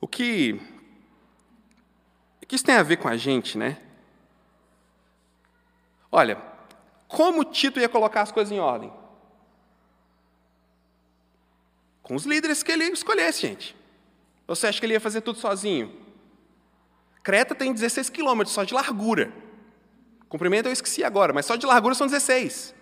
O 0.00 0.08
que, 0.08 0.60
o 2.42 2.46
que 2.46 2.56
isso 2.56 2.64
tem 2.64 2.74
a 2.74 2.82
ver 2.82 2.96
com 2.96 3.08
a 3.08 3.16
gente, 3.16 3.56
né? 3.56 3.80
Olha, 6.10 6.36
como 7.08 7.44
Tito 7.44 7.80
ia 7.80 7.88
colocar 7.88 8.22
as 8.22 8.32
coisas 8.32 8.52
em 8.52 8.58
ordem? 8.58 8.92
Com 12.02 12.14
os 12.14 12.24
líderes 12.24 12.62
que 12.62 12.72
ele 12.72 12.84
escolhesse, 12.84 13.42
gente. 13.42 13.76
Você 14.46 14.66
acha 14.66 14.78
que 14.78 14.86
ele 14.86 14.94
ia 14.94 15.00
fazer 15.00 15.20
tudo 15.20 15.38
sozinho? 15.38 15.92
Creta 17.22 17.54
tem 17.54 17.72
16 17.72 18.10
quilômetros 18.10 18.52
só 18.54 18.64
de 18.64 18.74
largura. 18.74 19.32
Comprimento 20.28 20.68
eu 20.68 20.72
esqueci 20.72 21.04
agora, 21.04 21.32
mas 21.32 21.46
só 21.46 21.56
de 21.56 21.66
largura 21.66 21.94
são 21.94 22.06
16. 22.06 22.74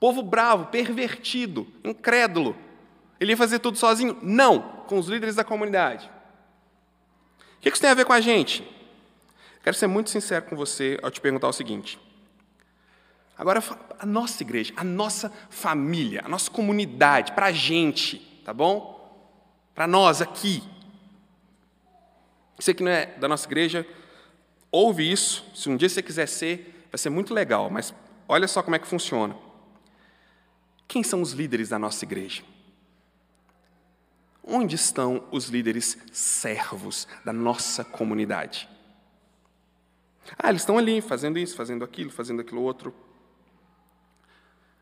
Povo 0.00 0.22
bravo, 0.22 0.66
pervertido, 0.66 1.66
incrédulo. 1.84 2.56
Ele 3.20 3.32
ia 3.32 3.36
fazer 3.36 3.60
tudo 3.60 3.78
sozinho? 3.78 4.18
Não, 4.20 4.60
com 4.88 4.98
os 4.98 5.06
líderes 5.06 5.36
da 5.36 5.44
comunidade. 5.44 6.10
O 7.58 7.60
que 7.60 7.68
isso 7.68 7.80
tem 7.80 7.90
a 7.90 7.94
ver 7.94 8.04
com 8.04 8.12
a 8.12 8.20
gente? 8.20 8.68
Quero 9.62 9.76
ser 9.76 9.86
muito 9.86 10.10
sincero 10.10 10.44
com 10.46 10.56
você 10.56 10.98
ao 11.02 11.10
te 11.10 11.20
perguntar 11.20 11.46
o 11.46 11.52
seguinte. 11.52 12.00
Agora, 13.38 13.62
a 13.98 14.04
nossa 14.06 14.42
igreja, 14.42 14.72
a 14.76 14.82
nossa 14.82 15.32
família, 15.50 16.22
a 16.24 16.28
nossa 16.28 16.50
comunidade, 16.50 17.32
para 17.32 17.46
a 17.46 17.52
gente, 17.52 18.31
tá 18.44 18.52
bom? 18.52 19.00
Para 19.74 19.86
nós 19.86 20.20
aqui. 20.20 20.62
Você 22.58 22.74
que 22.74 22.82
não 22.82 22.90
é 22.90 23.06
da 23.18 23.28
nossa 23.28 23.46
igreja, 23.46 23.86
ouve 24.70 25.10
isso. 25.10 25.44
Se 25.54 25.68
um 25.68 25.76
dia 25.76 25.88
você 25.88 26.02
quiser 26.02 26.26
ser, 26.26 26.86
vai 26.90 26.98
ser 26.98 27.10
muito 27.10 27.34
legal, 27.34 27.70
mas 27.70 27.94
olha 28.28 28.46
só 28.46 28.62
como 28.62 28.76
é 28.76 28.78
que 28.78 28.86
funciona. 28.86 29.36
Quem 30.86 31.02
são 31.02 31.22
os 31.22 31.32
líderes 31.32 31.70
da 31.70 31.78
nossa 31.78 32.04
igreja? 32.04 32.42
Onde 34.44 34.74
estão 34.74 35.26
os 35.30 35.46
líderes 35.46 35.96
servos 36.12 37.06
da 37.24 37.32
nossa 37.32 37.84
comunidade? 37.84 38.68
Ah, 40.38 40.50
eles 40.50 40.62
estão 40.62 40.78
ali 40.78 41.00
fazendo 41.00 41.38
isso, 41.38 41.56
fazendo 41.56 41.84
aquilo, 41.84 42.10
fazendo 42.10 42.40
aquilo 42.40 42.62
outro. 42.62 42.94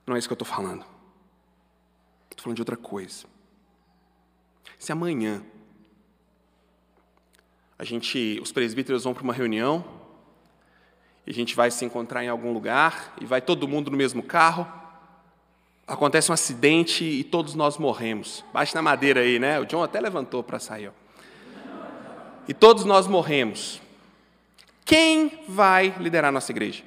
Não 0.06 0.16
é 0.16 0.18
isso 0.18 0.28
que 0.28 0.32
eu 0.32 0.34
estou 0.34 0.48
falando. 0.48 0.84
Estou 2.30 2.44
falando 2.44 2.56
de 2.56 2.62
outra 2.62 2.76
coisa. 2.76 3.26
Se 4.80 4.90
amanhã 4.90 5.42
a 7.78 7.84
gente, 7.84 8.40
os 8.42 8.50
presbíteros 8.50 9.04
vão 9.04 9.12
para 9.12 9.22
uma 9.22 9.34
reunião, 9.34 9.84
e 11.26 11.30
a 11.30 11.34
gente 11.34 11.54
vai 11.54 11.70
se 11.70 11.84
encontrar 11.84 12.24
em 12.24 12.28
algum 12.28 12.50
lugar, 12.50 13.14
e 13.20 13.26
vai 13.26 13.42
todo 13.42 13.68
mundo 13.68 13.90
no 13.90 13.96
mesmo 13.96 14.22
carro, 14.22 14.66
acontece 15.86 16.30
um 16.30 16.34
acidente 16.34 17.04
e 17.04 17.22
todos 17.22 17.54
nós 17.54 17.76
morremos. 17.76 18.42
Bate 18.54 18.74
na 18.74 18.80
madeira 18.80 19.20
aí, 19.20 19.38
né? 19.38 19.60
O 19.60 19.66
John 19.66 19.82
até 19.82 20.00
levantou 20.00 20.42
para 20.42 20.58
sair. 20.58 20.88
Ó. 20.88 20.92
E 22.48 22.54
todos 22.54 22.86
nós 22.86 23.06
morremos. 23.06 23.82
Quem 24.86 25.44
vai 25.46 25.94
liderar 25.98 26.30
a 26.30 26.32
nossa 26.32 26.52
igreja? 26.52 26.82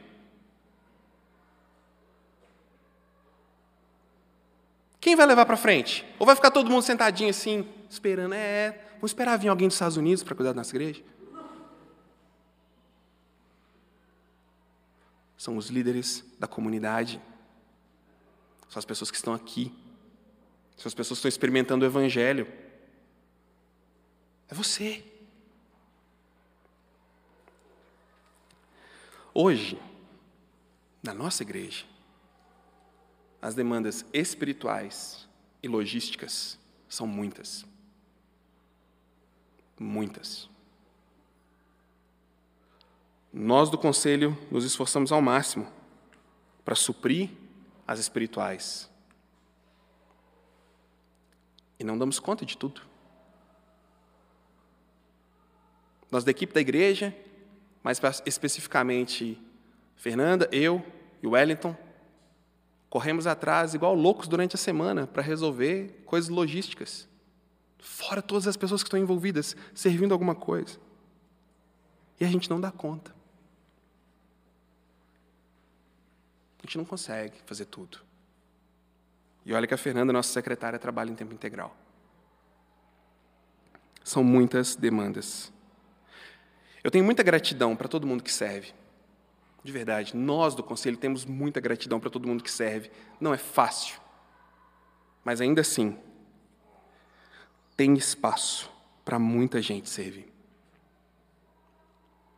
Quem 5.03 5.17
vai 5.17 5.25
levar 5.25 5.45
para 5.45 5.57
frente? 5.57 6.05
Ou 6.17 6.25
vai 6.25 6.33
ficar 6.33 6.49
todo 6.49 6.69
mundo 6.69 6.81
sentadinho 6.81 7.29
assim, 7.29 7.67
esperando? 7.89 8.33
É, 8.33 8.71
vamos 8.93 9.11
esperar 9.11 9.37
vir 9.37 9.49
alguém 9.49 9.67
dos 9.67 9.75
Estados 9.75 9.97
Unidos 9.97 10.23
para 10.23 10.33
cuidar 10.33 10.53
da 10.53 10.61
nossa 10.61 10.71
igreja? 10.71 11.03
São 15.37 15.57
os 15.57 15.67
líderes 15.67 16.23
da 16.39 16.47
comunidade 16.47 17.21
são 18.73 18.79
as 18.79 18.85
pessoas 18.85 19.11
que 19.11 19.17
estão 19.17 19.35
aqui. 19.35 19.71
São 20.75 20.87
as 20.87 20.95
pessoas 20.95 21.19
que 21.19 21.27
estão 21.27 21.29
experimentando 21.29 21.85
o 21.85 21.87
Evangelho. 21.87 22.51
É 24.49 24.55
você. 24.55 25.05
Hoje, 29.31 29.79
na 31.03 31.13
nossa 31.13 31.43
igreja, 31.43 31.85
as 33.43 33.53
demandas 33.53 34.05
espirituais 34.13 35.27
e 35.61 35.67
logísticas 35.67 36.57
são 36.87 37.05
muitas. 37.05 37.65
Muitas. 39.77 40.49
Nós 43.33 43.69
do 43.69 43.77
conselho 43.77 44.37
nos 44.49 44.63
esforçamos 44.63 45.11
ao 45.11 45.21
máximo 45.21 45.67
para 46.63 46.73
suprir 46.73 47.31
as 47.85 47.99
espirituais. 47.99 48.89
E 51.77 51.83
não 51.83 51.97
damos 51.97 52.19
conta 52.19 52.45
de 52.45 52.57
tudo. 52.57 52.81
Nós 56.09 56.23
da 56.23 56.31
equipe 56.31 56.53
da 56.53 56.61
igreja, 56.61 57.13
mais 57.83 57.99
especificamente 58.25 59.37
Fernanda, 59.97 60.47
eu 60.49 60.81
e 61.21 61.27
o 61.27 61.31
Wellington, 61.31 61.75
corremos 62.93 63.25
atrás 63.25 63.73
igual 63.73 63.95
loucos 63.95 64.27
durante 64.27 64.53
a 64.53 64.57
semana 64.59 65.07
para 65.07 65.23
resolver 65.23 66.03
coisas 66.05 66.29
logísticas. 66.29 67.09
Fora 67.79 68.21
todas 68.21 68.47
as 68.47 68.55
pessoas 68.55 68.83
que 68.83 68.87
estão 68.87 68.99
envolvidas, 68.99 69.55
servindo 69.73 70.11
alguma 70.11 70.35
coisa. 70.35 70.77
E 72.19 72.23
a 72.23 72.27
gente 72.27 72.47
não 72.51 72.61
dá 72.61 72.71
conta. 72.71 73.09
A 76.59 76.67
gente 76.67 76.77
não 76.77 76.85
consegue 76.85 77.35
fazer 77.47 77.65
tudo. 77.65 77.97
E 79.43 79.55
olha 79.55 79.65
que 79.65 79.73
a 79.73 79.77
Fernanda, 79.77 80.13
nossa 80.13 80.31
secretária, 80.31 80.77
trabalha 80.77 81.09
em 81.09 81.15
tempo 81.15 81.33
integral. 81.33 81.75
São 84.03 84.23
muitas 84.23 84.75
demandas. 84.75 85.51
Eu 86.83 86.91
tenho 86.91 87.03
muita 87.03 87.23
gratidão 87.23 87.75
para 87.75 87.87
todo 87.87 88.05
mundo 88.05 88.21
que 88.21 88.31
serve. 88.31 88.71
De 89.63 89.71
verdade, 89.71 90.15
nós 90.15 90.53
do 90.55 90.61
conselho 90.61 90.97
temos 90.97 91.25
muita 91.25 91.59
gratidão 91.59 91.99
para 91.99 92.09
todo 92.09 92.27
mundo 92.27 92.43
que 92.43 92.51
serve. 92.51 92.91
Não 93.19 93.33
é 93.33 93.37
fácil. 93.37 93.99
Mas 95.23 95.39
ainda 95.39 95.61
assim, 95.61 95.97
tem 97.77 97.93
espaço 97.93 98.69
para 99.05 99.17
muita 99.17 99.61
gente 99.61 99.89
servir. 99.89 100.31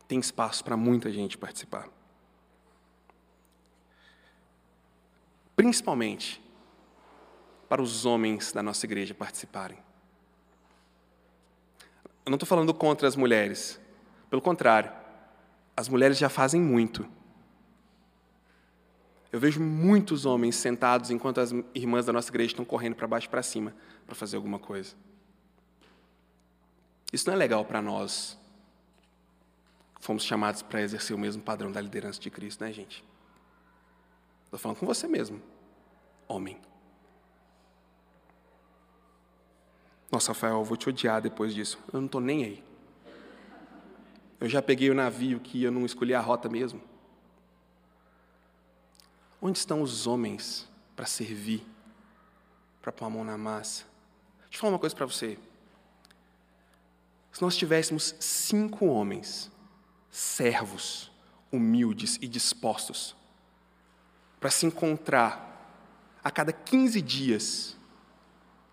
Tem 0.07 0.19
espaço 0.19 0.63
para 0.63 0.77
muita 0.77 1.11
gente 1.11 1.35
participar. 1.35 1.89
Principalmente 5.55 6.43
para 7.67 7.81
os 7.81 8.05
homens 8.05 8.51
da 8.51 8.61
nossa 8.61 8.85
igreja 8.85 9.15
participarem. 9.15 9.77
Eu 12.23 12.29
não 12.29 12.35
estou 12.35 12.47
falando 12.47 12.73
contra 12.73 13.07
as 13.07 13.15
mulheres, 13.15 13.79
pelo 14.29 14.41
contrário, 14.41 14.91
as 15.75 15.89
mulheres 15.89 16.17
já 16.17 16.29
fazem 16.29 16.61
muito. 16.61 17.07
Eu 19.35 19.39
vejo 19.41 19.59
muitos 19.59 20.25
homens 20.25 20.55
sentados 20.55 21.11
enquanto 21.11 21.41
as 21.41 21.51
irmãs 21.73 22.05
da 22.05 22.13
nossa 22.13 22.29
igreja 22.29 22.51
estão 22.51 22.63
correndo 22.63 22.95
para 22.95 23.05
baixo 23.05 23.27
e 23.27 23.29
para 23.29 23.43
cima 23.43 23.75
para 24.05 24.15
fazer 24.15 24.37
alguma 24.37 24.57
coisa. 24.57 24.95
Isso 27.11 27.27
não 27.27 27.33
é 27.33 27.37
legal 27.37 27.65
para 27.65 27.81
nós. 27.81 28.39
Fomos 29.99 30.23
chamados 30.23 30.61
para 30.61 30.81
exercer 30.81 31.13
o 31.13 31.19
mesmo 31.19 31.41
padrão 31.41 31.69
da 31.69 31.81
liderança 31.81 32.17
de 32.17 32.29
Cristo, 32.29 32.63
né, 32.63 32.71
gente? 32.71 33.03
Estou 34.45 34.57
falando 34.57 34.77
com 34.77 34.85
você 34.85 35.05
mesmo, 35.05 35.41
homem. 36.29 36.57
Nossa, 40.09 40.29
Rafael, 40.29 40.59
eu 40.59 40.63
vou 40.63 40.77
te 40.77 40.87
odiar 40.87 41.21
depois 41.21 41.53
disso. 41.53 41.77
Eu 41.91 41.99
não 41.99 42.05
estou 42.05 42.21
nem 42.21 42.45
aí. 42.45 42.63
Eu 44.39 44.47
já 44.47 44.61
peguei 44.61 44.89
o 44.89 44.95
navio 44.95 45.41
que 45.41 45.61
eu 45.61 45.73
não 45.73 45.85
escolhi 45.85 46.13
a 46.13 46.21
rota 46.21 46.47
mesmo. 46.47 46.94
Onde 49.41 49.57
estão 49.57 49.81
os 49.81 50.07
homens 50.07 50.67
para 50.95 51.05
servir, 51.05 51.65
para 52.81 52.91
pôr 52.91 53.05
a 53.05 53.09
mão 53.09 53.23
na 53.23 53.37
massa? 53.37 53.83
Deixa 54.43 54.57
eu 54.57 54.59
falar 54.61 54.73
uma 54.73 54.79
coisa 54.79 54.95
para 54.95 55.05
você. 55.05 55.37
Se 57.31 57.41
nós 57.41 57.57
tivéssemos 57.57 58.15
cinco 58.19 58.85
homens, 58.85 59.51
servos, 60.09 61.11
humildes 61.51 62.17
e 62.21 62.27
dispostos, 62.27 63.15
para 64.39 64.49
se 64.49 64.65
encontrar 64.65 65.51
a 66.23 66.31
cada 66.31 66.53
15 66.53 67.01
dias, 67.01 67.77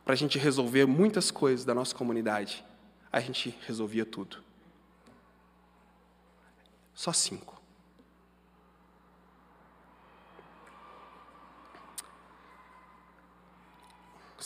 para 0.05 0.15
a 0.15 0.17
gente 0.17 0.39
resolver 0.39 0.87
muitas 0.87 1.31
coisas 1.31 1.65
da 1.65 1.75
nossa 1.75 1.95
comunidade, 1.95 2.65
a 3.11 3.21
gente 3.21 3.57
resolvia 3.67 4.05
tudo. 4.05 4.43
Só 6.95 7.13
cinco. 7.13 7.62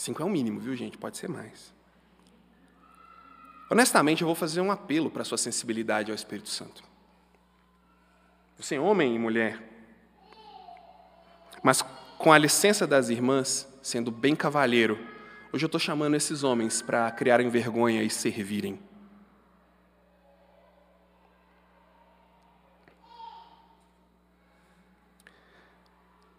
Cinco 0.07 0.21
é 0.21 0.25
o 0.25 0.29
mínimo, 0.29 0.57
viu, 0.57 0.73
gente? 0.73 0.97
Pode 0.97 1.17
ser 1.17 1.27
mais. 1.27 1.73
Honestamente, 3.69 4.21
eu 4.21 4.25
vou 4.25 4.35
fazer 4.35 4.61
um 4.61 4.71
apelo 4.71 5.11
para 5.11 5.21
a 5.21 5.25
sua 5.25 5.37
sensibilidade 5.37 6.09
ao 6.09 6.15
Espírito 6.15 6.47
Santo. 6.47 6.81
Você 8.57 8.75
é 8.75 8.79
homem 8.79 9.13
e 9.13 9.19
mulher, 9.19 9.61
mas 11.61 11.81
com 12.17 12.31
a 12.31 12.37
licença 12.37 12.87
das 12.87 13.09
irmãs, 13.09 13.67
sendo 13.81 14.09
bem 14.09 14.33
cavalheiro, 14.33 14.97
hoje 15.51 15.65
eu 15.65 15.67
estou 15.67 15.77
chamando 15.77 16.15
esses 16.15 16.41
homens 16.41 16.81
para 16.81 17.11
criarem 17.11 17.49
vergonha 17.49 18.01
e 18.01 18.09
servirem. 18.09 18.79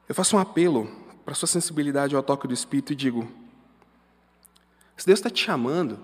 Eu 0.08 0.14
faço 0.14 0.36
um 0.36 0.38
apelo 0.38 0.86
para 1.22 1.32
a 1.32 1.36
sua 1.36 1.46
sensibilidade 1.46 2.16
ao 2.16 2.22
toque 2.22 2.48
do 2.48 2.54
Espírito 2.54 2.94
e 2.94 2.96
digo: 2.96 3.47
se 4.98 5.06
Deus 5.06 5.18
está 5.18 5.30
te 5.30 5.42
chamando, 5.42 5.98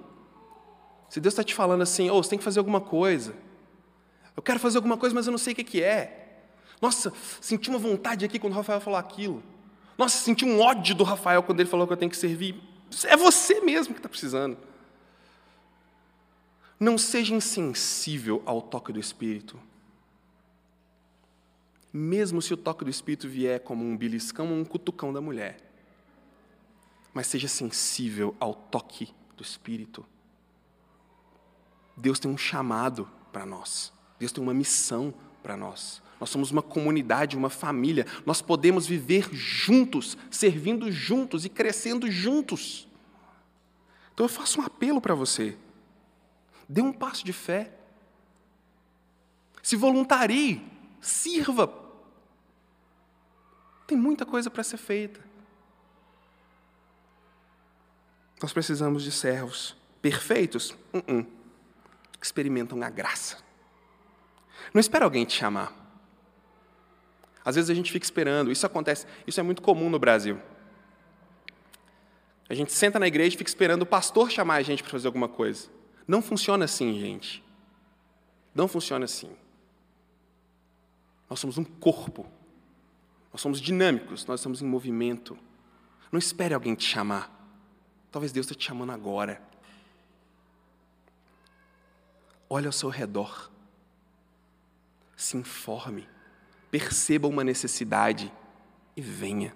se 1.10 1.20
Deus 1.20 1.32
está 1.32 1.44
te 1.44 1.54
falando 1.54 1.82
assim, 1.82 2.08
oh, 2.08 2.22
você 2.22 2.30
tem 2.30 2.38
que 2.38 2.44
fazer 2.44 2.60
alguma 2.60 2.80
coisa, 2.80 3.34
eu 4.34 4.42
quero 4.42 4.58
fazer 4.58 4.78
alguma 4.78 4.96
coisa, 4.96 5.14
mas 5.14 5.26
eu 5.26 5.30
não 5.30 5.38
sei 5.38 5.52
o 5.52 5.56
que, 5.56 5.82
é. 5.82 6.42
Nossa, 6.80 7.12
senti 7.40 7.68
uma 7.68 7.78
vontade 7.78 8.24
aqui 8.24 8.38
quando 8.38 8.54
o 8.54 8.56
Rafael 8.56 8.80
falou 8.80 8.98
aquilo. 8.98 9.42
Nossa, 9.98 10.16
senti 10.16 10.46
um 10.46 10.60
ódio 10.60 10.94
do 10.94 11.04
Rafael 11.04 11.42
quando 11.42 11.60
ele 11.60 11.68
falou 11.68 11.86
que 11.86 11.92
eu 11.92 11.96
tenho 11.96 12.10
que 12.10 12.16
servir. 12.16 12.58
É 13.04 13.16
você 13.16 13.60
mesmo 13.60 13.92
que 13.92 13.98
está 13.98 14.08
precisando. 14.08 14.56
Não 16.80 16.96
seja 16.96 17.34
insensível 17.34 18.42
ao 18.46 18.62
toque 18.62 18.92
do 18.92 18.98
Espírito 18.98 19.58
mesmo 21.96 22.42
se 22.42 22.52
o 22.52 22.56
toque 22.56 22.82
do 22.84 22.90
Espírito 22.90 23.28
vier 23.28 23.60
como 23.60 23.84
um 23.84 23.96
beliscão 23.96 24.50
ou 24.50 24.58
um 24.58 24.64
cutucão 24.64 25.12
da 25.12 25.20
mulher. 25.20 25.63
Mas 27.14 27.28
seja 27.28 27.48
sensível 27.48 28.36
ao 28.38 28.52
toque 28.52 29.14
do 29.36 29.42
Espírito. 29.42 30.04
Deus 31.96 32.18
tem 32.18 32.30
um 32.30 32.36
chamado 32.36 33.08
para 33.32 33.46
nós. 33.46 33.92
Deus 34.18 34.32
tem 34.32 34.42
uma 34.42 34.52
missão 34.52 35.14
para 35.42 35.56
nós. 35.56 36.02
Nós 36.20 36.28
somos 36.28 36.50
uma 36.50 36.62
comunidade, 36.62 37.36
uma 37.36 37.48
família. 37.48 38.04
Nós 38.26 38.42
podemos 38.42 38.86
viver 38.86 39.32
juntos, 39.32 40.18
servindo 40.30 40.90
juntos 40.90 41.44
e 41.44 41.48
crescendo 41.48 42.10
juntos. 42.10 42.88
Então 44.12 44.26
eu 44.26 44.30
faço 44.30 44.60
um 44.60 44.64
apelo 44.64 45.00
para 45.00 45.14
você. 45.14 45.56
Dê 46.68 46.82
um 46.82 46.92
passo 46.92 47.24
de 47.24 47.32
fé. 47.32 47.72
Se 49.62 49.76
voluntarie, 49.76 50.62
sirva 51.00 51.84
tem 53.86 53.96
muita 53.96 54.24
coisa 54.24 54.50
para 54.50 54.62
ser 54.62 54.76
feita. 54.76 55.20
Nós 58.44 58.52
precisamos 58.52 59.02
de 59.02 59.10
servos 59.10 59.74
perfeitos, 60.02 60.72
uh 60.92 60.98
-uh. 60.98 61.26
experimentam 62.20 62.82
a 62.82 62.90
graça. 62.90 63.38
Não 64.74 64.78
espera 64.78 65.06
alguém 65.06 65.24
te 65.24 65.32
chamar. 65.32 65.72
Às 67.42 67.54
vezes 67.54 67.70
a 67.70 67.74
gente 67.74 67.90
fica 67.90 68.04
esperando, 68.04 68.52
isso 68.52 68.66
acontece, 68.66 69.06
isso 69.26 69.40
é 69.40 69.42
muito 69.42 69.62
comum 69.62 69.88
no 69.88 69.98
Brasil. 69.98 70.38
A 72.46 72.52
gente 72.52 72.70
senta 72.70 72.98
na 72.98 73.06
igreja 73.06 73.34
e 73.34 73.38
fica 73.38 73.48
esperando 73.48 73.80
o 73.80 73.86
pastor 73.86 74.30
chamar 74.30 74.56
a 74.56 74.62
gente 74.62 74.82
para 74.82 74.92
fazer 74.92 75.06
alguma 75.06 75.26
coisa. 75.26 75.70
Não 76.06 76.20
funciona 76.20 76.66
assim, 76.66 77.00
gente. 77.00 77.42
Não 78.54 78.68
funciona 78.68 79.06
assim. 79.06 79.34
Nós 81.30 81.40
somos 81.40 81.56
um 81.56 81.64
corpo 81.64 82.30
nós 83.32 83.40
somos 83.40 83.58
dinâmicos, 83.58 84.24
nós 84.26 84.38
estamos 84.38 84.62
em 84.62 84.64
movimento. 84.64 85.36
Não 86.12 86.20
espere 86.20 86.54
alguém 86.54 86.76
te 86.76 86.84
chamar. 86.84 87.33
Talvez 88.14 88.30
Deus 88.30 88.46
esteja 88.46 88.60
te 88.60 88.66
chamando 88.66 88.92
agora. 88.92 89.42
Olhe 92.48 92.64
ao 92.64 92.72
seu 92.72 92.88
redor. 92.88 93.50
Se 95.16 95.36
informe. 95.36 96.08
Perceba 96.70 97.26
uma 97.26 97.42
necessidade 97.42 98.32
e 98.96 99.00
venha. 99.00 99.52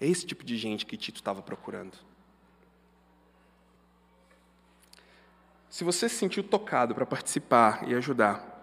É 0.00 0.06
esse 0.06 0.24
tipo 0.24 0.44
de 0.44 0.56
gente 0.56 0.86
que 0.86 0.96
Tito 0.96 1.16
estava 1.16 1.42
procurando. 1.42 1.98
Se 5.68 5.82
você 5.82 6.08
se 6.08 6.14
sentiu 6.14 6.44
tocado 6.44 6.94
para 6.94 7.04
participar 7.04 7.88
e 7.88 7.96
ajudar, 7.96 8.57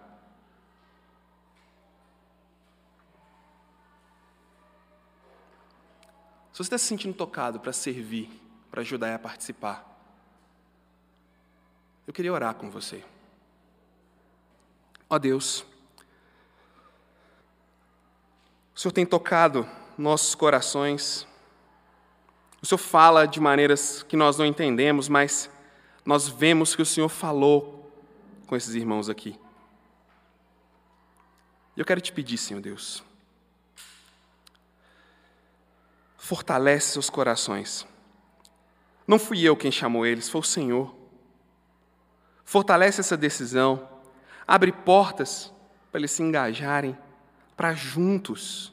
Se 6.56 6.64
você 6.64 6.68
está 6.68 6.78
se 6.78 6.86
sentindo 6.86 7.12
tocado 7.12 7.60
para 7.60 7.70
servir, 7.70 8.30
para 8.70 8.80
ajudar 8.80 9.14
a 9.14 9.18
participar, 9.18 9.84
eu 12.06 12.14
queria 12.14 12.32
orar 12.32 12.54
com 12.54 12.70
você. 12.70 13.04
Ó 15.06 15.18
Deus, 15.18 15.66
o 18.74 18.80
Senhor 18.80 18.92
tem 18.92 19.04
tocado 19.04 19.68
nossos 19.98 20.34
corações, 20.34 21.28
o 22.62 22.64
Senhor 22.64 22.78
fala 22.78 23.26
de 23.26 23.38
maneiras 23.38 24.02
que 24.02 24.16
nós 24.16 24.38
não 24.38 24.46
entendemos, 24.46 25.10
mas 25.10 25.50
nós 26.06 26.26
vemos 26.26 26.74
que 26.74 26.80
o 26.80 26.86
Senhor 26.86 27.10
falou 27.10 27.92
com 28.46 28.56
esses 28.56 28.74
irmãos 28.74 29.10
aqui. 29.10 29.38
E 31.76 31.80
eu 31.80 31.84
quero 31.84 32.00
te 32.00 32.14
pedir, 32.14 32.38
Senhor 32.38 32.62
Deus, 32.62 33.04
fortalece 36.16 36.92
seus 36.92 37.10
corações. 37.10 37.86
Não 39.06 39.18
fui 39.18 39.42
eu 39.42 39.56
quem 39.56 39.70
chamou 39.70 40.04
eles, 40.04 40.28
foi 40.28 40.40
o 40.40 40.44
Senhor. 40.44 40.94
Fortalece 42.44 43.00
essa 43.00 43.16
decisão, 43.16 43.88
abre 44.46 44.72
portas 44.72 45.52
para 45.90 46.00
eles 46.00 46.10
se 46.10 46.22
engajarem, 46.22 46.96
para 47.56 47.74
juntos 47.74 48.72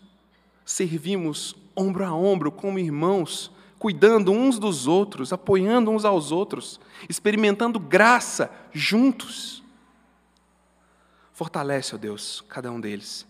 servirmos 0.66 1.56
ombro 1.76 2.06
a 2.06 2.14
ombro 2.14 2.52
como 2.52 2.80
irmãos, 2.80 3.52
cuidando 3.80 4.32
uns 4.32 4.58
dos 4.60 4.88
outros, 4.88 5.34
apoiando 5.34 5.92
uns 5.92 6.06
aos 6.06 6.32
outros, 6.32 6.80
experimentando 7.10 7.80
graça 7.80 8.52
juntos. 8.72 9.64
Fortalece, 11.34 11.96
ó 11.96 11.98
Deus, 11.98 12.44
cada 12.48 12.72
um 12.72 12.80
deles. 12.80 13.28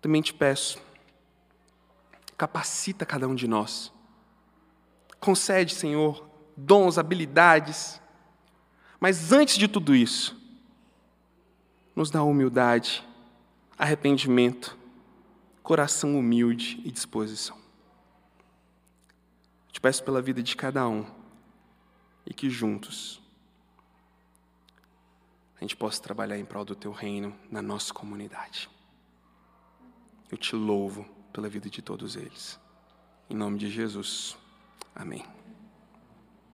Também 0.00 0.22
te 0.22 0.32
peço, 0.32 0.78
capacita 2.36 3.06
cada 3.06 3.26
um 3.26 3.34
de 3.34 3.48
nós. 3.48 3.92
Concede, 5.18 5.74
Senhor, 5.74 6.28
dons, 6.56 6.98
habilidades. 6.98 8.00
Mas 9.00 9.32
antes 9.32 9.56
de 9.56 9.68
tudo 9.68 9.94
isso, 9.94 10.36
nos 11.94 12.10
dá 12.10 12.22
humildade, 12.22 13.06
arrependimento, 13.78 14.76
coração 15.62 16.18
humilde 16.18 16.80
e 16.84 16.90
disposição. 16.90 17.58
Te 19.72 19.80
peço 19.80 20.04
pela 20.04 20.22
vida 20.22 20.42
de 20.42 20.54
cada 20.56 20.86
um 20.88 21.06
e 22.24 22.32
que 22.32 22.48
juntos 22.50 23.20
a 25.56 25.60
gente 25.60 25.76
possa 25.76 26.02
trabalhar 26.02 26.38
em 26.38 26.44
prol 26.44 26.64
do 26.64 26.74
teu 26.74 26.92
reino 26.92 27.34
na 27.50 27.62
nossa 27.62 27.92
comunidade. 27.92 28.68
Eu 30.30 30.36
te 30.36 30.54
louvo 30.54 31.15
pela 31.36 31.50
vida 31.50 31.68
de 31.68 31.82
todos 31.82 32.16
eles. 32.16 32.58
Em 33.28 33.34
nome 33.36 33.58
de 33.58 33.68
Jesus. 33.68 34.38
Amém. 34.94 35.35